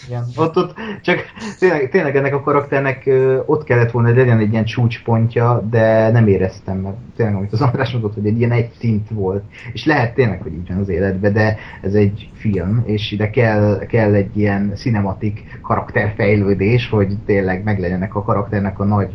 igen. 0.07 0.23
Ott, 0.35 0.57
ott 0.57 0.73
csak 1.01 1.19
tényleg, 1.59 1.89
tényleg 1.89 2.15
ennek 2.15 2.33
a 2.33 2.41
karakternek 2.41 3.09
ott 3.45 3.63
kellett 3.63 3.91
volna, 3.91 4.07
hogy 4.07 4.17
legyen 4.17 4.39
egy 4.39 4.51
ilyen 4.51 4.65
csúcspontja, 4.65 5.67
de 5.69 6.11
nem 6.11 6.27
éreztem, 6.27 6.77
mert 6.77 6.95
tényleg, 7.15 7.35
amit 7.35 7.53
az 7.53 7.61
András 7.61 7.91
mondott, 7.91 8.13
hogy 8.13 8.25
egy 8.25 8.37
ilyen 8.37 8.51
egy 8.51 8.69
szint 8.79 9.09
volt. 9.09 9.43
És 9.73 9.85
lehet 9.85 10.13
tényleg, 10.13 10.41
hogy 10.41 10.53
így 10.53 10.67
van 10.67 10.77
az 10.77 10.89
életben, 10.89 11.33
de 11.33 11.57
ez 11.81 11.93
egy 11.93 12.29
film, 12.33 12.83
és 12.85 13.11
ide 13.11 13.29
kell, 13.29 13.85
kell 13.87 14.13
egy 14.13 14.37
ilyen 14.37 14.71
cinematik 14.75 15.59
karakterfejlődés, 15.61 16.89
hogy 16.89 17.17
tényleg 17.25 17.63
meglegyenek 17.63 18.15
a 18.15 18.23
karakternek 18.23 18.79
a 18.79 18.83
nagy 18.85 19.09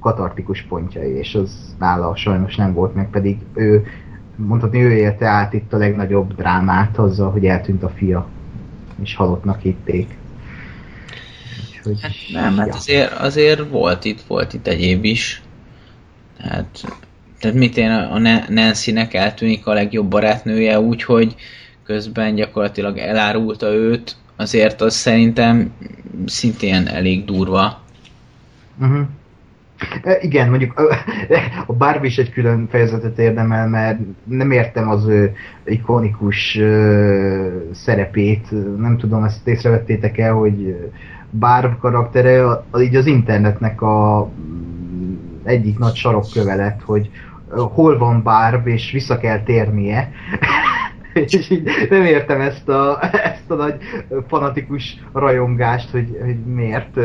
katartikus 0.00 0.62
pontjai, 0.62 1.10
és 1.10 1.34
az 1.34 1.76
nála 1.78 2.16
sajnos 2.16 2.56
nem 2.56 2.72
volt 2.72 2.94
meg, 2.94 3.08
pedig 3.10 3.38
ő 3.54 3.84
mondhatni, 4.36 4.82
ő 4.82 4.92
érte 4.92 5.26
át 5.26 5.52
itt 5.52 5.72
a 5.72 5.76
legnagyobb 5.76 6.34
drámát 6.34 6.98
azzal, 6.98 7.30
hogy 7.30 7.46
eltűnt 7.46 7.82
a 7.82 7.88
fia 7.88 8.26
és 9.02 9.14
halottnak 9.14 9.60
hitték. 9.60 10.18
Úgyhogy, 11.68 12.00
hát 12.02 12.12
nem, 12.32 12.56
hát 12.56 12.74
azért, 12.74 13.12
azért 13.12 13.68
volt 13.68 14.04
itt, 14.04 14.20
volt 14.20 14.52
itt 14.52 14.66
egyéb 14.66 15.04
is. 15.04 15.42
Tehát, 16.36 16.84
tehát 17.40 17.56
mit 17.56 17.76
én 17.76 17.90
a 17.90 18.18
Nancy-nek 18.48 19.14
eltűnik 19.14 19.66
a 19.66 19.72
legjobb 19.72 20.08
barátnője 20.08 20.80
úgy, 20.80 21.02
hogy 21.02 21.34
közben 21.84 22.34
gyakorlatilag 22.34 22.98
elárulta 22.98 23.72
őt, 23.72 24.16
azért 24.36 24.80
az 24.80 24.94
szerintem 24.94 25.72
szintén 26.26 26.86
elég 26.86 27.24
durva. 27.24 27.82
Uh-huh. 28.80 29.06
Igen, 30.20 30.48
mondjuk 30.48 30.80
a 31.66 31.72
Barbie 31.72 32.08
is 32.08 32.18
egy 32.18 32.32
külön 32.32 32.68
fejezetet 32.70 33.18
érdemel, 33.18 33.68
mert 33.68 33.98
nem 34.24 34.50
értem 34.50 34.88
az 34.88 35.06
ő 35.06 35.32
ikonikus 35.64 36.58
szerepét. 37.72 38.50
Nem 38.78 38.96
tudom, 38.98 39.24
ezt 39.24 39.48
észrevettétek 39.48 40.18
el, 40.18 40.32
hogy 40.32 40.90
Barb 41.30 41.78
karaktere 41.78 42.44
így 42.80 42.96
az 42.96 43.06
internetnek 43.06 43.82
a 43.82 44.30
egyik 45.44 45.78
nagy 45.78 45.94
sarokköve 45.94 46.54
lett, 46.54 46.80
hogy 46.84 47.10
hol 47.50 47.98
van 47.98 48.22
Barb, 48.22 48.66
és 48.66 48.90
vissza 48.90 49.18
kell 49.18 49.42
térnie. 49.42 50.10
És 51.14 51.50
így 51.50 51.62
nem 51.90 52.04
értem 52.04 52.40
ezt 52.40 52.68
a, 52.68 52.98
ezt 53.12 53.50
a 53.50 53.54
nagy 53.54 53.74
fanatikus 54.28 54.96
rajongást, 55.12 55.90
hogy, 55.90 56.08
hogy 56.24 56.44
miért, 56.44 56.96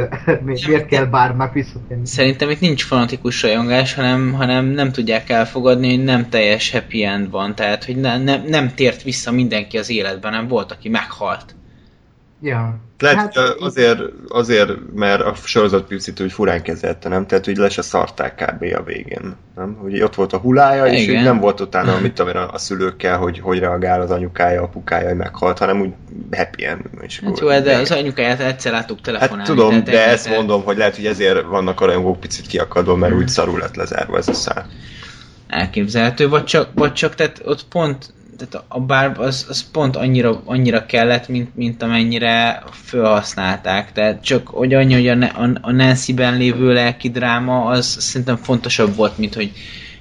miért, 0.44 0.86
kell 0.86 1.06
bármák 1.06 1.54
visszatérni. 1.54 2.06
Szerintem 2.06 2.50
itt 2.50 2.60
nincs 2.60 2.84
fanatikus 2.84 3.42
rajongás, 3.42 3.94
hanem, 3.94 4.34
hanem 4.34 4.66
nem 4.66 4.92
tudják 4.92 5.30
elfogadni, 5.30 5.96
hogy 5.96 6.04
nem 6.04 6.30
teljes 6.30 6.72
happy 6.72 7.04
end 7.04 7.30
van, 7.30 7.56
tehát 7.56 7.86
hogy 7.86 7.96
ne, 7.96 8.18
ne, 8.18 8.38
nem 8.48 8.74
tért 8.76 9.04
vissza 9.04 9.32
mindenki 9.32 9.78
az 9.78 9.90
életben, 9.90 10.32
nem 10.32 10.48
volt, 10.48 10.72
aki 10.72 10.90
meghalt. 10.90 11.56
Ja. 12.42 12.80
Lehet, 13.00 13.18
hát, 13.18 13.38
azért, 13.60 14.00
azért, 14.28 14.72
mert 14.94 15.22
a 15.22 15.34
sorozat 15.44 15.88
picit 15.88 16.20
úgy 16.20 16.32
furán 16.32 16.62
kezelte, 16.62 17.10
nem? 17.10 17.28
Tehát, 17.28 17.46
hogy 17.46 17.58
le 17.58 17.70
se 17.70 17.82
szarták 17.82 18.36
kb. 18.36 18.64
a 18.78 18.84
végén, 18.84 19.36
nem? 19.56 19.78
Hogy 19.82 20.02
ott 20.02 20.16
volt 20.16 20.34
a 20.34 20.38
hulája, 20.38 20.86
és 20.86 21.08
így 21.08 21.24
nem 21.24 21.40
volt 21.40 21.60
utána, 21.60 21.94
amit 21.96 22.14
tudom 22.14 22.38
a, 22.38 22.52
a 22.52 22.58
szülőkkel, 22.58 23.18
hogy 23.18 23.40
hogy 23.40 23.60
reagál 23.60 24.02
az 24.02 24.12
anyukája, 24.12 24.62
apukája, 24.62 25.08
hogy 25.08 25.18
meghalt, 25.18 25.58
hanem 25.58 25.82
úgy 25.82 25.94
happy 26.32 26.66
end. 26.66 26.82
És 27.02 27.20
hát 27.20 27.40
jó, 27.40 27.48
de 27.48 27.78
az 27.78 27.92
anyukáját 27.92 28.40
egyszer 28.40 28.72
láttuk 28.72 29.02
telefonálni. 29.02 29.38
Hát 29.38 29.48
tudom, 29.48 29.84
de 29.84 30.08
ezt 30.08 30.30
mondom, 30.30 30.64
hogy 30.64 30.78
lehet, 30.78 30.96
hogy 30.96 31.06
ezért 31.06 31.42
vannak 31.42 31.82
a 31.82 31.86
rajongók 31.86 32.20
picit 32.20 32.48
kiakadva, 32.48 32.96
mert 32.96 33.12
hmm. 33.12 33.22
úgy 33.22 33.28
szarul 33.28 33.60
lett 33.60 33.76
lezárva 33.76 34.18
ez 34.18 34.28
a 34.28 34.34
szál. 34.34 34.68
Elképzelhető, 35.48 36.30
vagy 36.30 36.44
csak, 36.44 36.70
vagy 36.74 36.94
csak 36.94 37.16
tehát 37.16 37.42
ott 37.46 37.66
pont 37.66 38.14
tehát 38.38 38.66
a 38.68 38.80
Barb 38.80 39.20
az, 39.20 39.46
az 39.50 39.72
pont 39.72 39.96
annyira, 39.96 40.42
annyira 40.46 40.86
kellett, 40.86 41.28
mint, 41.28 41.56
mint 41.56 41.82
amennyire 41.84 42.64
felhasználták. 42.72 43.92
Tehát 43.92 44.24
csak 44.24 44.48
hogy 44.48 44.74
annyi, 44.74 44.94
hogy 44.94 45.08
a, 45.08 45.42
a, 45.42 45.50
a 45.62 45.72
Nancy-ben 45.72 46.38
lévő 46.38 46.74
lelki 46.74 47.10
dráma, 47.10 47.66
az 47.66 47.86
szerintem 47.86 48.36
fontosabb 48.36 48.96
volt, 48.96 49.18
mint 49.18 49.34
hogy, 49.34 49.52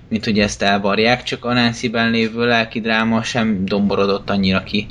mint 0.08 0.24
hogy 0.24 0.38
ezt 0.38 0.62
elvarják, 0.62 1.22
csak 1.22 1.44
a 1.44 1.52
Nancy-ben 1.52 2.10
lévő 2.10 2.46
lelki 2.46 2.80
dráma 2.80 3.22
sem 3.22 3.64
domborodott 3.64 4.30
annyira 4.30 4.62
ki. 4.62 4.86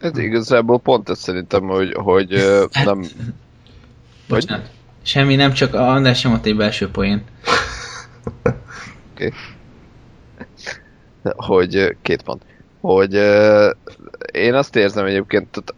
Ez 0.00 0.18
igazából 0.18 0.78
pont 0.78 1.08
ez 1.08 1.18
szerintem, 1.18 1.62
hogy, 1.62 1.92
hogy 1.94 2.32
hát, 2.72 2.84
nem... 2.84 3.04
Bocsánat. 4.28 4.62
Hogy... 4.62 4.74
Semmi, 5.02 5.34
nem 5.34 5.52
csak 5.52 5.74
a 5.74 5.88
András 5.88 6.18
sem 6.18 6.32
ott 6.32 6.46
egy 6.46 6.56
belső 6.56 6.88
poén. 6.88 7.22
Oké. 9.12 9.26
Okay 9.26 9.32
hogy 11.36 11.96
két 12.02 12.22
pont, 12.22 12.42
hogy 12.80 13.14
én 14.32 14.54
azt 14.54 14.76
érzem 14.76 15.06
egyébként, 15.06 15.48
tehát 15.50 15.74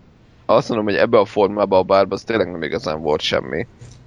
azt 0.46 0.68
mondom, 0.68 0.86
hogy 0.86 0.96
ebbe 0.96 1.18
a 1.18 1.24
formában 1.24 1.78
a 1.78 1.82
bárban 1.82 2.12
az 2.12 2.22
tényleg 2.22 2.50
nem 2.50 2.62
igazán 2.62 3.00
volt 3.00 3.20
semmi. 3.20 3.66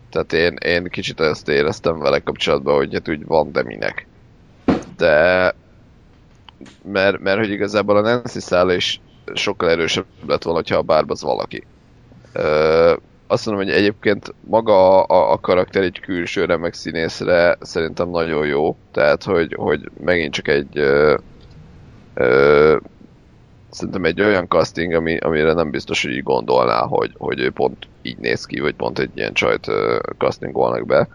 Tehát 0.10 0.34
én, 0.34 0.56
én 0.56 0.88
kicsit 0.90 1.20
ezt 1.20 1.48
éreztem 1.48 2.00
vele 2.00 2.20
kapcsolatban, 2.20 2.76
hogy 2.76 2.94
hát 2.94 3.10
úgy 3.10 3.26
van, 3.26 3.52
de 3.52 3.64
minek. 3.64 4.08
De 4.98 5.56
mert, 6.84 7.20
mert 7.20 7.38
hogy 7.38 7.50
igazából 7.50 7.98
a 7.98 8.02
Nancy 8.02 8.40
száll 8.40 8.72
is 8.72 9.02
sokkal 9.34 9.70
erősebb 9.70 10.06
lett 10.28 10.44
volna, 10.44 10.62
ha 10.70 10.76
a 10.76 10.82
bárba 10.82 11.12
az 11.12 11.22
valaki. 11.22 11.64
Ö, 12.34 12.94
azt 13.28 13.46
mondom, 13.46 13.66
hogy 13.66 13.74
egyébként 13.74 14.34
maga 14.40 15.04
a, 15.04 15.32
a 15.32 15.40
karakter 15.40 15.84
egy 15.84 16.00
külsőre, 16.00 16.58
meg 16.58 16.74
színészre 16.74 17.58
szerintem 17.62 18.10
nagyon 18.10 18.46
jó. 18.46 18.78
Tehát, 18.92 19.24
hogy, 19.24 19.54
hogy 19.54 19.90
megint 20.04 20.34
csak 20.34 20.48
egy 20.48 20.78
ö, 22.14 22.78
szerintem 23.70 24.06
egy 24.06 24.22
olyan 24.22 24.48
casting, 24.48 24.94
ami, 24.94 25.18
amire 25.18 25.54
nem 25.54 25.70
biztos, 25.70 26.02
hogy 26.04 26.12
így 26.12 26.24
gondolná, 26.24 26.82
hogy, 26.82 27.12
hogy 27.18 27.40
ő 27.40 27.52
pont 27.52 27.88
így 28.02 28.18
néz 28.18 28.46
ki, 28.46 28.60
vagy 28.60 28.76
pont 28.76 29.00
egy 29.00 29.12
ilyen 29.14 29.34
csajt 29.34 29.68
ö, 29.68 30.00
castingolnak 30.18 30.86
be. 30.86 31.08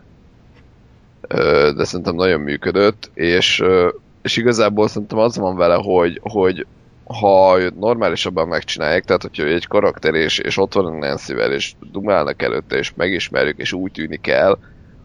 Ö, 1.29 1.71
de 1.77 1.85
szerintem 1.85 2.15
nagyon 2.15 2.41
működött, 2.41 3.11
és, 3.15 3.61
ö, 3.61 3.89
és 4.23 4.37
igazából 4.37 4.89
szerintem 4.89 5.19
az 5.19 5.37
van 5.37 5.57
vele, 5.57 5.75
hogy, 5.75 6.21
hogy 6.23 6.67
ha 7.07 7.59
normálisabban 7.79 8.49
megcsinálják, 8.49 9.05
tehát 9.05 9.23
hogyha 9.23 9.45
egy 9.45 9.67
karakter 9.67 10.15
és, 10.15 10.39
és 10.39 10.57
ott 10.57 10.73
van 10.73 10.87
a 10.87 10.99
nancy 10.99 11.33
és 11.33 11.75
dumálnak 11.93 12.43
előtte, 12.43 12.77
és 12.77 12.93
megismerjük, 12.95 13.59
és 13.59 13.73
úgy 13.73 13.93
tűnik 13.93 14.27
el, 14.27 14.59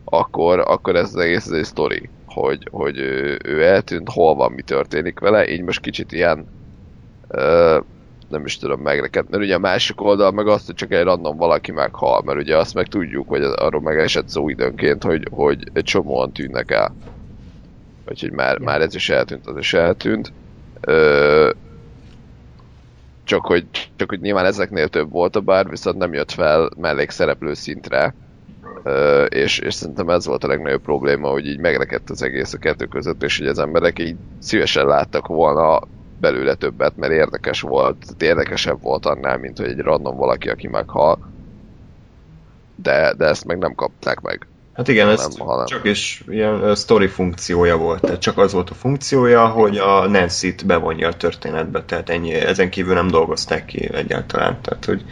akkor, 0.03 0.59
akkor 0.59 0.95
ez 0.95 1.07
az 1.07 1.15
egész 1.15 1.45
ez 1.45 1.51
egy 1.51 1.63
sztori 1.63 2.09
hogy, 2.33 2.67
hogy 2.71 2.97
ő, 2.97 3.39
ő 3.43 3.63
eltűnt, 3.63 4.09
hol 4.09 4.35
van, 4.35 4.51
mi 4.51 4.61
történik 4.61 5.19
vele, 5.19 5.49
így 5.49 5.61
most 5.61 5.79
kicsit 5.79 6.11
ilyen 6.11 6.45
ö, 7.27 7.79
nem 8.29 8.45
is 8.45 8.57
tudom 8.57 8.81
megreked, 8.81 9.29
mert 9.29 9.43
ugye 9.43 9.55
a 9.55 9.59
másik 9.59 10.01
oldal 10.01 10.31
meg 10.31 10.47
azt, 10.47 10.65
hogy 10.65 10.75
csak 10.75 10.91
egy 10.91 11.03
random 11.03 11.37
valaki 11.37 11.71
meghal, 11.71 12.21
mert 12.25 12.39
ugye 12.39 12.57
azt 12.57 12.73
meg 12.73 12.87
tudjuk, 12.87 13.27
hogy 13.27 13.43
arról 13.43 13.81
meg 13.81 13.97
esett 13.97 14.29
szó 14.29 14.49
időnként, 14.49 15.03
hogy, 15.03 15.27
hogy 15.31 15.69
egy 15.73 15.83
csomóan 15.83 16.31
tűnnek 16.31 16.71
el. 16.71 16.95
Úgyhogy 18.09 18.31
már, 18.31 18.57
már 18.57 18.81
ez 18.81 18.95
is 18.95 19.09
eltűnt, 19.09 19.47
az 19.47 19.57
is 19.57 19.73
eltűnt. 19.73 20.33
Ö, 20.81 21.49
csak 23.23 23.45
hogy, 23.45 23.65
csak 23.95 24.09
hogy 24.09 24.19
nyilván 24.19 24.45
ezeknél 24.45 24.87
több 24.87 25.11
volt 25.11 25.35
a 25.35 25.39
bár, 25.41 25.69
viszont 25.69 25.97
nem 25.97 26.13
jött 26.13 26.31
fel 26.31 26.69
mellékszereplő 26.77 27.53
szintre, 27.53 28.15
és, 29.29 29.59
és 29.59 29.73
szerintem 29.73 30.09
ez 30.09 30.25
volt 30.25 30.43
a 30.43 30.47
legnagyobb 30.47 30.81
probléma, 30.81 31.29
hogy 31.29 31.45
így 31.45 31.59
megrekedt 31.59 32.09
az 32.09 32.21
egész 32.21 32.53
a 32.53 32.57
kettő 32.57 32.85
között, 32.85 33.23
és 33.23 33.37
hogy 33.37 33.47
az 33.47 33.59
emberek 33.59 33.99
így 33.99 34.15
szívesen 34.39 34.85
láttak 34.85 35.27
volna 35.27 35.79
belőle 36.19 36.53
többet, 36.53 36.97
mert 36.97 37.11
érdekes 37.11 37.61
volt, 37.61 37.97
érdekesebb 38.19 38.81
volt 38.81 39.05
annál, 39.05 39.37
mint 39.37 39.57
hogy 39.57 39.67
egy 39.67 39.79
random 39.79 40.17
valaki, 40.17 40.49
aki 40.49 40.67
meghal. 40.67 41.19
De, 42.75 43.13
de 43.17 43.25
ezt 43.25 43.45
meg 43.45 43.57
nem 43.57 43.75
kapták 43.75 44.19
meg. 44.19 44.47
Hát 44.73 44.87
igen, 44.87 45.09
ez 45.09 45.27
csak 45.65 45.83
is 45.83 46.23
ilyen 46.27 46.75
story 46.75 47.07
funkciója 47.07 47.77
volt, 47.77 48.01
tehát 48.01 48.19
csak 48.19 48.37
az 48.37 48.53
volt 48.53 48.69
a 48.69 48.73
funkciója, 48.73 49.47
hogy 49.47 49.77
a 49.77 50.07
Nancy-t 50.07 50.65
bevonja 50.65 51.07
a 51.07 51.13
történetbe, 51.13 51.83
tehát 51.83 52.09
ennyi, 52.09 52.33
ezen 52.33 52.69
kívül 52.69 52.93
nem 52.93 53.07
dolgozták 53.07 53.65
ki 53.65 53.89
egyáltalán, 53.93 54.61
tehát 54.61 54.85
hogy 54.85 55.03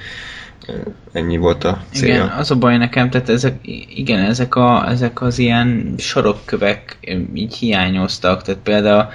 ennyi 1.11 1.37
volt 1.37 1.63
a 1.63 1.83
célja. 1.91 2.13
Igen, 2.13 2.27
az 2.27 2.51
a 2.51 2.55
baj 2.55 2.77
nekem, 2.77 3.09
tehát 3.09 3.29
ezek, 3.29 3.59
igen, 3.95 4.19
ezek, 4.19 4.55
a, 4.55 4.89
ezek 4.89 5.21
az 5.21 5.39
ilyen 5.39 5.93
sarokkövek 5.97 6.97
így 7.33 7.55
hiányoztak, 7.55 8.41
tehát 8.41 8.61
például 8.61 9.07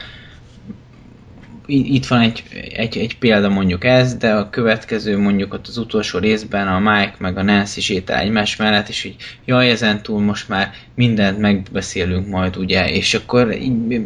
itt 1.66 2.06
van 2.06 2.20
egy, 2.20 2.42
egy, 2.76 2.96
egy 2.96 3.18
példa 3.18 3.48
mondjuk 3.48 3.84
ez, 3.84 4.16
de 4.16 4.32
a 4.32 4.50
következő 4.50 5.18
mondjuk 5.18 5.54
ott 5.54 5.66
az 5.66 5.76
utolsó 5.76 6.18
részben 6.18 6.68
a 6.68 6.78
Mike 6.78 7.14
meg 7.18 7.38
a 7.38 7.42
Nancy 7.42 7.80
sétál 7.80 8.20
egymás 8.20 8.56
mellett, 8.56 8.88
és 8.88 9.04
így 9.04 9.16
jaj, 9.44 9.70
ezen 9.70 10.02
túl 10.02 10.20
most 10.20 10.48
már 10.48 10.70
mindent 10.94 11.38
megbeszélünk 11.38 12.28
majd, 12.28 12.56
ugye, 12.56 12.90
és 12.90 13.14
akkor 13.14 13.52
így, 13.52 14.00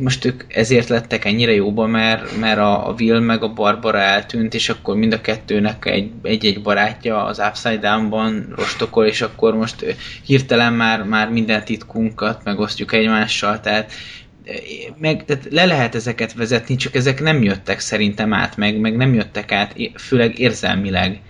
most 0.00 0.24
ők 0.24 0.44
ezért 0.48 0.88
lettek 0.88 1.24
ennyire 1.24 1.52
jóba, 1.52 1.86
mert, 1.86 2.38
mert 2.38 2.58
a, 2.58 2.88
a 2.88 2.94
Will 2.98 3.20
meg 3.20 3.42
a 3.42 3.52
Barbara 3.52 3.98
eltűnt, 3.98 4.54
és 4.54 4.68
akkor 4.68 4.96
mind 4.96 5.12
a 5.12 5.20
kettőnek 5.20 5.84
egy, 5.84 6.10
egy-egy 6.22 6.62
barátja 6.62 7.24
az 7.24 7.42
Upside 7.48 7.76
Down-ban 7.76 8.52
rostokol, 8.56 9.06
és 9.06 9.20
akkor 9.20 9.54
most 9.54 9.96
hirtelen 10.24 10.72
már, 10.72 11.02
már 11.02 11.30
minden 11.30 11.64
titkunkat 11.64 12.44
megosztjuk 12.44 12.92
egymással, 12.92 13.60
tehát 13.60 13.92
meg, 14.98 15.24
tehát 15.24 15.48
le 15.50 15.64
lehet 15.64 15.94
ezeket 15.94 16.32
vezetni, 16.32 16.76
csak 16.76 16.94
ezek 16.94 17.20
nem 17.20 17.42
jöttek 17.42 17.80
szerintem 17.80 18.32
át, 18.32 18.56
meg, 18.56 18.80
meg 18.80 18.96
nem 18.96 19.14
jöttek 19.14 19.52
át, 19.52 19.76
főleg 19.94 20.38
érzelmileg. 20.38 21.20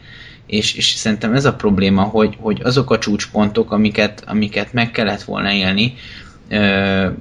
És, 0.46 0.74
és 0.74 0.86
szerintem 0.86 1.34
ez 1.34 1.44
a 1.44 1.54
probléma, 1.54 2.02
hogy, 2.02 2.36
hogy 2.40 2.60
azok 2.64 2.90
a 2.90 2.98
csúcspontok, 2.98 3.72
amiket, 3.72 4.22
amiket 4.26 4.72
meg 4.72 4.90
kellett 4.90 5.22
volna 5.22 5.52
élni 5.52 5.94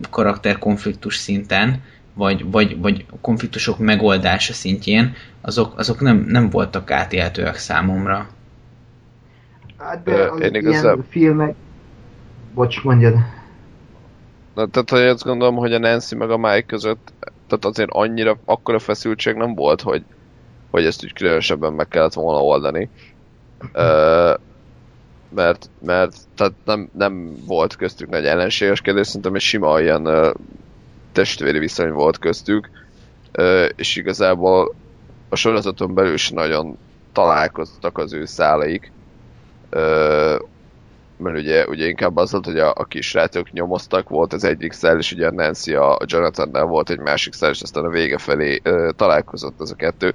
karakterkonfliktus 0.09 1.15
szinten, 1.15 1.83
vagy, 2.13 2.51
vagy, 2.51 2.79
vagy 2.79 3.05
konfliktusok 3.21 3.77
megoldása 3.77 4.53
szintjén, 4.53 5.13
azok, 5.41 5.77
azok 5.77 5.99
nem, 5.99 6.25
nem 6.27 6.49
voltak 6.49 6.91
átélhetőek 6.91 7.55
számomra. 7.55 8.27
Hát 9.77 10.03
de 10.03 10.13
az 10.13 10.39
Én 10.39 10.49
ilyen 10.49 10.55
igazán... 10.55 11.05
filmek... 11.09 11.55
Bocs, 12.53 12.83
mondjad. 12.83 13.13
Na, 14.55 14.65
tehát 14.65 14.89
hogy 14.89 15.01
azt 15.01 15.23
gondolom, 15.23 15.55
hogy 15.55 15.73
a 15.73 15.79
Nancy 15.79 16.15
meg 16.15 16.29
a 16.29 16.37
Mike 16.37 16.61
között 16.61 17.13
tehát 17.47 17.65
azért 17.65 17.89
annyira, 17.91 18.37
akkora 18.45 18.79
feszültség 18.79 19.35
nem 19.35 19.55
volt, 19.55 19.81
hogy, 19.81 20.03
hogy 20.71 20.85
ezt 20.85 21.03
úgy 21.03 21.13
különösebben 21.13 21.73
meg 21.73 21.87
kellett 21.87 22.13
volna 22.13 22.41
oldani. 22.41 22.89
Uh, 23.73 24.39
mert, 25.35 25.69
mert 25.81 26.15
tehát 26.35 26.53
nem, 26.65 26.89
nem 26.93 27.35
volt 27.45 27.75
köztük 27.75 28.09
nagy 28.09 28.25
ellenségeskedés, 28.25 29.07
szerintem 29.07 29.35
egy 29.35 29.41
sima 29.41 29.81
ilyen 29.81 30.07
uh, 30.07 30.33
testvéri 31.11 31.59
viszony 31.59 31.91
volt 31.91 32.17
köztük, 32.17 32.69
uh, 33.37 33.69
és 33.75 33.95
igazából 33.95 34.75
a 35.29 35.35
sorozaton 35.35 35.93
belül 35.93 36.13
is 36.13 36.29
nagyon 36.29 36.77
találkoztak 37.11 37.97
az 37.97 38.13
ő 38.13 38.25
szálaik. 38.25 38.91
Uh, 39.71 40.39
mert 41.17 41.37
ugye, 41.37 41.67
ugye 41.67 41.87
inkább 41.87 42.17
az 42.17 42.31
volt, 42.31 42.45
hogy 42.45 42.59
a, 42.59 42.73
a 42.75 42.83
kisrátok 42.83 43.51
nyomoztak, 43.51 44.09
volt 44.09 44.33
az 44.33 44.43
egyik 44.43 44.71
szál, 44.71 44.97
és 44.97 45.11
ugye 45.11 45.27
a 45.27 45.31
Nancy 45.31 45.73
a, 45.73 45.97
Jonathannel 46.05 46.65
volt 46.65 46.89
egy 46.89 46.99
másik 46.99 47.33
szál, 47.33 47.49
és 47.49 47.61
aztán 47.61 47.85
a 47.85 47.89
vége 47.89 48.17
felé 48.17 48.59
ö, 48.63 48.89
találkozott 48.95 49.59
az 49.59 49.71
a 49.71 49.75
kettő. 49.75 50.13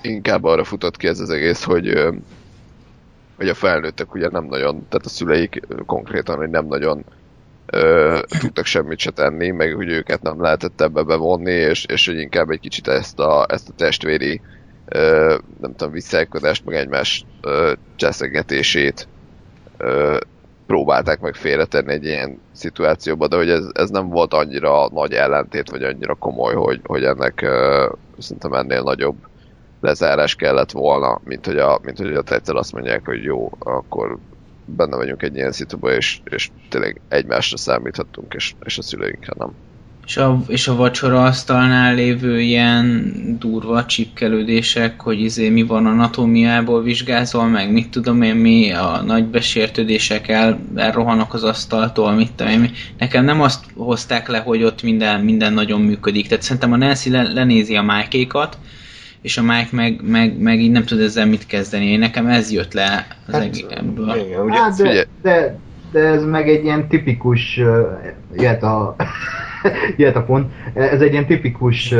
Inkább 0.00 0.44
arra 0.44 0.64
futott 0.64 0.96
ki 0.96 1.06
ez 1.06 1.20
az 1.20 1.30
egész, 1.30 1.62
hogy, 1.62 1.88
ö, 1.88 2.12
hogy 3.36 3.48
a 3.48 3.54
felnőttek 3.54 4.14
ugye 4.14 4.28
nem 4.28 4.44
nagyon, 4.44 4.86
tehát 4.88 5.06
a 5.06 5.08
szüleik 5.08 5.60
konkrétan, 5.86 6.36
hogy 6.36 6.50
nem 6.50 6.66
nagyon 6.66 7.04
ö, 7.66 8.18
tudtak 8.40 8.64
semmit 8.64 8.98
se 8.98 9.10
tenni, 9.10 9.50
meg 9.50 9.74
hogy 9.74 9.88
őket 9.88 10.22
nem 10.22 10.40
lehetett 10.40 10.80
ebbe 10.80 11.02
bevonni, 11.02 11.52
és, 11.52 11.84
és 11.84 12.06
hogy 12.06 12.18
inkább 12.18 12.50
egy 12.50 12.60
kicsit 12.60 12.88
ezt 12.88 13.18
a, 13.18 13.46
ezt 13.48 13.68
a 13.68 13.72
testvéri 13.76 14.40
ö, 14.86 15.36
nem 15.60 15.74
tudom, 15.76 15.92
visszaelkodást, 15.92 16.64
meg 16.64 16.76
egymás 16.76 17.24
ö, 17.40 17.72
cseszegetését 17.96 19.08
ö, 19.76 20.16
próbálták 20.66 21.20
meg 21.20 21.34
félretenni 21.34 21.92
egy 21.92 22.04
ilyen 22.04 22.40
szituációba, 22.52 23.28
de 23.28 23.36
hogy 23.36 23.50
ez, 23.50 23.64
ez 23.72 23.90
nem 23.90 24.08
volt 24.08 24.34
annyira 24.34 24.88
nagy 24.88 25.12
ellentét, 25.12 25.70
vagy 25.70 25.82
annyira 25.82 26.14
komoly, 26.14 26.54
hogy, 26.54 26.80
hogy 26.84 27.04
ennek 27.04 27.40
ö, 27.40 27.88
szerintem 28.18 28.52
ennél 28.52 28.82
nagyobb 28.82 29.16
lezárás 29.80 30.34
kellett 30.34 30.70
volna, 30.70 31.20
mint 31.24 31.46
hogy 31.46 31.58
a, 31.58 31.80
mint 31.82 31.98
hogy 31.98 32.14
a 32.14 32.22
egyszer 32.32 32.54
azt 32.54 32.72
mondják, 32.72 33.04
hogy 33.04 33.22
jó, 33.22 33.52
akkor 33.58 34.18
benne 34.64 34.96
vagyunk 34.96 35.22
egy 35.22 35.36
ilyen 35.36 35.52
szituba, 35.52 35.94
és, 35.94 36.18
és 36.24 36.50
tényleg 36.68 37.00
egymásra 37.08 37.56
számíthatunk, 37.56 38.34
és, 38.34 38.54
és 38.64 38.78
a 38.78 38.82
szüleinkre 38.82 39.32
nem. 39.38 39.52
És 40.06 40.16
a, 40.16 40.42
és 40.46 40.68
a 40.68 40.76
vacsora 40.76 41.24
asztalnál 41.24 41.94
lévő 41.94 42.40
ilyen 42.40 43.12
durva 43.38 43.84
csipkelődések, 43.86 45.00
hogy 45.00 45.20
izé 45.20 45.48
mi 45.48 45.62
van 45.62 45.86
anatómiából 45.86 46.82
vizsgázol 46.82 47.46
meg, 47.46 47.72
mit 47.72 47.88
tudom 47.88 48.22
én 48.22 48.34
mi, 48.34 48.72
a 48.72 49.02
nagy 49.06 49.24
besértődések 49.24 50.28
el, 50.28 50.58
elrohannak 50.74 51.34
az 51.34 51.44
asztaltól, 51.44 52.12
mit 52.12 52.32
tudom 52.32 52.52
én 52.52 52.60
mi. 52.60 52.70
Nekem 52.98 53.24
nem 53.24 53.40
azt 53.40 53.64
hozták 53.74 54.28
le, 54.28 54.38
hogy 54.38 54.62
ott 54.62 54.82
minden, 54.82 55.20
minden 55.20 55.52
nagyon 55.52 55.80
működik. 55.80 56.28
Tehát 56.28 56.42
szerintem 56.42 56.72
a 56.72 56.76
Nancy 56.76 57.10
le, 57.10 57.22
lenézi 57.22 57.76
a 57.76 57.82
májkékat, 57.82 58.58
és 59.26 59.38
a 59.38 59.42
Mike 59.42 59.68
meg, 59.70 60.00
meg, 60.02 60.38
meg 60.38 60.60
így 60.60 60.70
nem 60.70 60.84
tud 60.84 61.00
ezzel 61.00 61.26
mit 61.26 61.46
kezdeni. 61.46 61.84
Én 61.84 61.98
nekem 61.98 62.26
ez 62.26 62.50
jött 62.50 62.72
le 62.72 63.06
az 63.26 63.32
hát, 63.32 63.66
ebből. 63.68 64.14
Igen, 64.14 64.40
ugye? 64.40 64.58
Hát, 64.58 64.76
de, 64.76 65.06
de, 65.22 65.58
de 65.92 66.00
ez 66.00 66.24
meg 66.24 66.48
egy 66.48 66.64
ilyen 66.64 66.88
tipikus, 66.88 67.58
uh, 67.58 67.86
ilyet 68.36 68.62
a 68.62 68.96
jöhet 69.96 70.16
a 70.16 70.22
pont. 70.22 70.52
Ez 70.74 71.00
egy 71.00 71.12
ilyen 71.12 71.26
tipikus 71.26 71.92
uh, 71.92 71.98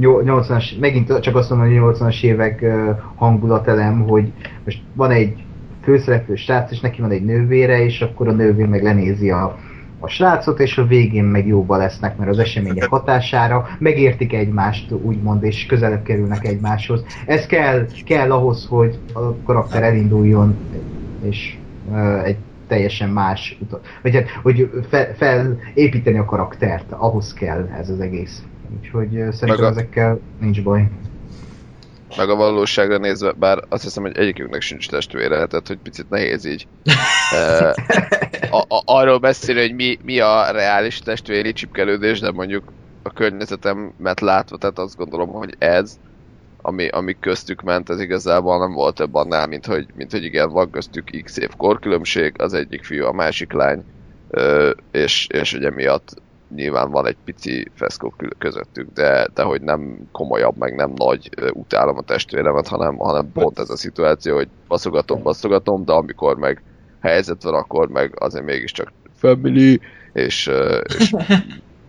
80-as, 0.00 0.78
megint 0.80 1.20
csak 1.20 1.36
azt 1.36 1.50
mondom, 1.50 1.82
hogy 1.82 1.96
80-as 1.96 2.22
évek 2.22 2.58
uh, 2.62 2.98
hangulatelem, 3.14 4.02
hogy 4.02 4.32
most 4.64 4.78
van 4.92 5.10
egy 5.10 5.34
főszereplő 5.82 6.34
srác, 6.34 6.70
és 6.70 6.80
neki 6.80 7.00
van 7.00 7.10
egy 7.10 7.24
nővére, 7.24 7.84
és 7.84 8.00
akkor 8.00 8.28
a 8.28 8.32
nővér 8.32 8.66
meg 8.66 8.82
lenézi 8.82 9.30
a, 9.30 9.58
a 10.00 10.08
srácot, 10.08 10.60
és 10.60 10.78
a 10.78 10.86
végén 10.86 11.24
meg 11.24 11.46
jóba 11.46 11.76
lesznek, 11.76 12.16
mert 12.16 12.30
az 12.30 12.38
események 12.38 12.84
hatására 12.96 13.68
megértik 13.78 14.32
egymást, 14.32 14.92
úgymond, 14.92 15.42
és 15.42 15.66
közelebb 15.66 16.02
kerülnek 16.02 16.46
egymáshoz. 16.46 17.04
Ez 17.26 17.46
kell, 17.46 17.86
kell 18.04 18.32
ahhoz, 18.32 18.66
hogy 18.68 18.98
a 19.12 19.34
karakter 19.44 19.82
elinduljon, 19.82 20.56
és 21.22 21.56
uh, 21.90 22.24
egy 22.24 22.36
teljesen 22.66 23.08
más 23.08 23.58
utat. 23.60 23.86
Vagy 24.02 24.14
hát, 24.14 24.30
hogy 24.42 24.70
fel, 24.88 25.14
felépíteni 25.14 26.18
a 26.18 26.24
karaktert, 26.24 26.92
ahhoz 26.92 27.32
kell 27.32 27.68
ez 27.78 27.90
az 27.90 28.00
egész. 28.00 28.42
Úgyhogy 28.78 29.10
szerintem 29.30 29.64
a... 29.64 29.68
ezekkel 29.68 30.20
nincs 30.40 30.62
baj. 30.62 30.88
Meg 32.16 32.28
a 32.28 32.34
valóságra 32.34 32.98
nézve, 32.98 33.32
bár 33.32 33.58
azt 33.68 33.82
hiszem, 33.82 34.02
hogy 34.02 34.16
egyikünknek 34.16 34.60
sincs 34.60 34.88
testvére, 34.88 35.46
tehát 35.46 35.66
hogy 35.66 35.78
picit 35.82 36.10
nehéz 36.10 36.44
így 36.44 36.66
a, 38.50 38.56
a, 38.56 38.82
arról 38.84 39.18
beszélni, 39.18 39.60
hogy 39.60 39.74
mi, 39.74 39.98
mi 40.04 40.20
a 40.20 40.50
reális 40.50 40.98
testvéri 40.98 41.52
csipkelődés, 41.52 42.20
de 42.20 42.30
mondjuk 42.30 42.72
a 43.02 43.10
környezetemet 43.10 44.20
látva, 44.20 44.56
tehát 44.56 44.78
azt 44.78 44.96
gondolom, 44.96 45.28
hogy 45.28 45.54
ez, 45.58 45.98
ami, 46.62 46.88
ami 46.88 47.16
köztük 47.20 47.62
ment, 47.62 47.90
ez 47.90 48.00
igazából 48.00 48.58
nem 48.58 48.72
volt 48.72 48.94
több 48.94 49.14
annál, 49.14 49.46
mint 49.46 49.66
hogy, 49.66 49.86
mint 49.94 50.10
hogy 50.10 50.24
igen, 50.24 50.50
van 50.50 50.70
köztük 50.70 51.22
x 51.24 51.36
év 51.36 51.50
korkülönbség, 51.56 52.34
az 52.38 52.54
egyik 52.54 52.84
fiú, 52.84 53.04
a 53.04 53.12
másik 53.12 53.52
lány, 53.52 53.84
és, 54.90 55.26
és 55.30 55.52
ugye 55.52 55.70
miatt 55.70 56.14
nyilván 56.54 56.90
van 56.90 57.06
egy 57.06 57.16
pici 57.24 57.70
feszkó 57.74 58.14
közöttük, 58.38 58.92
de, 58.94 59.28
de 59.34 59.42
hogy 59.42 59.60
nem 59.60 60.08
komolyabb, 60.12 60.56
meg 60.56 60.74
nem 60.74 60.92
nagy 60.94 61.30
utálom 61.52 61.96
a 61.96 62.02
testvéremet, 62.02 62.68
hanem, 62.68 62.96
hanem 62.96 63.32
pont 63.32 63.58
ez 63.58 63.70
a 63.70 63.76
szituáció, 63.76 64.36
hogy 64.36 64.48
baszogatom, 64.68 65.22
baszogatom, 65.22 65.84
de 65.84 65.92
amikor 65.92 66.36
meg 66.36 66.62
helyzet 67.06 67.42
van, 67.42 67.54
akkor 67.54 67.88
meg 67.88 68.14
azért 68.18 68.44
mégiscsak 68.44 68.92
family, 69.18 69.80
és, 70.12 70.50
és 70.98 71.14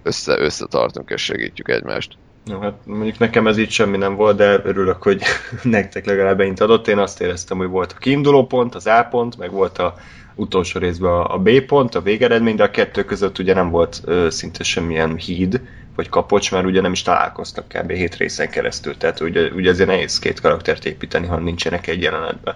össze, 0.04 0.40
összetartunk 0.40 1.10
és 1.10 1.24
segítjük 1.24 1.70
egymást. 1.70 2.18
Jó, 2.46 2.60
hát 2.60 2.74
mondjuk 2.86 3.18
nekem 3.18 3.48
ez 3.48 3.58
így 3.58 3.70
semmi 3.70 3.98
nem 3.98 4.16
volt, 4.16 4.38
de 4.38 4.62
örülök, 4.64 5.04
hogy 5.04 5.22
nektek 5.64 6.06
legalább 6.06 6.40
ennyit 6.40 6.60
adott. 6.60 6.88
Én 6.88 6.98
azt 6.98 7.22
éreztem, 7.22 7.58
hogy 7.58 7.68
volt 7.68 7.92
a 7.92 8.00
kiinduló 8.00 8.46
pont, 8.46 8.76
az 8.76 8.88
A 8.88 9.08
pont, 9.10 9.38
meg 9.38 9.52
volt 9.52 9.78
a 9.78 9.96
utolsó 10.36 10.80
részben 10.80 11.12
a 11.12 11.38
B 11.38 11.62
pont, 11.62 11.96
a 11.96 12.02
végeredmény, 12.02 12.56
de 12.56 12.64
a 12.64 12.72
kettő 12.72 13.04
között 13.04 13.40
ugye 13.40 13.54
nem 13.54 13.70
volt 13.70 14.02
ö, 14.06 14.30
szinte 14.30 14.64
semmilyen 14.64 15.16
híd, 15.16 15.62
vagy 15.96 16.10
kapocs, 16.10 16.52
mert 16.52 16.66
ugye 16.66 16.82
nem 16.82 16.92
is 16.92 17.02
találkoztak 17.02 17.68
kb. 17.68 17.92
hét 17.92 18.16
részen 18.16 18.50
keresztül, 18.50 18.98
tehát 18.98 19.20
ugye, 19.20 19.50
ugye 19.50 19.70
ezért 19.70 19.90
nehéz 19.90 20.20
két 20.20 20.42
karaktert 20.42 20.86
építeni, 20.86 21.28
ha 21.28 21.40
nincsenek 21.40 21.88
egy 21.88 22.02
jelenetben 22.02 22.56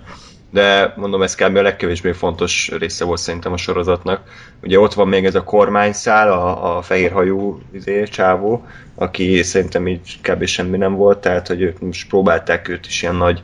de 0.51 0.93
mondom, 0.95 1.21
ez 1.21 1.35
kb. 1.35 1.55
a 1.55 1.61
legkevésbé 1.61 2.11
fontos 2.11 2.71
része 2.79 3.05
volt 3.05 3.19
szerintem 3.19 3.53
a 3.53 3.57
sorozatnak. 3.57 4.21
Ugye 4.63 4.79
ott 4.79 4.93
van 4.93 5.07
még 5.07 5.25
ez 5.25 5.35
a 5.35 5.43
kormányszál, 5.43 6.31
a, 6.31 6.77
a 6.77 6.81
fehérhajú 6.81 7.61
izé, 7.71 8.03
csávó, 8.03 8.65
aki 8.95 9.43
szerintem 9.43 9.87
így 9.87 10.19
kb. 10.21 10.45
semmi 10.45 10.77
nem 10.77 10.95
volt, 10.95 11.17
tehát 11.17 11.47
hogy 11.47 11.61
ők 11.61 11.79
most 11.79 12.07
próbálták 12.07 12.67
őt 12.67 12.85
is 12.85 13.01
ilyen 13.01 13.15
nagy 13.15 13.43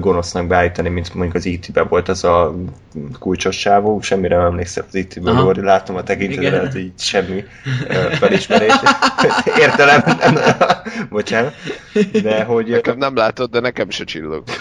gonosznak 0.00 0.46
beállítani, 0.46 0.88
mint 0.88 1.14
mondjuk 1.14 1.34
az 1.36 1.44
it 1.44 1.70
volt 1.88 2.08
az 2.08 2.24
a 2.24 2.54
kulcsos 3.18 3.58
sávó, 3.58 4.00
semmire 4.00 4.36
nem 4.36 4.46
emlékszem 4.46 4.84
az 4.88 4.94
IT-ből, 4.94 5.54
látom 5.54 5.96
a 5.96 6.02
tekintetet, 6.02 6.72
hogy 6.72 6.80
így 6.80 6.92
semmi 6.98 7.44
felismerés. 8.10 8.74
Értelem, 9.60 10.02
nem, 10.18 10.38
bocsánat. 11.10 11.54
De 12.22 12.44
hogy... 12.44 12.68
Nekem 12.68 12.98
nem 12.98 13.16
látod, 13.16 13.50
de 13.50 13.60
nekem 13.60 13.90
se 13.90 14.04
csillog. 14.04 14.42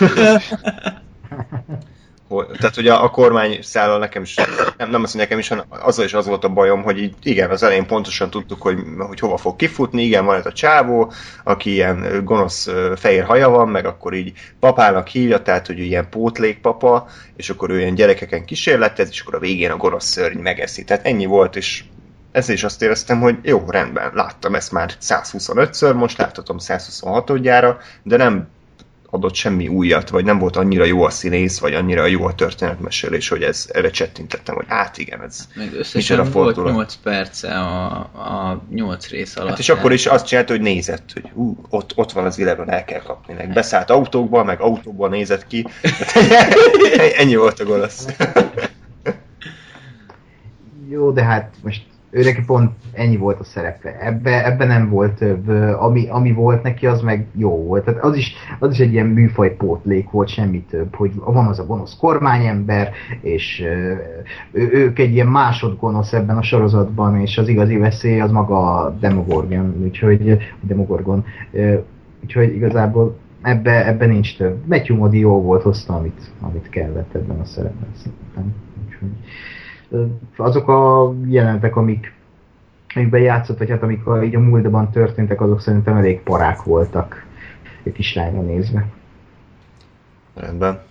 Tehát 2.27 2.77
ugye 2.77 2.93
a 2.93 3.09
kormány 3.09 3.59
szállal 3.61 3.99
nekem 3.99 4.21
is, 4.21 4.35
nem, 4.77 4.89
nem 4.89 5.03
azt, 5.03 5.11
hogy 5.11 5.21
nekem 5.21 5.39
is, 5.39 5.47
hanem 5.47 5.65
azzal 5.69 6.05
is 6.05 6.13
az 6.13 6.25
volt 6.25 6.43
a 6.43 6.49
bajom, 6.49 6.83
hogy 6.83 6.97
így, 7.01 7.15
igen, 7.23 7.49
az 7.49 7.63
elején 7.63 7.85
pontosan 7.85 8.29
tudtuk, 8.29 8.61
hogy, 8.61 8.77
hogy 8.97 9.19
hova 9.19 9.37
fog 9.37 9.55
kifutni, 9.55 10.03
igen, 10.03 10.25
van 10.25 10.37
ez 10.37 10.45
a 10.45 10.51
csávó, 10.51 11.11
aki 11.43 11.71
ilyen 11.71 12.21
gonosz 12.23 12.69
fehér 12.95 13.23
haja 13.23 13.49
van, 13.49 13.69
meg 13.69 13.85
akkor 13.85 14.13
így 14.13 14.33
papának 14.59 15.07
hívja, 15.07 15.41
tehát 15.41 15.67
hogy 15.67 15.79
ilyen 15.79 16.09
pótlékpapa, 16.09 17.07
és 17.35 17.49
akkor 17.49 17.69
ő 17.69 17.79
ilyen 17.79 17.95
gyerekeken 17.95 18.45
kísérletez, 18.45 19.09
és 19.09 19.21
akkor 19.21 19.35
a 19.35 19.39
végén 19.39 19.71
a 19.71 19.77
gonosz 19.77 20.05
szörny 20.05 20.39
megeszi. 20.39 20.83
Tehát 20.83 21.05
ennyi 21.05 21.25
volt, 21.25 21.55
és 21.55 21.83
ez 22.31 22.49
is 22.49 22.63
azt 22.63 22.81
éreztem, 22.81 23.19
hogy 23.19 23.37
jó, 23.41 23.63
rendben, 23.67 24.11
láttam 24.13 24.55
ezt 24.55 24.71
már 24.71 24.91
125-ször, 25.01 25.95
most 25.95 26.17
láthatom 26.17 26.57
126-odjára, 26.59 27.75
de 28.03 28.17
nem 28.17 28.47
adott 29.15 29.33
semmi 29.35 29.67
újat, 29.67 30.09
vagy 30.09 30.25
nem 30.25 30.39
volt 30.39 30.55
annyira 30.55 30.83
jó 30.83 31.03
a 31.03 31.09
színész, 31.09 31.59
vagy 31.59 31.73
annyira 31.73 32.05
jó 32.05 32.25
a 32.25 32.35
történetmesélés, 32.35 33.27
hogy 33.29 33.43
ez, 33.43 33.69
erre 33.73 33.89
csettintettem, 33.89 34.55
hogy 34.55 34.65
át 34.67 34.97
igen, 34.97 35.21
ez 35.21 35.47
Meg 35.55 35.73
összesen 35.73 36.31
volt 36.31 36.55
8 36.55 36.95
perce 37.03 37.59
a, 37.59 37.95
a 38.13 38.63
8 38.69 39.09
rész 39.09 39.35
alatt. 39.35 39.49
Hát 39.49 39.59
és 39.59 39.69
akkor 39.69 39.91
is 39.91 40.05
azt 40.05 40.25
csinálta, 40.25 40.53
hogy 40.53 40.61
nézett, 40.61 41.09
hogy 41.13 41.29
ú, 41.33 41.57
ott, 41.69 41.91
ott 41.95 42.11
van 42.11 42.25
az 42.25 42.39
Eleven, 42.39 42.71
el 42.71 42.85
kell 42.85 43.01
kapni. 43.01 43.33
Meg 43.33 43.53
beszállt 43.53 43.89
autókba, 43.89 44.43
meg 44.43 44.61
autóból 44.61 45.09
nézett 45.09 45.47
ki. 45.47 45.67
Ennyi 47.19 47.35
volt 47.35 47.59
a 47.59 47.65
golasz. 47.65 48.07
Jó, 50.89 51.11
de 51.11 51.23
hát 51.23 51.53
most 51.63 51.81
ő 52.15 52.23
neki 52.23 52.41
pont 52.45 52.71
ennyi 52.91 53.17
volt 53.17 53.39
a 53.39 53.43
szerepe. 53.43 53.99
Ebbe, 53.99 54.45
ebbe 54.45 54.65
nem 54.65 54.89
volt 54.89 55.13
több. 55.13 55.47
Ami, 55.79 56.07
ami 56.09 56.31
volt 56.31 56.63
neki, 56.63 56.87
az 56.87 57.01
meg 57.01 57.25
jó 57.35 57.63
volt. 57.63 57.83
Tehát 57.83 58.03
az 58.03 58.15
is, 58.15 58.33
az 58.59 58.71
is 58.71 58.79
egy 58.79 58.91
ilyen 58.91 59.05
műfaj 59.05 59.55
pótlék 59.55 60.09
volt, 60.09 60.27
semmi 60.27 60.61
több. 60.69 60.95
Hogy 60.95 61.11
van 61.15 61.45
az 61.45 61.59
a 61.59 61.65
gonosz 61.65 61.97
kormányember, 61.97 62.91
és 63.21 63.63
ő, 64.51 64.69
ők 64.73 64.99
egy 64.99 65.13
ilyen 65.13 65.27
másodgonosz 65.27 66.13
ebben 66.13 66.37
a 66.37 66.41
sorozatban, 66.41 67.19
és 67.19 67.37
az 67.37 67.47
igazi 67.47 67.77
veszély 67.77 68.19
az 68.19 68.31
maga 68.31 68.73
a 68.73 68.89
Demogorgon. 68.99 69.75
Úgyhogy, 69.83 70.37
Demogorgon. 70.61 71.25
Úgyhogy 72.23 72.55
igazából 72.55 73.17
ebbe, 73.41 73.87
ebbe 73.87 74.05
nincs 74.05 74.37
több. 74.37 74.57
Matthew 74.67 74.97
Modi 74.97 75.19
jó 75.19 75.41
volt, 75.41 75.61
hozta, 75.61 75.95
amit, 75.95 76.31
amit 76.41 76.69
kellett 76.69 77.15
ebben 77.15 77.39
a 77.39 77.45
szerepben 77.45 77.89
szerintem. 77.93 78.53
Úgyhogy 78.85 79.09
azok 80.37 80.67
a 80.67 81.13
jelentek, 81.25 81.75
amik 81.75 82.13
amikben 82.95 83.21
játszott, 83.21 83.57
vagy 83.57 83.69
hát 83.69 83.83
amik 83.83 84.05
a, 84.05 84.23
így 84.23 84.35
a 84.35 84.39
múltban 84.39 84.91
történtek, 84.91 85.41
azok 85.41 85.61
szerintem 85.61 85.97
elég 85.97 86.21
parák 86.21 86.63
voltak 86.63 87.25
egy 87.83 87.93
kislányra 87.93 88.41
nézve. 88.41 88.85
Rendben. 90.33 90.81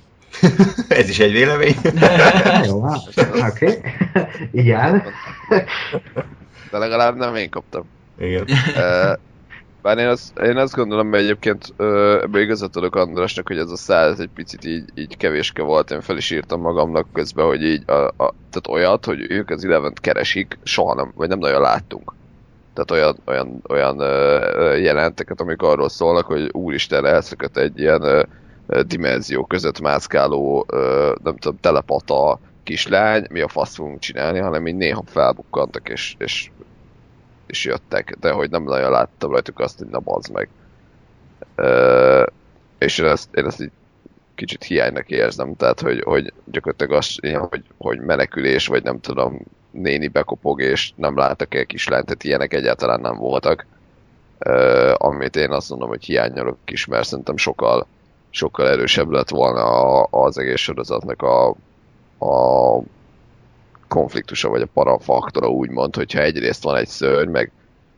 Ez 0.89 1.09
is 1.09 1.19
egy 1.19 1.33
vélemény. 1.33 1.75
Jó, 2.69 2.83
hát, 2.83 3.03
oké. 3.51 3.81
Okay. 4.53 4.71
Áll. 4.71 5.03
De 6.71 6.79
legalább 6.79 7.17
nem 7.17 7.35
én 7.35 7.51
kaptam. 7.51 7.83
Igen. 8.19 8.47
Bár 9.85 9.99
én 9.99 10.07
azt, 10.09 10.39
én 10.39 10.57
azt 10.57 10.75
gondolom, 10.75 11.11
hogy 11.11 11.19
egyébként 11.19 11.75
ebből 12.23 12.41
igazat 12.41 12.77
adok 12.77 12.97
Andrásnak, 12.97 13.47
hogy 13.47 13.59
ez 13.59 13.71
a 13.71 13.77
száz 13.77 14.21
egy 14.21 14.31
picit 14.35 14.65
így, 14.65 14.85
így 14.95 15.17
kevéske 15.17 15.63
volt, 15.63 15.91
én 15.91 16.01
fel 16.01 16.17
is 16.17 16.31
írtam 16.31 16.61
magamnak 16.61 17.07
közben, 17.13 17.47
hogy 17.47 17.63
így, 17.63 17.91
a, 17.91 17.93
a, 17.93 18.35
tehát 18.51 18.69
olyat, 18.69 19.05
hogy 19.05 19.31
ők 19.31 19.51
az 19.51 19.65
eleven 19.65 19.93
keresik, 19.95 20.59
soha 20.63 20.95
nem, 20.95 21.13
vagy 21.17 21.29
nem 21.29 21.39
nagyon 21.39 21.61
láttunk. 21.61 22.15
Tehát 22.75 22.91
olyan, 22.91 23.17
olyan, 23.27 23.63
olyan 23.69 24.01
ö, 24.01 24.77
jelenteket, 24.77 25.41
amik 25.41 25.63
arról 25.63 25.89
szólnak, 25.89 26.27
hogy 26.27 26.49
úristen 26.53 27.07
elszökött 27.07 27.57
egy 27.57 27.79
ilyen 27.79 28.03
ö, 28.03 28.23
dimenzió 28.83 29.45
között 29.45 29.81
mászkáló, 29.81 30.65
ö, 30.69 31.13
nem 31.23 31.37
tudom, 31.37 31.59
telepata 31.61 32.41
kislány, 32.63 33.27
mi 33.31 33.41
a 33.41 33.49
fasz 33.49 33.75
fogunk 33.75 33.99
csinálni, 33.99 34.39
hanem 34.39 34.67
így 34.67 34.77
néha 34.77 35.03
felbukkantak, 35.07 35.89
és, 35.89 36.15
és 36.19 36.51
is 37.55 37.65
jöttek, 37.65 38.17
de 38.21 38.31
hogy 38.31 38.51
nem 38.51 38.63
nagyon 38.63 38.91
láttam 38.91 39.31
rajtuk 39.31 39.61
azt, 39.61 39.79
hogy 39.79 39.87
na 39.87 39.99
bazd 39.99 40.33
meg. 40.33 40.49
Ö, 41.55 42.27
és 42.79 42.99
én 42.99 43.07
ezt, 43.07 43.35
én 43.35 43.47
ezt 43.47 43.63
így 43.63 43.71
kicsit 44.35 44.65
hiánynak 44.65 45.09
érzem, 45.11 45.57
tehát 45.57 45.81
hogy, 45.81 46.03
hogy 46.03 46.33
gyakorlatilag 46.45 46.93
az, 46.93 47.17
hogy, 47.49 47.65
hogy 47.79 48.01
menekülés, 48.01 48.67
vagy 48.67 48.83
nem 48.83 49.01
tudom, 49.01 49.41
néni 49.71 50.09
bekopog, 50.09 50.61
és 50.61 50.93
nem 50.97 51.17
láttak 51.17 51.55
el 51.55 51.67
kislányt, 51.67 52.05
tehát 52.05 52.25
ilyenek 52.25 52.55
egyáltalán 52.55 53.01
nem 53.01 53.17
voltak. 53.17 53.67
Uh, 54.47 54.93
amit 54.97 55.37
én 55.37 55.51
azt 55.51 55.71
mondom, 55.71 55.89
hogy 55.89 56.05
hiányolok 56.05 56.59
is, 56.67 56.87
mert 56.87 57.07
szerintem 57.07 57.37
sokkal, 57.37 57.87
sokkal 58.31 58.69
erősebb 58.69 59.11
lett 59.11 59.29
volna 59.29 59.65
a, 59.65 60.09
az 60.11 60.39
egész 60.39 60.61
sorozatnak 60.61 61.23
a, 61.23 61.49
a 62.19 62.83
konfliktusa, 63.95 64.49
vagy 64.49 64.63
a 64.63 64.69
parafaktora 64.73 65.49
úgymond, 65.49 65.97
hogyha 65.97 66.21
egyrészt 66.21 66.63
van 66.63 66.77
egy 66.77 66.87
szörny, 66.87 67.31
meg, 67.31 67.51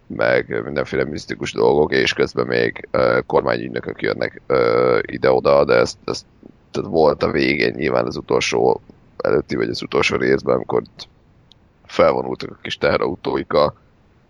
meg 0.07 0.63
mindenféle 0.65 1.05
misztikus 1.05 1.53
dolgok, 1.53 1.93
és 1.93 2.13
közben 2.13 2.47
még 2.47 2.89
uh, 2.93 3.19
kormányügynökök 3.27 4.03
jönnek 4.03 4.43
uh, 4.49 4.99
ide-oda, 5.03 5.65
de 5.65 5.75
ezt, 5.75 5.99
ezt 6.05 6.25
tehát 6.71 6.91
volt 6.91 7.23
a 7.23 7.31
végén 7.31 7.75
nyilván 7.77 8.07
az 8.07 8.17
utolsó 8.17 8.81
előtti, 9.17 9.57
vagy 9.57 9.69
az 9.69 9.83
utolsó 9.83 10.17
részben, 10.17 10.55
amikor 10.55 10.83
felvonultak 11.85 12.51
a 12.51 12.59
kis 12.63 12.79
teherautóika, 12.79 13.75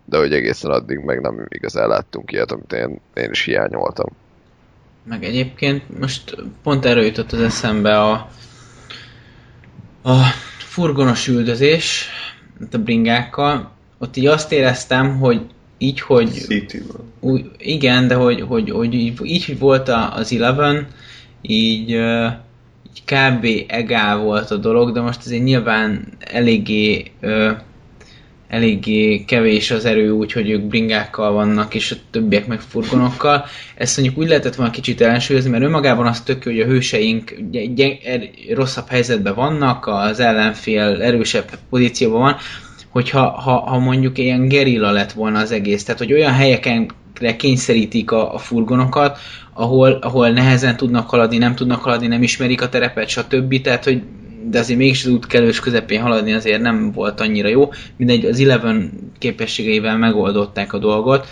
de 0.05 0.17
hogy 0.17 0.33
egészen 0.33 0.71
addig 0.71 0.97
meg 0.97 1.21
nem 1.21 1.45
igazán 1.49 1.87
láttunk 1.87 2.31
ilyet, 2.31 2.51
amit 2.51 2.73
én, 2.73 2.99
én 3.13 3.29
is 3.31 3.43
hiányoltam. 3.43 4.09
Meg 5.03 5.23
egyébként 5.23 5.99
most 5.99 6.35
pont 6.63 6.85
erről 6.85 7.03
jutott 7.03 7.31
az 7.31 7.41
eszembe 7.41 8.01
a, 8.01 8.29
a 10.03 10.15
furgonos 10.77 11.27
üldözés, 11.27 12.09
a 12.71 12.77
bringákkal, 12.77 13.71
ott 13.97 14.17
így 14.17 14.25
azt 14.25 14.51
éreztem, 14.51 15.19
hogy 15.19 15.41
így, 15.77 16.01
hogy... 16.01 16.45
Úgy, 17.19 17.51
igen, 17.57 18.07
de 18.07 18.15
hogy, 18.15 18.41
hogy, 18.41 18.69
hogy 18.69 18.93
így, 18.93 19.19
így 19.23 19.45
hogy 19.45 19.59
volt 19.59 19.89
az 20.13 20.33
Eleven, 20.33 20.87
így, 21.41 21.89
így 21.89 23.03
kb. 23.05 23.47
egál 23.67 24.17
volt 24.17 24.51
a 24.51 24.57
dolog, 24.57 24.93
de 24.93 25.01
most 25.01 25.19
azért 25.25 25.43
nyilván 25.43 26.07
eléggé 26.19 27.11
eléggé 28.47 29.23
kevés 29.25 29.71
az 29.71 29.85
erő 29.85 30.11
úgy, 30.11 30.31
hogy 30.31 30.49
ők 30.49 30.61
bringákkal 30.61 31.31
vannak, 31.31 31.75
és 31.75 31.91
a 31.91 31.95
többiek 32.11 32.47
meg 32.47 32.59
furgonokkal. 32.59 33.45
Ezt 33.75 33.97
mondjuk 33.97 34.19
úgy 34.19 34.27
lehetett 34.27 34.55
volna 34.55 34.71
kicsit 34.71 35.01
ellensúlyozni, 35.01 35.49
mert 35.49 35.63
önmagában 35.63 36.07
az 36.07 36.21
tök, 36.21 36.43
hogy 36.43 36.59
a 36.59 36.65
hőseink 36.65 37.33
er, 38.03 38.29
rosszabb 38.53 38.87
helyzetben 38.87 39.35
vannak, 39.35 39.87
az 39.87 40.19
ellenfél 40.19 41.01
erősebb 41.01 41.49
pozícióban 41.69 42.21
van, 42.21 42.35
hogyha 42.89 43.29
ha, 43.29 43.59
ha 43.59 43.79
mondjuk 43.79 44.17
ilyen 44.17 44.47
gerilla 44.47 44.91
lett 44.91 45.11
volna 45.11 45.39
az 45.39 45.51
egész, 45.51 45.83
tehát 45.83 45.99
hogy 45.99 46.13
olyan 46.13 46.33
helyeken 46.33 46.89
kényszerítik 47.37 48.11
a, 48.11 48.33
a 48.33 48.37
furgonokat, 48.37 49.17
ahol, 49.53 49.91
ahol 49.91 50.29
nehezen 50.29 50.77
tudnak 50.77 51.09
haladni, 51.09 51.37
nem 51.37 51.55
tudnak 51.55 51.81
haladni, 51.81 52.07
nem 52.07 52.23
ismerik 52.23 52.61
a 52.61 52.69
terepet, 52.69 53.09
stb. 53.09 53.61
Tehát, 53.61 53.83
hogy 53.83 54.01
de 54.49 54.59
azért 54.59 54.79
mégis 54.79 55.05
az 55.05 55.11
útkelős 55.11 55.59
közepén 55.59 56.01
haladni 56.01 56.33
azért 56.33 56.61
nem 56.61 56.91
volt 56.91 57.19
annyira 57.19 57.47
jó. 57.47 57.71
Mindegy, 57.97 58.25
az 58.25 58.39
Eleven 58.39 58.91
képességeivel 59.19 59.97
megoldották 59.97 60.73
a 60.73 60.77
dolgot, 60.77 61.27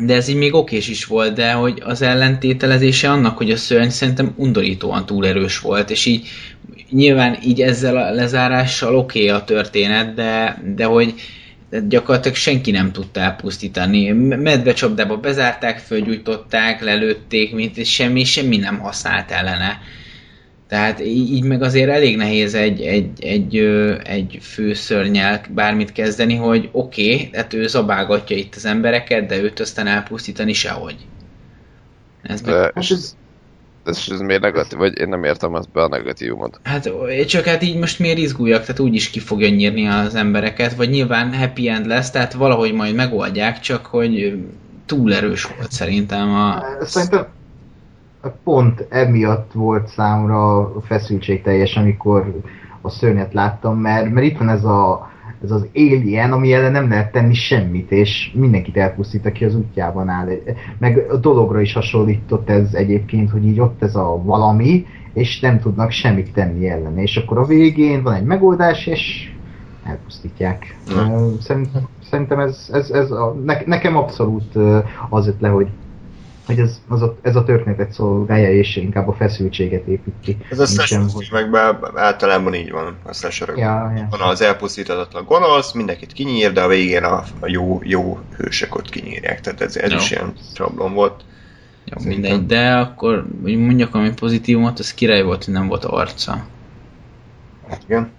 de 0.00 0.14
ez 0.14 0.28
így 0.28 0.36
még 0.36 0.54
okés 0.54 0.88
is 0.88 1.04
volt, 1.04 1.34
de 1.34 1.52
hogy 1.52 1.82
az 1.84 2.02
ellentételezése 2.02 3.10
annak, 3.10 3.36
hogy 3.36 3.50
a 3.50 3.56
szörny 3.56 3.88
szerintem 3.88 4.32
undorítóan 4.36 5.06
túl 5.06 5.26
erős 5.26 5.58
volt, 5.58 5.90
és 5.90 6.06
így 6.06 6.28
nyilván 6.90 7.38
így 7.44 7.60
ezzel 7.60 7.96
a 7.96 8.10
lezárással 8.10 8.96
oké 8.96 9.18
okay 9.18 9.40
a 9.40 9.44
történet, 9.44 10.14
de, 10.14 10.62
de 10.76 10.84
hogy 10.84 11.14
gyakorlatilag 11.88 12.36
senki 12.36 12.70
nem 12.70 12.92
tudta 12.92 13.20
elpusztítani. 13.20 14.10
Medvecsapdába 14.36 15.16
bezárták, 15.16 15.78
fölgyújtották, 15.78 16.82
lelőtték, 16.82 17.54
mint 17.54 17.84
semmi, 17.84 18.24
semmi 18.24 18.56
nem 18.56 18.78
használt 18.78 19.30
ellene. 19.30 19.80
Tehát 20.68 21.00
így 21.00 21.42
meg 21.42 21.62
azért 21.62 21.90
elég 21.90 22.16
nehéz 22.16 22.54
egy, 22.54 22.80
egy, 22.80 23.24
egy, 23.24 23.56
egy 24.04 24.38
főszörnyel 24.40 25.40
bármit 25.50 25.92
kezdeni, 25.92 26.34
hogy 26.34 26.68
oké, 26.72 27.14
okay, 27.14 27.30
hát 27.32 27.54
ő 27.54 27.66
zabálgatja 27.66 28.36
itt 28.36 28.54
az 28.54 28.64
embereket, 28.64 29.26
de 29.26 29.42
őt 29.42 29.60
aztán 29.60 29.86
elpusztítani 29.86 30.52
sehogy. 30.52 30.96
Ez 32.22 32.40
de, 32.40 32.58
meg... 32.58 32.72
és 32.74 32.90
ez, 32.90 33.16
ez, 33.84 34.04
ez 34.10 34.20
miért 34.20 34.42
negatív? 34.42 34.78
Vagy 34.78 34.98
én 34.98 35.08
nem 35.08 35.24
értem 35.24 35.54
azt 35.54 35.70
be 35.72 35.82
a 35.82 35.88
negatívumot. 35.88 36.60
Hát 36.62 36.90
csak 37.26 37.44
hát 37.44 37.62
így 37.62 37.78
most 37.78 37.98
miért 37.98 38.18
izguljak, 38.18 38.60
tehát 38.60 38.80
úgy 38.80 38.94
is 38.94 39.10
ki 39.10 39.18
fogja 39.18 39.48
nyírni 39.48 39.86
az 39.86 40.14
embereket, 40.14 40.74
vagy 40.74 40.90
nyilván 40.90 41.34
happy 41.34 41.68
end 41.68 41.86
lesz, 41.86 42.10
tehát 42.10 42.32
valahogy 42.32 42.72
majd 42.72 42.94
megoldják, 42.94 43.60
csak 43.60 43.86
hogy 43.86 44.38
túl 44.86 45.14
erős 45.14 45.44
volt 45.44 45.72
szerintem 45.72 46.34
a... 46.34 46.62
Szerintem 46.80 47.26
pont 48.44 48.86
emiatt 48.88 49.52
volt 49.52 49.86
számomra 49.88 50.72
feszültség 50.80 51.42
teljes, 51.42 51.76
amikor 51.76 52.40
a 52.80 52.88
szörnyet 52.88 53.32
láttam, 53.32 53.78
mert, 53.78 54.10
mert 54.10 54.26
itt 54.26 54.38
van 54.38 54.48
ez, 54.48 54.64
a, 54.64 55.10
ez 55.42 55.50
az 55.50 55.66
alien, 55.74 56.32
ami 56.32 56.52
ellen 56.52 56.72
nem 56.72 56.88
lehet 56.88 57.12
tenni 57.12 57.34
semmit, 57.34 57.90
és 57.90 58.32
mindenkit 58.34 58.76
elpusztít, 58.76 59.26
aki 59.26 59.44
az 59.44 59.54
útjában 59.54 60.08
áll. 60.08 60.28
Meg 60.78 61.06
a 61.10 61.16
dologra 61.16 61.60
is 61.60 61.72
hasonlított 61.72 62.50
ez 62.50 62.74
egyébként, 62.74 63.30
hogy 63.30 63.46
így 63.46 63.60
ott 63.60 63.82
ez 63.82 63.94
a 63.94 64.22
valami, 64.24 64.86
és 65.12 65.40
nem 65.40 65.60
tudnak 65.60 65.90
semmit 65.90 66.32
tenni 66.32 66.68
ellene. 66.68 67.02
És 67.02 67.16
akkor 67.16 67.38
a 67.38 67.44
végén 67.44 68.02
van 68.02 68.14
egy 68.14 68.24
megoldás, 68.24 68.86
és 68.86 69.32
elpusztítják. 69.84 70.76
Szerintem, 71.40 71.88
szerintem 72.10 72.38
ez, 72.40 72.68
ez, 72.72 72.90
ez 72.90 73.10
a, 73.10 73.36
ne, 73.44 73.58
nekem 73.66 73.96
abszolút 73.96 74.56
az 75.08 75.26
jött 75.26 75.40
le, 75.40 75.48
hogy 75.48 75.68
hogy 76.48 76.58
ez, 76.58 76.80
az 76.88 77.02
a, 77.02 77.16
ez 77.22 77.36
a 77.36 77.44
történetet 77.44 77.92
szolgálja, 77.92 78.52
és 78.52 78.76
inkább 78.76 79.08
a 79.08 79.12
feszültséget 79.12 79.86
építi. 79.86 80.36
Ez 80.50 80.58
a 80.58 80.66
slasher 80.66 81.00
filmekben 81.18 81.90
általában 81.94 82.54
így 82.54 82.70
van 82.70 82.96
a 83.04 83.12
slasher 83.12 83.48
Ja, 83.48 83.92
ja. 83.96 84.06
Van 84.10 84.20
az 84.20 84.40
elpusztítatlan 84.42 85.24
gonosz, 85.24 85.72
mindenkit 85.72 86.12
kinyír, 86.12 86.52
de 86.52 86.60
a 86.62 86.68
végén 86.68 87.02
a, 87.04 87.24
a 87.40 87.48
jó, 87.48 87.80
jó 87.82 88.18
hősök 88.36 88.74
ott 88.74 88.90
kinyírják. 88.90 89.40
Tehát 89.40 89.60
ez, 89.60 89.76
ez 89.76 89.90
Jó. 89.90 89.96
is 89.96 90.10
ilyen 90.10 90.32
sablon 90.54 90.94
volt. 90.94 91.24
Szerintem. 91.86 92.12
mindegy, 92.12 92.46
de 92.46 92.76
akkor 92.76 93.26
hogy 93.42 93.58
mondjak, 93.58 93.94
ami 93.94 94.12
pozitívumot, 94.12 94.78
az 94.78 94.94
király 94.94 95.22
volt, 95.22 95.44
hogy 95.44 95.54
nem 95.54 95.68
volt 95.68 95.84
arca. 95.84 96.46
Igen, 97.86 98.10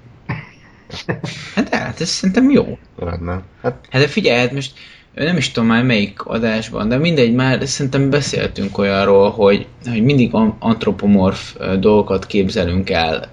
Hát 1.55 1.69
de 1.69 1.77
hát 1.77 2.01
ez 2.01 2.09
szerintem 2.09 2.49
jó. 2.49 2.77
rendben. 2.97 3.43
Hát 3.61 3.87
Hát 3.89 4.01
de 4.01 4.07
figyelj, 4.07 4.39
hát 4.39 4.51
most 4.51 4.79
nem 5.13 5.37
is 5.37 5.51
tudom 5.51 5.69
már 5.69 5.83
melyik 5.83 6.21
adásban, 6.25 6.89
de 6.89 6.97
mindegy, 6.97 7.33
már 7.33 7.67
szerintem 7.67 8.09
beszéltünk 8.09 8.77
olyanról, 8.77 9.29
hogy, 9.29 9.67
hogy 9.89 10.03
mindig 10.03 10.33
an- 10.33 10.55
antropomorf 10.59 11.55
dolgokat 11.79 12.25
képzelünk 12.25 12.89
el 12.89 13.27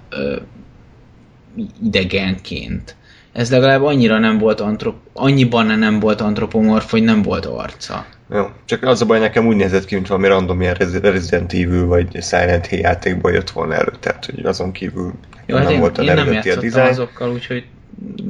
idegenként. 1.83 2.95
Ez 3.33 3.51
legalább 3.51 3.83
annyira 3.83 4.19
nem 4.19 4.37
volt 4.37 4.59
antrop, 4.59 4.95
annyiban 5.13 5.65
nem 5.79 5.99
volt 5.99 6.21
antropomorf, 6.21 6.91
hogy 6.91 7.03
nem 7.03 7.21
volt 7.21 7.45
arca. 7.45 8.05
jó, 8.31 8.45
csak 8.65 8.83
az 8.83 9.01
a 9.01 9.05
baj, 9.05 9.19
nekem 9.19 9.47
úgy 9.47 9.55
nézett 9.55 9.85
ki, 9.85 9.95
mint 9.95 10.07
valami 10.07 10.27
random 10.27 10.61
ilyen 10.61 10.73
Resi- 10.73 10.99
Resident 10.99 11.53
Evil 11.53 11.85
vagy 11.85 12.23
Silent 12.23 12.65
Hill 12.65 12.79
játékból 12.79 13.31
jött 13.31 13.49
volna 13.49 13.73
elő. 13.73 13.91
Tehát, 13.99 14.25
hogy 14.25 14.45
azon 14.45 14.71
kívül 14.71 15.13
Jó, 15.45 15.55
nem 15.55 15.63
hát 15.63 15.73
én, 15.73 15.79
volt 15.79 15.97
a 15.97 16.01
én 16.03 16.13
nem 16.13 16.27
a 16.27 16.39
design. 16.41 16.79
azokkal, 16.79 17.31
úgyhogy 17.31 17.65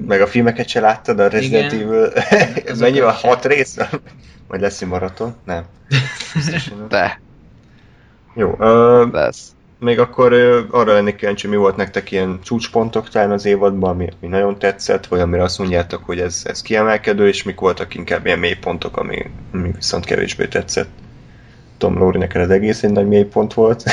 Meg 0.07 0.22
a 0.22 0.28
filmeket 0.28 0.68
se 0.68 0.80
láttad, 0.80 1.20
a 1.20 1.28
Resident 1.28 1.72
Igen. 1.72 1.88
Evil, 1.88 2.11
mennyi 2.80 2.99
van, 2.99 3.13
hat 3.13 3.45
rész? 3.45 3.78
Vagy 4.47 4.59
lesz 4.61 4.82
egy 4.82 4.88
maraton? 4.88 5.36
Nem. 5.45 5.63
De, 6.89 7.20
Jó, 8.36 8.55
ö, 8.59 9.05
lesz. 9.11 9.51
még 9.80 9.99
akkor 9.99 10.32
ö, 10.32 10.61
arra 10.72 10.93
lennék 10.93 11.15
kíváncsi, 11.15 11.47
mi 11.47 11.55
volt 11.55 11.76
nektek 11.76 12.11
ilyen 12.11 12.39
csúcspontok 12.43 13.09
talán 13.09 13.32
az 13.32 13.45
évadban, 13.45 13.89
ami, 13.89 14.07
ami 14.22 14.32
nagyon 14.32 14.59
tetszett, 14.59 15.07
vagy 15.07 15.20
amire 15.20 15.43
azt 15.43 15.57
mondjátok, 15.59 16.05
hogy 16.05 16.20
ez, 16.20 16.41
ez 16.45 16.61
kiemelkedő, 16.61 17.28
és 17.28 17.43
mik 17.43 17.59
voltak 17.59 17.95
inkább 17.95 18.26
ilyen 18.26 18.39
mélypontok, 18.39 18.97
ami, 18.97 19.26
ami 19.53 19.72
viszont 19.76 20.05
kevésbé 20.05 20.45
tetszett. 20.45 20.89
Tom 21.78 21.97
Lóri, 21.97 22.18
neked 22.18 22.41
az 22.41 22.49
egész 22.49 22.84
egy 22.84 22.91
nagy 22.91 23.07
mélypont 23.07 23.53
volt. 23.53 23.84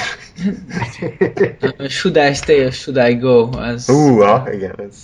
uh, 1.79 1.89
Should 1.89 2.17
I 2.17 2.35
stay 2.35 2.65
or 2.65 2.73
should 2.73 3.09
I 3.11 3.15
go? 3.15 3.49
Hú, 3.87 4.21
ha, 4.21 4.49
igen, 4.53 4.75
ez 4.89 4.95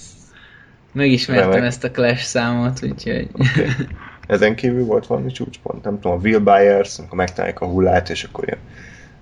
megismertem 0.93 1.51
remek. 1.51 1.67
ezt 1.67 1.85
a 1.85 1.91
Clash 1.91 2.23
számot, 2.25 2.83
úgyhogy... 2.83 3.29
oké. 3.33 3.67
Ezen 4.27 4.55
kívül 4.55 4.85
volt 4.85 5.07
valami 5.07 5.33
csúcspont, 5.33 5.85
nem 5.85 6.01
tudom, 6.01 6.17
a 6.19 6.21
Will 6.23 6.39
Byers, 6.39 6.99
amikor 6.99 7.17
megtalálják 7.17 7.61
a 7.61 7.67
hullát, 7.67 8.09
és 8.11 8.25
akkor 8.25 8.45
ilyen 8.45 8.59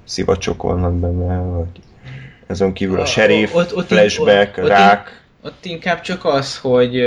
szivacsokolnak 0.05 0.95
benne, 0.99 1.37
vagy 1.39 1.67
ezen 2.47 2.73
kívül 2.73 2.99
a 2.99 3.03
A- 3.03 3.07
sheriff, 3.07 3.55
ott- 3.55 3.77
ott- 3.77 3.87
flashback, 3.87 4.57
ott- 4.57 4.65
ott- 4.65 4.69
rák, 4.71 5.23
Ott 5.43 5.65
inkább 5.65 6.01
csak 6.01 6.25
az, 6.25 6.59
hogy, 6.59 7.03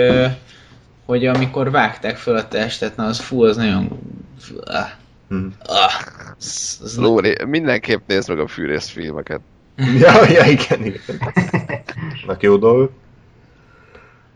hogy 1.05 1.25
amikor 1.25 1.71
vágták 1.71 2.17
fel 2.17 2.35
a 2.35 2.47
testet, 2.47 2.95
na 2.95 3.05
az 3.05 3.19
fú, 3.19 3.43
az 3.43 3.57
nagyon... 3.57 3.99
Ah, 4.63 4.87
Hm. 5.29 5.45
ah, 5.65 5.91
az, 6.39 6.95
Lóri, 6.97 7.37
mindenképp 7.47 8.07
nézd 8.07 8.29
meg 8.29 8.39
a 8.39 8.47
fűrész 8.47 8.87
filmeket. 8.89 9.39
Ja, 9.99 10.29
ja, 10.29 10.45
igen, 10.45 10.85
igen. 10.85 10.99
Vannak 12.25 12.41
jó 12.43 12.57
dolgok. 12.57 12.91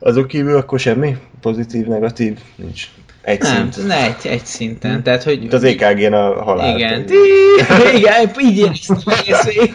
Azok 0.05 0.27
kívül 0.27 0.55
akkor 0.57 0.79
semmi? 0.79 1.17
Pozitív, 1.41 1.85
negatív? 1.85 2.39
Nincs. 2.55 2.89
Egy 3.21 3.41
nem, 3.41 3.71
szint. 3.71 3.87
ne 3.87 4.03
egy, 4.03 4.27
egy 4.27 4.45
szinten, 4.45 5.03
tehát 5.03 5.23
hogy... 5.23 5.39
Mint 5.39 5.53
az 5.53 5.63
EKG-n 5.63 6.13
a 6.13 6.43
halál. 6.43 6.75
Igen, 6.75 7.05
igen, 7.95 8.31
így 8.39 8.57
éreztem 8.57 8.97
egész. 9.05 9.73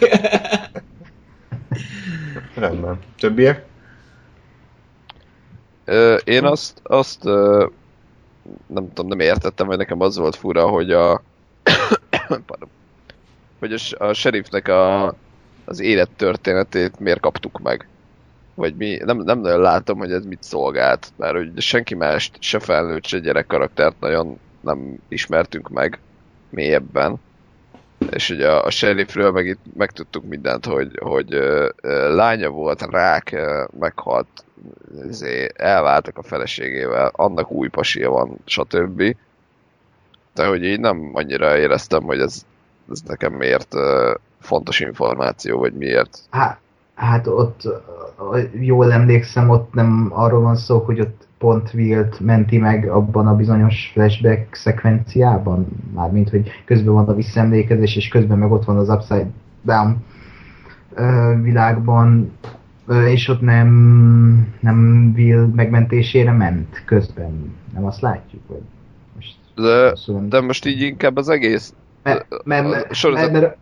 Rendben. 2.55 2.99
Többiek? 3.19 3.65
Ö, 5.85 6.15
én 6.15 6.43
azt, 6.43 6.79
azt 6.83 7.25
ö, 7.25 7.65
nem 8.67 8.87
tudom, 8.93 9.07
nem 9.07 9.19
értettem, 9.19 9.67
vagy 9.67 9.77
nekem 9.77 10.01
az 10.01 10.17
volt 10.17 10.35
fura, 10.35 10.67
hogy 10.67 10.91
a 10.91 11.21
Pardon. 12.27 12.69
hogy 13.59 13.73
a, 13.73 14.05
a 14.05 14.13
sheriffnek 14.13 14.67
a, 14.67 15.05
az 15.65 15.79
élettörténetét 15.79 16.99
miért 16.99 17.19
kaptuk 17.19 17.61
meg. 17.61 17.87
Vagy 18.55 18.75
mi, 18.75 18.97
nem, 19.05 19.17
nem 19.17 19.39
nagyon 19.39 19.59
látom, 19.59 19.97
hogy 19.97 20.11
ez 20.11 20.25
mit 20.25 20.43
szolgált, 20.43 21.11
mert 21.15 21.35
hogy 21.35 21.61
senki 21.61 21.95
mást, 21.95 22.37
se 22.39 22.59
felnőtt, 22.59 23.05
se 23.05 23.19
gyerek 23.19 23.47
karaktert 23.47 23.99
nagyon 23.99 24.39
nem 24.61 24.97
ismertünk 25.07 25.69
meg 25.69 25.99
mélyebben. 26.49 27.15
És 28.09 28.29
ugye 28.29 28.49
a, 28.51 28.63
a 28.65 28.69
sheriffről 28.69 29.31
meg 29.31 29.47
itt 29.47 29.59
megtudtuk 29.75 30.23
mindent, 30.23 30.65
hogy, 30.65 30.99
hogy 31.01 31.33
ö, 31.33 31.69
lánya 32.15 32.49
volt, 32.49 32.81
rák, 32.81 33.31
ö, 33.31 33.63
meghalt, 33.79 34.43
izé, 35.07 35.47
elváltak 35.55 36.17
a 36.17 36.23
feleségével, 36.23 37.11
annak 37.13 37.51
új 37.51 37.67
pasia 37.67 38.09
van, 38.09 38.37
stb. 38.45 39.15
De 40.33 40.45
hogy 40.47 40.63
így 40.63 40.79
nem 40.79 41.09
annyira 41.13 41.57
éreztem, 41.57 42.03
hogy 42.03 42.19
ez, 42.19 42.45
ez 42.91 43.01
nekem 43.05 43.33
miért 43.33 43.73
ö, 43.73 44.13
fontos 44.39 44.79
információ, 44.79 45.59
vagy 45.59 45.73
miért. 45.73 46.19
Hát, 46.29 46.59
hát 47.01 47.27
ott, 47.27 47.67
jól 48.59 48.91
emlékszem, 48.91 49.49
ott 49.49 49.73
nem 49.73 50.09
arról 50.13 50.41
van 50.41 50.55
szó, 50.55 50.77
hogy 50.77 50.99
ott 50.99 51.27
pont 51.37 51.73
Wilt 51.73 52.19
menti 52.19 52.57
meg 52.57 52.89
abban 52.89 53.27
a 53.27 53.35
bizonyos 53.35 53.89
flashback 53.93 54.55
szekvenciában, 54.55 55.67
mármint, 55.93 56.29
hogy 56.29 56.49
közben 56.65 56.93
van 56.93 57.07
a 57.07 57.13
visszaemlékezés, 57.13 57.95
és 57.95 58.07
közben 58.07 58.37
meg 58.37 58.51
ott 58.51 58.65
van 58.65 58.77
az 58.77 58.89
Upside 58.89 59.29
Down 59.61 59.95
világban, 61.41 62.31
és 63.07 63.27
ott 63.27 63.41
nem, 63.41 63.69
nem 64.59 65.11
Will 65.15 65.51
megmentésére 65.55 66.31
ment 66.31 66.83
közben. 66.85 67.55
Nem 67.73 67.85
azt 67.85 68.01
látjuk? 68.01 68.41
Vagy 68.47 68.61
most 69.15 69.35
De, 69.55 69.93
de 70.29 70.41
most 70.41 70.65
így 70.65 70.81
inkább 70.81 71.17
az 71.17 71.29
egész, 71.29 71.73
mert, 72.03 72.25
mert, 72.43 72.65
a 72.65 72.69
mert, 72.69 72.93
sorozat- 72.93 73.31
mert, 73.31 73.57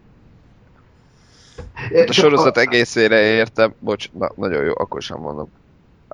a 2.07 2.11
sorozat 2.11 2.57
egészére 2.57 3.21
értem, 3.21 3.73
bocs, 3.79 4.11
na, 4.11 4.31
nagyon 4.35 4.63
jó, 4.63 4.71
akkor 4.75 5.01
sem 5.01 5.19
mondom. 5.19 5.49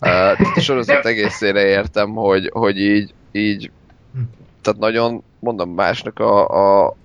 Uh, 0.01 0.55
a 0.55 0.59
sorozat 0.59 1.05
egészére 1.05 1.65
értem, 1.65 2.13
hogy, 2.13 2.49
hogy 2.53 2.77
így, 2.79 3.13
így, 3.31 3.71
tehát 4.61 4.79
nagyon, 4.79 5.23
mondom, 5.39 5.69
másnak 5.69 6.19
a, 6.19 6.47
a, 6.47 6.95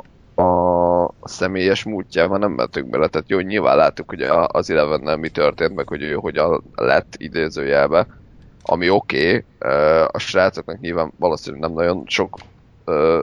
a 0.42 1.10
személyes 1.24 1.84
múltjában 1.84 2.38
nem 2.38 2.52
mentünk 2.52 2.90
bele, 2.90 3.06
tehát 3.08 3.28
jó, 3.28 3.38
nyilván 3.38 3.76
láttuk, 3.76 4.08
hogy 4.08 4.22
a, 4.22 4.46
az 4.46 4.70
eleven 4.70 5.18
mi 5.18 5.28
történt, 5.28 5.74
meg 5.74 5.88
hogy 5.88 6.02
ő 6.02 6.14
hogyan 6.14 6.62
lett 6.74 7.14
idézőjelbe, 7.16 8.06
ami 8.62 8.90
oké, 8.90 9.44
okay, 9.58 10.04
a 10.06 10.18
srácoknak 10.18 10.80
nyilván 10.80 11.12
valószínűleg 11.18 11.60
nem 11.60 11.72
nagyon 11.72 12.02
sok 12.06 12.38
uh, 12.86 13.22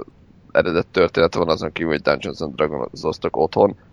eredet 0.52 0.88
történet 0.88 1.36
van 1.36 1.50
azon 1.50 1.72
kívül, 1.72 1.92
hogy 1.92 2.02
Dungeons 2.02 2.42
and 2.42 2.56
Dragons-oztak 2.56 3.38
otthon, 3.38 3.70
uh, 3.70 3.87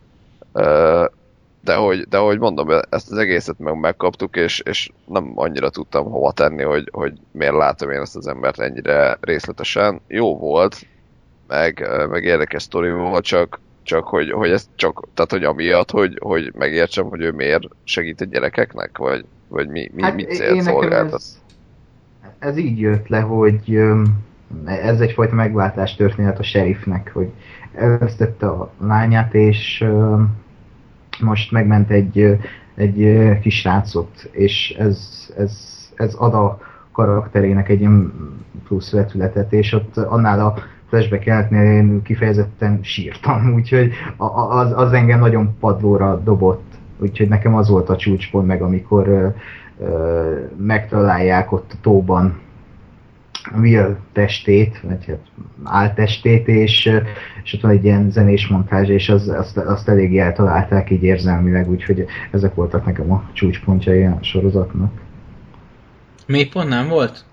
de 1.64 1.74
hogy, 1.74 2.08
de 2.08 2.18
hogy 2.18 2.38
mondom, 2.38 2.68
ezt 2.90 3.10
az 3.10 3.18
egészet 3.18 3.58
meg 3.58 3.78
megkaptuk, 3.80 4.36
és, 4.36 4.60
és 4.60 4.90
nem 5.06 5.32
annyira 5.34 5.70
tudtam 5.70 6.10
hova 6.10 6.32
tenni, 6.32 6.62
hogy, 6.62 6.88
hogy 6.92 7.12
miért 7.30 7.56
látom 7.56 7.90
én 7.90 8.00
ezt 8.00 8.16
az 8.16 8.26
embert 8.26 8.60
ennyire 8.60 9.18
részletesen. 9.20 10.00
Jó 10.08 10.38
volt, 10.38 10.86
meg, 11.48 11.88
meg 12.10 12.24
érdekes 12.24 12.62
sztori 12.62 12.90
volt, 12.90 13.24
csak, 13.24 13.60
csak 13.82 14.04
hogy, 14.04 14.30
hogy 14.30 14.50
ez 14.50 14.68
csak, 14.74 15.08
tehát 15.14 15.30
hogy 15.30 15.44
amiatt, 15.44 15.90
hogy, 15.90 16.18
hogy 16.22 16.52
megértsem, 16.58 17.04
hogy 17.04 17.20
ő 17.20 17.30
miért 17.30 17.64
segít 17.84 18.20
a 18.20 18.24
gyerekeknek, 18.24 18.98
vagy, 18.98 19.24
vagy 19.48 19.68
mi, 19.68 19.90
mi, 19.94 20.02
hát 20.02 20.14
mit 20.14 20.30
célt 20.30 20.48
nekem 20.48 20.64
szolgáltat. 20.64 21.14
Ez, 21.20 21.38
ez 22.38 22.56
így 22.56 22.78
jött 22.78 23.08
le, 23.08 23.20
hogy 23.20 23.80
ez 24.64 25.00
egyfajta 25.00 25.34
megváltás 25.34 25.96
történet 25.96 26.38
a 26.38 26.42
sheriffnek, 26.42 27.10
hogy 27.12 27.30
elvesztette 27.74 28.46
a 28.46 28.72
lányát, 28.80 29.34
és 29.34 29.84
most 31.20 31.52
megment 31.52 31.90
egy, 31.90 32.38
egy 32.74 33.18
kis 33.40 33.58
srácot, 33.58 34.28
és 34.30 34.74
ez, 34.78 35.28
ez, 35.36 35.52
ez 35.94 36.14
ad 36.14 36.34
a 36.34 36.58
karakterének 36.92 37.68
egy 37.68 37.80
ilyen 37.80 38.12
plusz 38.68 38.90
vetületet, 38.90 39.52
és 39.52 39.72
ott 39.72 39.96
annál 39.96 40.40
a 40.40 40.54
flashback 40.88 41.24
jelenetnél 41.24 41.62
én 41.62 42.02
kifejezetten 42.02 42.78
sírtam, 42.82 43.52
úgyhogy 43.56 43.92
az, 44.48 44.72
az 44.76 44.92
engem 44.92 45.18
nagyon 45.18 45.56
padlóra 45.60 46.20
dobott, 46.24 46.74
úgyhogy 46.98 47.28
nekem 47.28 47.54
az 47.54 47.68
volt 47.68 47.88
a 47.88 47.96
csúcspont 47.96 48.46
meg, 48.46 48.62
amikor 48.62 49.34
megtalálják 50.56 51.52
ott 51.52 51.72
a 51.72 51.80
tóban 51.80 52.42
Will 53.52 53.96
testét, 54.12 54.80
vagy 54.82 55.06
hát 55.06 55.18
áltestét, 55.64 56.48
és, 56.48 56.90
és 57.44 57.52
ott 57.52 57.60
van 57.60 57.70
egy 57.70 57.84
ilyen 57.84 58.10
zenés 58.10 58.46
montázs, 58.46 58.88
és 58.88 59.08
az, 59.08 59.28
azt, 59.28 59.56
azt 59.56 59.88
eléggé 59.88 60.18
eltalálták 60.18 60.90
így 60.90 61.02
érzelmileg, 61.02 61.70
úgyhogy 61.70 62.04
ezek 62.30 62.54
voltak 62.54 62.84
nekem 62.84 63.12
a 63.12 63.30
csúcspontjai 63.32 64.04
a 64.04 64.18
sorozatnak. 64.20 64.92
Mély 66.26 66.46
pont 66.46 66.68
nem 66.68 66.88
volt? 66.88 67.24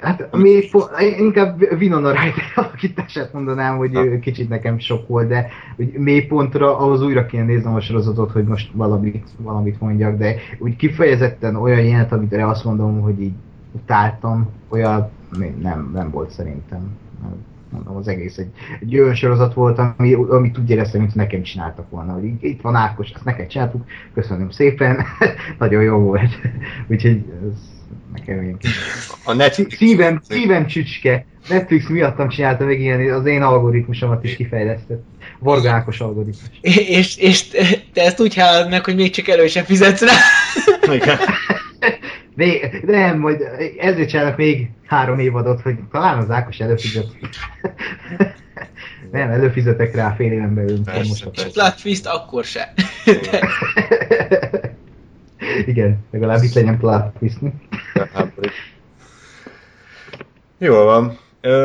Hát 0.00 0.36
még 0.36 0.70
inkább 1.18 1.62
Winona 1.78 2.10
Ryder 2.10 2.52
alakítását 2.54 3.32
mondanám, 3.32 3.76
hogy 3.76 3.94
ő 3.94 4.18
kicsit 4.18 4.48
nekem 4.48 4.78
sok 4.78 5.08
volt, 5.08 5.28
de 5.28 5.48
hogy 5.76 5.92
mélypontra 5.92 6.78
ahhoz 6.78 7.02
újra 7.02 7.26
kéne 7.26 7.44
néznem 7.44 7.74
a 7.74 7.80
sorozatot, 7.80 8.30
hogy 8.30 8.44
most 8.44 8.70
valamit, 8.72 9.28
valamit 9.38 9.80
mondjak, 9.80 10.16
de 10.16 10.34
úgy 10.58 10.76
kifejezetten 10.76 11.56
olyan 11.56 11.84
ilyenet, 11.84 12.12
amit 12.12 12.34
azt 12.34 12.64
mondom, 12.64 13.00
hogy 13.00 13.22
így 13.22 13.32
utáltam, 13.72 14.48
olyan 14.68 15.10
nem, 15.60 15.90
nem 15.92 16.10
volt 16.10 16.30
szerintem. 16.30 16.96
Mondom, 17.70 17.96
az 17.96 18.08
egész 18.08 18.38
egy, 18.38 18.50
egy 18.80 18.98
olyan 18.98 19.14
sorozat 19.14 19.54
volt, 19.54 19.78
ami, 19.78 20.12
amit 20.12 20.58
úgy 20.58 20.70
éreztem, 20.70 21.00
mint 21.00 21.14
nekem 21.14 21.42
csináltak 21.42 21.90
volna, 21.90 22.12
hogy 22.12 22.24
itt 22.40 22.60
van 22.60 22.74
Ákos, 22.74 23.10
ezt 23.10 23.24
neked 23.24 23.46
csináltuk, 23.46 23.84
köszönöm 24.14 24.50
szépen, 24.50 25.04
nagyon 25.58 25.82
jó 25.82 25.98
volt. 25.98 26.30
Úgyhogy 26.90 27.24
ez 27.42 27.58
nekem 28.12 28.42
ilyen 28.42 28.58
kis... 28.58 28.70
A 29.24 29.32
Netflix... 29.32 29.76
Szívem, 29.76 30.20
szívem 30.28 30.66
csücske. 30.66 31.26
Netflix 31.48 31.88
miattam 31.88 32.28
csinálta 32.28 32.64
meg 32.64 32.80
ilyen, 32.80 33.10
az 33.10 33.26
én 33.26 33.42
algoritmusomat 33.42 34.24
is 34.24 34.36
kifejlesztett. 34.36 35.04
Varga 35.38 35.70
Ákos 35.70 36.00
algoritmus. 36.00 36.50
És, 36.60 37.16
és 37.16 37.48
te 37.92 38.02
ezt 38.02 38.20
úgy 38.20 38.34
hálad 38.34 38.70
meg, 38.70 38.84
hogy 38.84 38.94
még 38.94 39.10
csak 39.10 39.28
elő 39.28 39.46
sem 39.46 39.64
fizetsz 39.64 40.00
rá. 40.00 40.14
Igen. 40.94 41.18
Még, 42.36 42.82
nem, 42.86 43.18
majd 43.18 43.42
ezért 43.78 44.08
csinálnak 44.08 44.36
még 44.36 44.70
három 44.86 45.18
évadot, 45.18 45.60
hogy 45.60 45.76
talán 45.92 46.18
az 46.18 46.30
Ákos 46.30 46.58
előfizet. 46.58 47.06
nem, 49.10 49.30
előfizetek 49.30 49.94
rá 49.94 50.14
fél 50.16 50.32
éven 50.32 50.54
belül. 50.54 50.80
Plot 51.52 51.82
twist 51.82 52.06
akkor 52.06 52.44
se. 52.44 52.72
Igen, 55.66 55.98
legalább 56.10 56.42
itt 56.42 56.54
legyen 56.54 56.78
plot 56.78 57.18
twist. 57.18 57.38
Jól 60.58 60.84
van. 60.84 61.18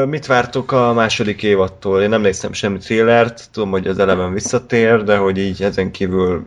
Mit 0.07 0.25
vártok 0.25 0.71
a 0.71 0.93
második 0.93 1.43
évattól? 1.43 2.01
Én 2.01 2.09
nem 2.09 2.21
néztem 2.21 2.53
semmi 2.53 2.77
trélert, 2.77 3.51
tudom, 3.51 3.69
hogy 3.69 3.87
az 3.87 3.99
eleven 3.99 4.33
visszatér, 4.33 5.03
de 5.03 5.17
hogy 5.17 5.37
így 5.37 5.63
ezen 5.63 5.91
kívül 5.91 6.45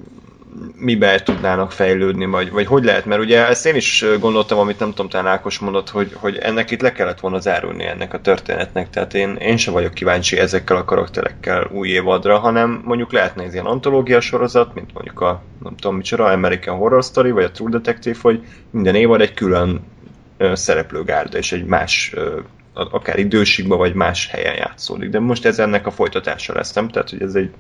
mibe 0.76 1.22
tudnának 1.22 1.72
fejlődni, 1.72 2.26
vagy, 2.26 2.50
vagy 2.50 2.66
hogy 2.66 2.84
lehet, 2.84 3.04
mert 3.04 3.20
ugye 3.20 3.46
ezt 3.46 3.66
én 3.66 3.74
is 3.74 4.04
gondoltam, 4.20 4.58
amit 4.58 4.78
nem 4.78 4.88
tudom, 4.88 5.08
talán 5.08 5.32
Ákos 5.32 5.58
mondott, 5.58 5.90
hogy, 5.90 6.12
hogy 6.14 6.36
ennek 6.36 6.70
itt 6.70 6.80
le 6.80 6.92
kellett 6.92 7.20
volna 7.20 7.40
zárulni 7.40 7.84
ennek 7.84 8.14
a 8.14 8.20
történetnek, 8.20 8.90
tehát 8.90 9.14
én, 9.14 9.36
én 9.36 9.56
sem 9.56 9.72
vagyok 9.72 9.94
kíváncsi 9.94 10.38
ezekkel 10.38 10.76
a 10.76 10.84
karakterekkel 10.84 11.70
új 11.72 11.88
évadra, 11.88 12.38
hanem 12.38 12.82
mondjuk 12.84 13.12
lehetne 13.12 13.42
ez 13.42 13.52
ilyen 13.52 13.66
antológia 13.66 14.20
sorozat, 14.20 14.74
mint 14.74 14.92
mondjuk 14.92 15.20
a, 15.20 15.42
nem 15.62 15.76
tudom 15.76 15.96
micsoda, 15.96 16.24
American 16.24 16.76
Horror 16.76 17.02
Story, 17.02 17.30
vagy 17.30 17.44
a 17.44 17.50
True 17.50 17.70
Detective, 17.70 18.18
hogy 18.22 18.44
minden 18.70 18.94
évad 18.94 19.20
egy 19.20 19.34
külön 19.34 19.80
szereplőgárda, 20.52 21.38
és 21.38 21.52
egy 21.52 21.64
más 21.64 22.14
akár 22.74 23.18
időségben, 23.18 23.78
vagy 23.78 23.94
más 23.94 24.28
helyen 24.30 24.54
játszódik. 24.54 25.10
De 25.10 25.20
most 25.20 25.44
ez 25.46 25.58
ennek 25.58 25.86
a 25.86 25.90
folytatása 25.90 26.54
lesz, 26.54 26.72
nem? 26.72 26.88
Tehát, 26.88 27.10
hogy 27.10 27.22
ez 27.22 27.34
egy 27.34 27.50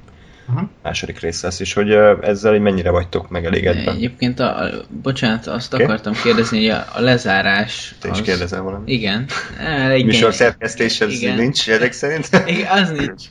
Aha. 0.48 0.68
második 0.82 1.20
rész 1.20 1.42
lesz, 1.42 1.60
és 1.60 1.72
hogy 1.72 1.90
ezzel 2.20 2.54
így 2.54 2.60
mennyire 2.60 2.90
vagytok 2.90 3.28
megelégedve? 3.28 3.90
Egyébként, 3.90 4.40
a, 4.40 4.62
a, 4.62 4.70
bocsánat, 5.02 5.46
azt 5.46 5.74
Oké. 5.74 5.82
akartam 5.84 6.12
kérdezni, 6.22 6.58
hogy 6.58 6.68
a, 6.68 6.84
a 6.94 7.00
lezárás... 7.00 7.94
Te 8.00 8.08
is 8.08 8.18
az, 8.18 8.24
kérdezel 8.24 8.62
valamit? 8.62 8.88
Igen. 8.88 9.26
Igen. 9.94 10.06
Műsor 10.06 10.34
szerkesztéshez 10.34 11.12
Igen. 11.12 11.36
nincs 11.36 11.68
ezek 11.68 11.92
szerint? 11.92 12.28
Igen, 12.46 12.70
az 12.70 12.90
nincs. 12.90 13.22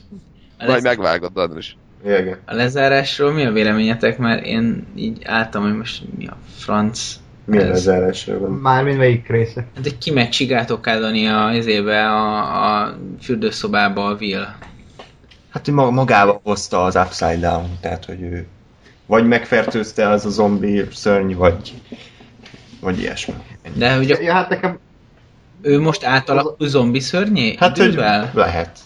A, 0.58 0.64
Majd 0.64 0.70
lez, 0.70 0.82
megvágod, 0.82 1.30
Andris. 1.34 1.76
Igen. 2.04 2.38
a 2.46 2.54
lezárásról 2.54 3.32
mi 3.32 3.44
a 3.44 3.52
véleményetek? 3.52 4.18
Mert 4.18 4.44
én 4.46 4.86
így 4.96 5.18
álltam, 5.24 5.62
hogy 5.62 5.76
most 5.76 6.02
mi 6.18 6.26
a 6.26 6.36
franc. 6.56 7.12
Milyen 7.44 7.64
Ez- 7.64 7.70
lezárásról 7.72 8.38
van? 8.38 8.50
Mármint 8.50 8.98
melyik 8.98 9.28
része? 9.28 9.66
Hát 9.76 9.86
egy 9.86 9.98
ki 9.98 10.10
meg 10.10 10.28
csigátokádani 10.28 11.26
a, 11.26 11.52
izébe, 11.54 12.06
a, 12.10 12.82
a 12.82 12.96
fürdőszobába 13.22 14.06
a 14.06 14.16
Will. 14.20 14.46
Hát 15.54 15.64
hogy 15.64 15.74
ma- 15.74 15.90
magával 15.90 16.40
hozta 16.42 16.84
az 16.84 16.96
Upside 16.96 17.38
Down, 17.38 17.78
tehát 17.80 18.04
hogy 18.04 18.22
ő 18.22 18.46
vagy 19.06 19.26
megfertőzte 19.26 20.08
az 20.08 20.24
a 20.24 20.28
zombi 20.28 20.84
szörny, 20.92 21.32
vagy, 21.34 21.72
vagy 22.80 22.98
ilyesmi. 23.00 23.34
Ennyi. 23.62 23.78
De 23.78 23.94
hogy 23.96 24.10
a, 24.10 24.20
Ja, 24.20 24.32
hát 24.32 24.48
nekem, 24.48 24.78
ő 25.62 25.80
most 25.80 26.04
átalakul 26.04 26.68
zombi 26.68 27.00
szörnyé? 27.00 27.54
Hát, 27.58 27.76
hogy 27.76 27.86
Idővel? 27.86 28.30
lehet. 28.34 28.78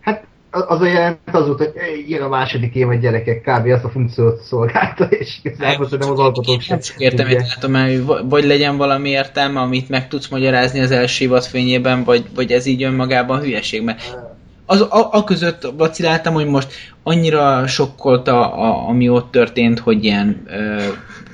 hát 0.00 0.24
az 0.50 0.80
a 0.80 0.86
jelent 0.86 1.18
az 1.32 1.46
volt, 1.46 1.58
hogy 1.58 1.72
jön 2.08 2.22
a 2.22 2.28
második 2.28 2.74
év, 2.74 2.86
hogy 2.86 3.00
gyerekek 3.00 3.40
kb. 3.40 3.66
azt 3.66 3.84
a 3.84 3.88
funkciót 3.88 4.40
szolgálta, 4.40 5.04
és 5.04 5.38
igazából 5.42 5.84
szerintem 5.84 6.10
az 6.10 6.18
alkotók 6.18 6.60
sem. 6.60 6.76
Nem 6.76 6.86
csak 6.86 7.00
értem, 7.00 7.26
hogy 7.26 7.36
látom 7.48 7.74
hogy 7.74 8.04
va- 8.04 8.24
vagy 8.28 8.44
legyen 8.44 8.76
valami 8.76 9.08
értelme, 9.08 9.60
amit 9.60 9.88
meg 9.88 10.08
tudsz 10.08 10.28
magyarázni 10.28 10.80
az 10.80 10.90
első 10.90 11.24
évad 11.24 11.44
fényében, 11.44 12.04
vagy, 12.04 12.24
vagy 12.34 12.52
ez 12.52 12.66
így 12.66 12.82
önmagában 12.82 13.40
hülyeség, 13.40 13.82
mert 13.82 14.23
az, 14.66 14.80
a, 14.80 15.08
a 15.12 15.24
között 15.24 15.62
vaciláltam, 15.76 16.34
hogy 16.34 16.46
most 16.46 16.72
annyira 17.02 17.66
sokkolta, 17.66 18.54
a, 18.54 18.88
ami 18.88 19.08
ott 19.08 19.30
történt, 19.30 19.78
hogy 19.78 20.04
ilyen 20.04 20.42
ö, 20.46 20.82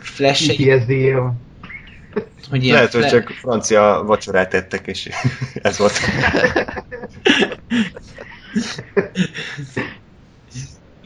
flash 0.01 0.47
hogy 2.51 2.65
ilyen 2.65 2.77
Lehet, 2.77 2.93
hogy 2.93 3.05
fle- 3.05 3.13
csak 3.13 3.31
francia 3.31 4.03
vacsorát 4.07 4.55
ettek, 4.55 4.87
és 4.87 5.09
ez 5.63 5.79
volt. 5.79 5.99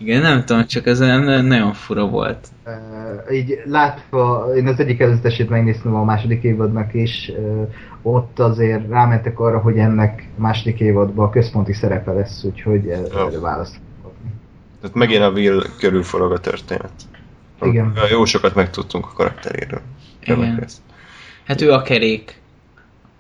Igen, 0.05 0.23
nem 0.23 0.45
tudom, 0.45 0.67
csak 0.67 0.87
ez 0.87 0.99
nagyon 0.99 1.73
fura 1.73 2.07
volt. 2.07 2.49
Uh, 2.67 3.35
így 3.35 3.63
látva, 3.65 4.51
én 4.57 4.67
az 4.67 4.81
egyik 4.81 5.01
előzetesét 5.01 5.49
megnéztem 5.49 5.95
a 5.95 6.05
második 6.05 6.43
évadnak 6.43 6.95
is, 6.95 7.33
uh, 7.37 7.69
ott 8.03 8.39
azért 8.39 8.89
rámentek 8.89 9.41
arra, 9.41 9.59
hogy 9.59 9.79
ennek 9.79 10.29
a 10.39 10.41
második 10.41 10.81
évadban 10.81 11.31
központi 11.31 11.73
szerepe 11.73 12.13
lesz, 12.13 12.45
úgyhogy 12.45 12.89
erre 12.89 13.41
választ. 13.41 13.77
Tehát 14.81 14.97
megint 14.97 15.23
a 15.23 15.31
Will 15.31 15.63
körül 15.79 16.03
forog 16.03 16.33
a 16.33 16.39
történet. 16.39 16.93
Igen. 17.63 17.93
Jó 18.11 18.25
sokat 18.25 18.55
megtudtunk 18.55 19.07
a 19.07 19.13
karakteréről. 19.15 19.81
Igen. 20.21 20.65
Hát 21.45 21.61
ő 21.61 21.73
a 21.73 21.83
kerék, 21.83 22.41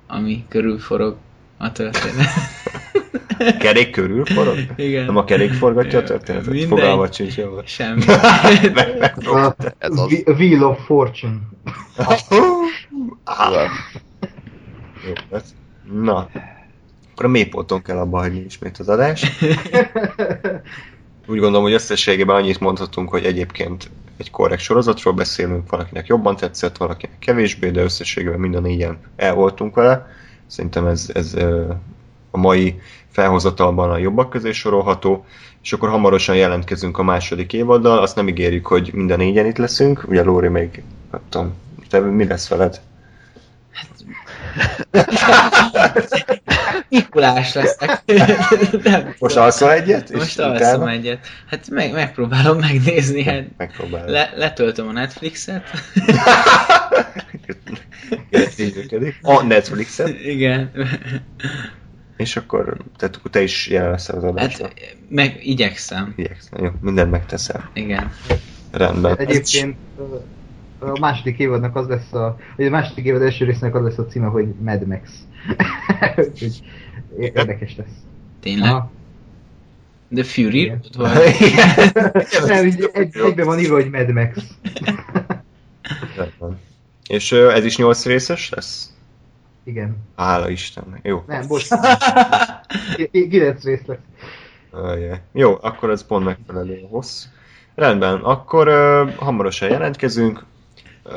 ami 0.06 0.44
körülforog 0.48 1.16
a 1.58 1.72
történet. 1.72 2.28
Kerék 3.58 3.90
körül 3.90 4.24
forog? 4.24 4.56
Igen. 4.76 5.04
Nem 5.04 5.16
a 5.16 5.24
kerék 5.24 5.52
forgatja 5.52 5.98
a 5.98 6.02
történetet? 6.02 6.46
Mindegy. 6.50 6.68
Fogalmat 6.68 7.14
sincs 7.14 7.36
jól. 7.36 7.62
Semmi. 7.66 8.04
Meg- 8.74 9.12
Ez 9.78 9.98
az. 9.98 10.12
Whe- 10.12 10.28
Wheel 10.28 10.62
of 10.64 10.84
Fortune. 10.84 11.38
Jó 15.06 15.12
lesz. 15.30 15.54
Na, 16.02 16.28
akkor 17.12 17.24
a 17.24 17.28
mélyponton 17.28 17.82
kell 17.82 17.96
abba 17.96 18.18
hagyni 18.18 18.44
ismét 18.44 18.78
az 18.78 18.88
adást. 18.88 19.26
Úgy 21.26 21.38
gondolom, 21.38 21.62
hogy 21.62 21.72
összességében 21.72 22.36
annyit 22.36 22.60
mondhatunk, 22.60 23.08
hogy 23.08 23.24
egyébként 23.24 23.90
egy 24.16 24.30
korrekt 24.30 24.62
sorozatról 24.62 25.12
beszélünk, 25.14 25.70
valakinek 25.70 26.06
jobban 26.06 26.36
tetszett, 26.36 26.76
valakinek 26.76 27.18
kevésbé, 27.18 27.70
de 27.70 27.82
összességében 27.82 28.38
mind 28.40 28.54
a 28.54 28.60
négyen 28.60 28.98
el 29.16 29.34
voltunk 29.34 29.74
vele. 29.74 30.06
Szerintem 30.46 30.86
ez, 30.86 31.10
ez 31.14 31.34
a 32.34 32.38
mai 32.38 32.80
felhozatalban 33.10 33.90
a 33.90 33.96
jobbak 33.98 34.30
közé 34.30 34.52
sorolható, 34.52 35.24
és 35.62 35.72
akkor 35.72 35.88
hamarosan 35.88 36.36
jelentkezünk 36.36 36.98
a 36.98 37.02
második 37.02 37.52
évaddal, 37.52 37.98
azt 37.98 38.16
nem 38.16 38.28
ígérjük, 38.28 38.66
hogy 38.66 38.90
minden 38.92 39.18
négyen 39.18 39.46
itt 39.46 39.56
leszünk, 39.56 40.04
ugye 40.08 40.22
Lóri 40.22 40.48
még, 40.48 40.82
nem 41.10 41.20
tudom, 41.28 41.54
te 41.88 42.00
mi 42.00 42.26
lesz 42.26 42.48
veled? 42.48 42.80
Mikulás 46.88 47.54
leszek. 47.54 48.02
Nem 48.82 49.14
Most 49.18 49.36
alszol 49.36 49.72
egyet? 49.72 50.10
és 50.10 50.16
Most 50.16 50.38
utána? 50.38 50.54
alszom 50.54 50.86
egyet. 50.88 51.26
Hát 51.50 51.68
meg, 51.70 51.92
megpróbálom 51.92 52.58
megnézni. 52.58 53.22
Hát 53.22 53.44
Megpróbálod. 53.56 54.10
le, 54.10 54.32
letöltöm 54.36 54.88
a 54.88 54.92
Netflixet. 54.92 55.62
A 59.22 59.42
Netflixen. 59.42 60.16
Igen. 60.24 60.70
És 62.16 62.36
akkor 62.36 62.76
tehát 62.96 63.20
te 63.30 63.42
is 63.42 63.68
jelen 63.68 63.90
leszel 63.90 64.16
az 64.16 64.24
adásban. 64.24 64.68
Hát 64.68 64.96
meg 65.08 65.38
igyekszem. 65.42 66.12
Igyekszel, 66.16 66.62
jó, 66.62 66.70
mindent 66.80 67.10
megteszel. 67.10 67.70
Igen. 67.72 68.12
Rendben. 68.70 69.16
Egyébként 69.16 69.76
a 70.78 70.98
második 70.98 71.38
évadnak 71.38 71.76
az 71.76 71.86
lesz 71.86 72.12
a, 72.12 72.36
vagy 72.56 72.66
a 72.66 72.70
második 72.70 73.04
évad 73.04 73.22
első 73.22 73.44
résznek 73.44 73.74
az 73.74 73.82
lesz 73.82 73.98
a 73.98 74.06
címe, 74.06 74.26
hogy 74.26 74.46
Mad 74.60 74.86
Max. 74.86 75.10
Úgyhogy 76.30 76.62
érdekes 77.18 77.76
lesz. 77.76 77.94
Tényleg. 78.40 78.70
Aha. 78.70 78.90
The 80.14 80.24
Fury? 80.24 80.60
Igen. 80.60 80.80
Vagy... 80.96 81.36
Nem, 82.46 82.66
így 82.66 82.90
egy, 82.92 83.16
egyben 83.16 83.46
van 83.46 83.58
írva, 83.58 83.74
hogy 83.74 83.90
Mad 83.90 84.12
Max. 84.12 84.38
És 87.06 87.32
ez 87.32 87.64
is 87.64 87.76
8 87.76 88.04
részes 88.04 88.48
lesz? 88.48 88.93
Igen. 89.64 89.96
Hála 90.16 90.48
Istennek. 90.48 91.00
Jó. 91.02 91.24
Nem, 91.26 91.46
bocs. 91.46 91.68
9 93.10 93.64
rész 93.64 93.84
lesz. 93.86 93.98
Ajaj. 94.70 95.20
Jó, 95.32 95.58
akkor 95.60 95.90
ez 95.90 96.06
pont 96.06 96.24
megfelelő 96.24 96.80
a 96.84 96.86
hossz. 96.86 97.24
Rendben, 97.74 98.20
akkor 98.20 98.68
hamarosan 99.16 99.70
jelentkezünk. 99.70 100.44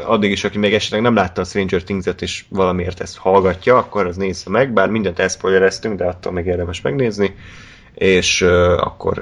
addig 0.05 0.31
is, 0.31 0.43
aki 0.43 0.57
még 0.57 0.73
esetleg 0.73 1.01
nem 1.01 1.15
látta 1.15 1.41
a 1.41 1.45
Stranger 1.45 1.83
Things-et 1.83 2.21
és 2.21 2.45
valamiért 2.49 2.99
ezt 2.99 3.17
hallgatja, 3.17 3.77
akkor 3.77 4.05
az 4.05 4.15
nézze 4.15 4.49
meg, 4.49 4.73
bár 4.73 4.89
mindent 4.89 5.19
elszpoilereztünk, 5.19 5.97
de 5.97 6.05
attól 6.05 6.31
még 6.31 6.45
érdemes 6.45 6.81
megnézni, 6.81 7.35
és 7.93 8.41
uh, 8.41 8.49
akkor 8.79 9.19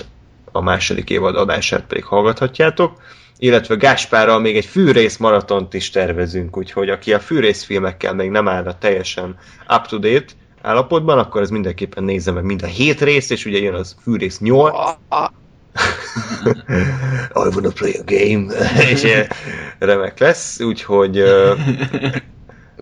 a 0.52 0.62
második 0.62 1.10
évad 1.10 1.36
adását 1.36 1.86
pedig 1.86 2.04
hallgathatjátok 2.04 3.02
illetve 3.46 3.76
Gáspárral 3.76 4.40
még 4.40 4.58
egy 4.58 4.66
fűrész 4.66 5.18
maratont 5.18 5.74
is 5.74 5.90
tervezünk, 5.90 6.58
úgyhogy 6.58 6.90
aki 6.90 7.14
a 7.14 7.20
fűrész 7.20 7.64
filmekkel 7.64 8.14
még 8.14 8.30
nem 8.30 8.48
állna 8.48 8.78
teljesen 8.78 9.38
up-to-date 9.70 10.34
állapotban, 10.62 11.18
akkor 11.20 11.42
ez 11.42 11.50
mindenképpen 11.50 12.04
nézze 12.04 12.32
meg 12.32 12.44
mind 12.44 12.64
a 12.64 12.68
hét 12.68 13.02
rész, 13.02 13.30
és 13.30 13.46
ugye 13.46 13.58
jön 13.58 13.74
az 13.74 13.96
fűrész 14.02 14.40
8. 14.40 14.74
I 17.36 17.48
wanna 17.54 17.70
play 17.70 17.94
a 17.94 18.04
game. 18.06 18.54
és 18.92 19.08
remek 19.80 20.20
lesz, 20.20 20.60
úgyhogy 20.60 21.24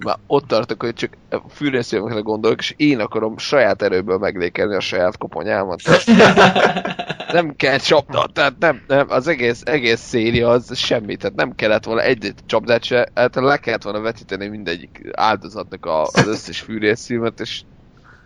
már 0.06 0.18
ott 0.28 0.48
tartok, 0.48 0.82
hogy 0.82 0.94
csak 0.94 1.18
fűrészfilmekre 1.50 2.20
gondolok, 2.20 2.60
és 2.60 2.74
én 2.78 3.00
akarom 3.00 3.38
saját 3.38 3.82
erőből 3.82 4.18
meglékelni 4.18 4.76
a 4.76 4.80
saját 4.80 5.18
koponyámat. 5.18 5.82
nem 7.32 7.56
kell 7.56 7.78
csapda, 7.78 8.30
tehát 8.34 8.54
nem, 8.60 8.82
nem, 8.88 9.06
az 9.10 9.28
egész, 9.28 9.62
egész 9.66 10.00
széria 10.00 10.50
az 10.50 10.78
semmi, 10.78 11.16
tehát 11.16 11.36
nem 11.36 11.56
kellett 11.56 11.84
volna 11.84 12.02
egy 12.02 12.34
csapdát 12.46 12.84
se, 12.84 13.08
hát 13.14 13.36
le 13.36 13.58
kellett 13.58 13.84
volna 13.84 14.00
vetíteni 14.00 14.48
mindegyik 14.48 15.10
áldozatnak 15.12 15.86
a, 15.86 16.02
az 16.02 16.28
összes 16.28 16.60
fűrészfilmet, 16.60 17.39
és 17.39 17.62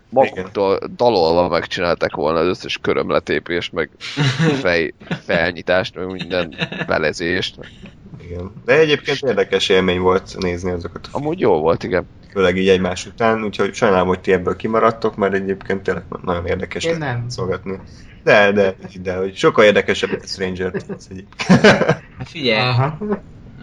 maguktól 0.10 0.80
dalolva 0.96 1.48
megcsináltak 1.48 2.16
volna 2.16 2.40
az 2.40 2.48
összes 2.48 2.78
körömletépést, 2.82 3.74
meg 3.74 3.90
fej, 4.62 4.94
felnyitást, 5.26 5.96
meg 5.96 6.12
minden 6.12 6.56
belezést. 6.88 7.56
Igen. 8.30 8.52
De 8.66 8.80
egyébként 8.80 9.18
érdekes 9.22 9.70
élmény 9.70 10.00
volt 10.00 10.36
nézni 10.40 10.72
azokat. 10.72 11.08
Amúgy 11.12 11.40
jó 11.40 11.60
volt, 11.60 11.84
igen. 11.84 12.08
Főleg 12.32 12.58
így 12.58 12.70
egymás 12.70 13.06
után, 13.06 13.44
úgyhogy 13.44 13.74
sajnálom, 13.74 14.08
hogy 14.08 14.20
ti 14.20 14.32
ebből 14.32 14.56
kimaradtok, 14.56 15.16
mert 15.16 15.34
egyébként 15.34 15.84
tényleg 15.84 16.04
nagyon 16.24 16.46
érdekes 16.46 16.84
Én 16.84 16.98
nem. 16.98 17.26
szolgatni. 17.30 17.80
De, 18.24 18.52
de, 18.52 18.76
de, 19.02 19.16
hogy 19.16 19.36
sokkal 19.36 19.66
érdekesebb 19.66 20.10
a 20.22 20.28
Stranger 20.28 20.72
Things 20.72 21.06
egyébként. 21.10 21.62
Hát 22.18 22.30
figyelj, 22.30 22.60
Aha. 22.60 22.98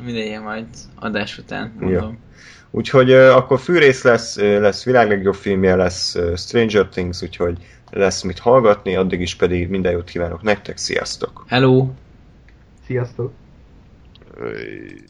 mindegy, 0.04 0.40
majd 0.40 0.66
adás 0.94 1.38
után 1.38 1.72
mondom. 1.80 2.12
Ja. 2.12 2.18
Úgyhogy 2.70 3.10
uh, 3.10 3.36
akkor 3.36 3.60
fűrész 3.60 4.02
lesz, 4.02 4.36
lesz 4.36 4.84
világ 4.84 5.08
legjobb 5.08 5.34
filmje, 5.34 5.74
lesz 5.74 6.14
uh, 6.14 6.36
Stranger 6.36 6.88
Things, 6.88 7.22
úgyhogy 7.22 7.58
lesz 7.90 8.22
mit 8.22 8.38
hallgatni, 8.38 8.96
addig 8.96 9.20
is 9.20 9.34
pedig 9.34 9.68
minden 9.68 9.92
jót 9.92 10.10
kívánok 10.10 10.42
nektek, 10.42 10.76
sziasztok! 10.76 11.44
Hello! 11.48 11.88
Sziasztok! 12.86 13.32
Öy. 14.36 15.06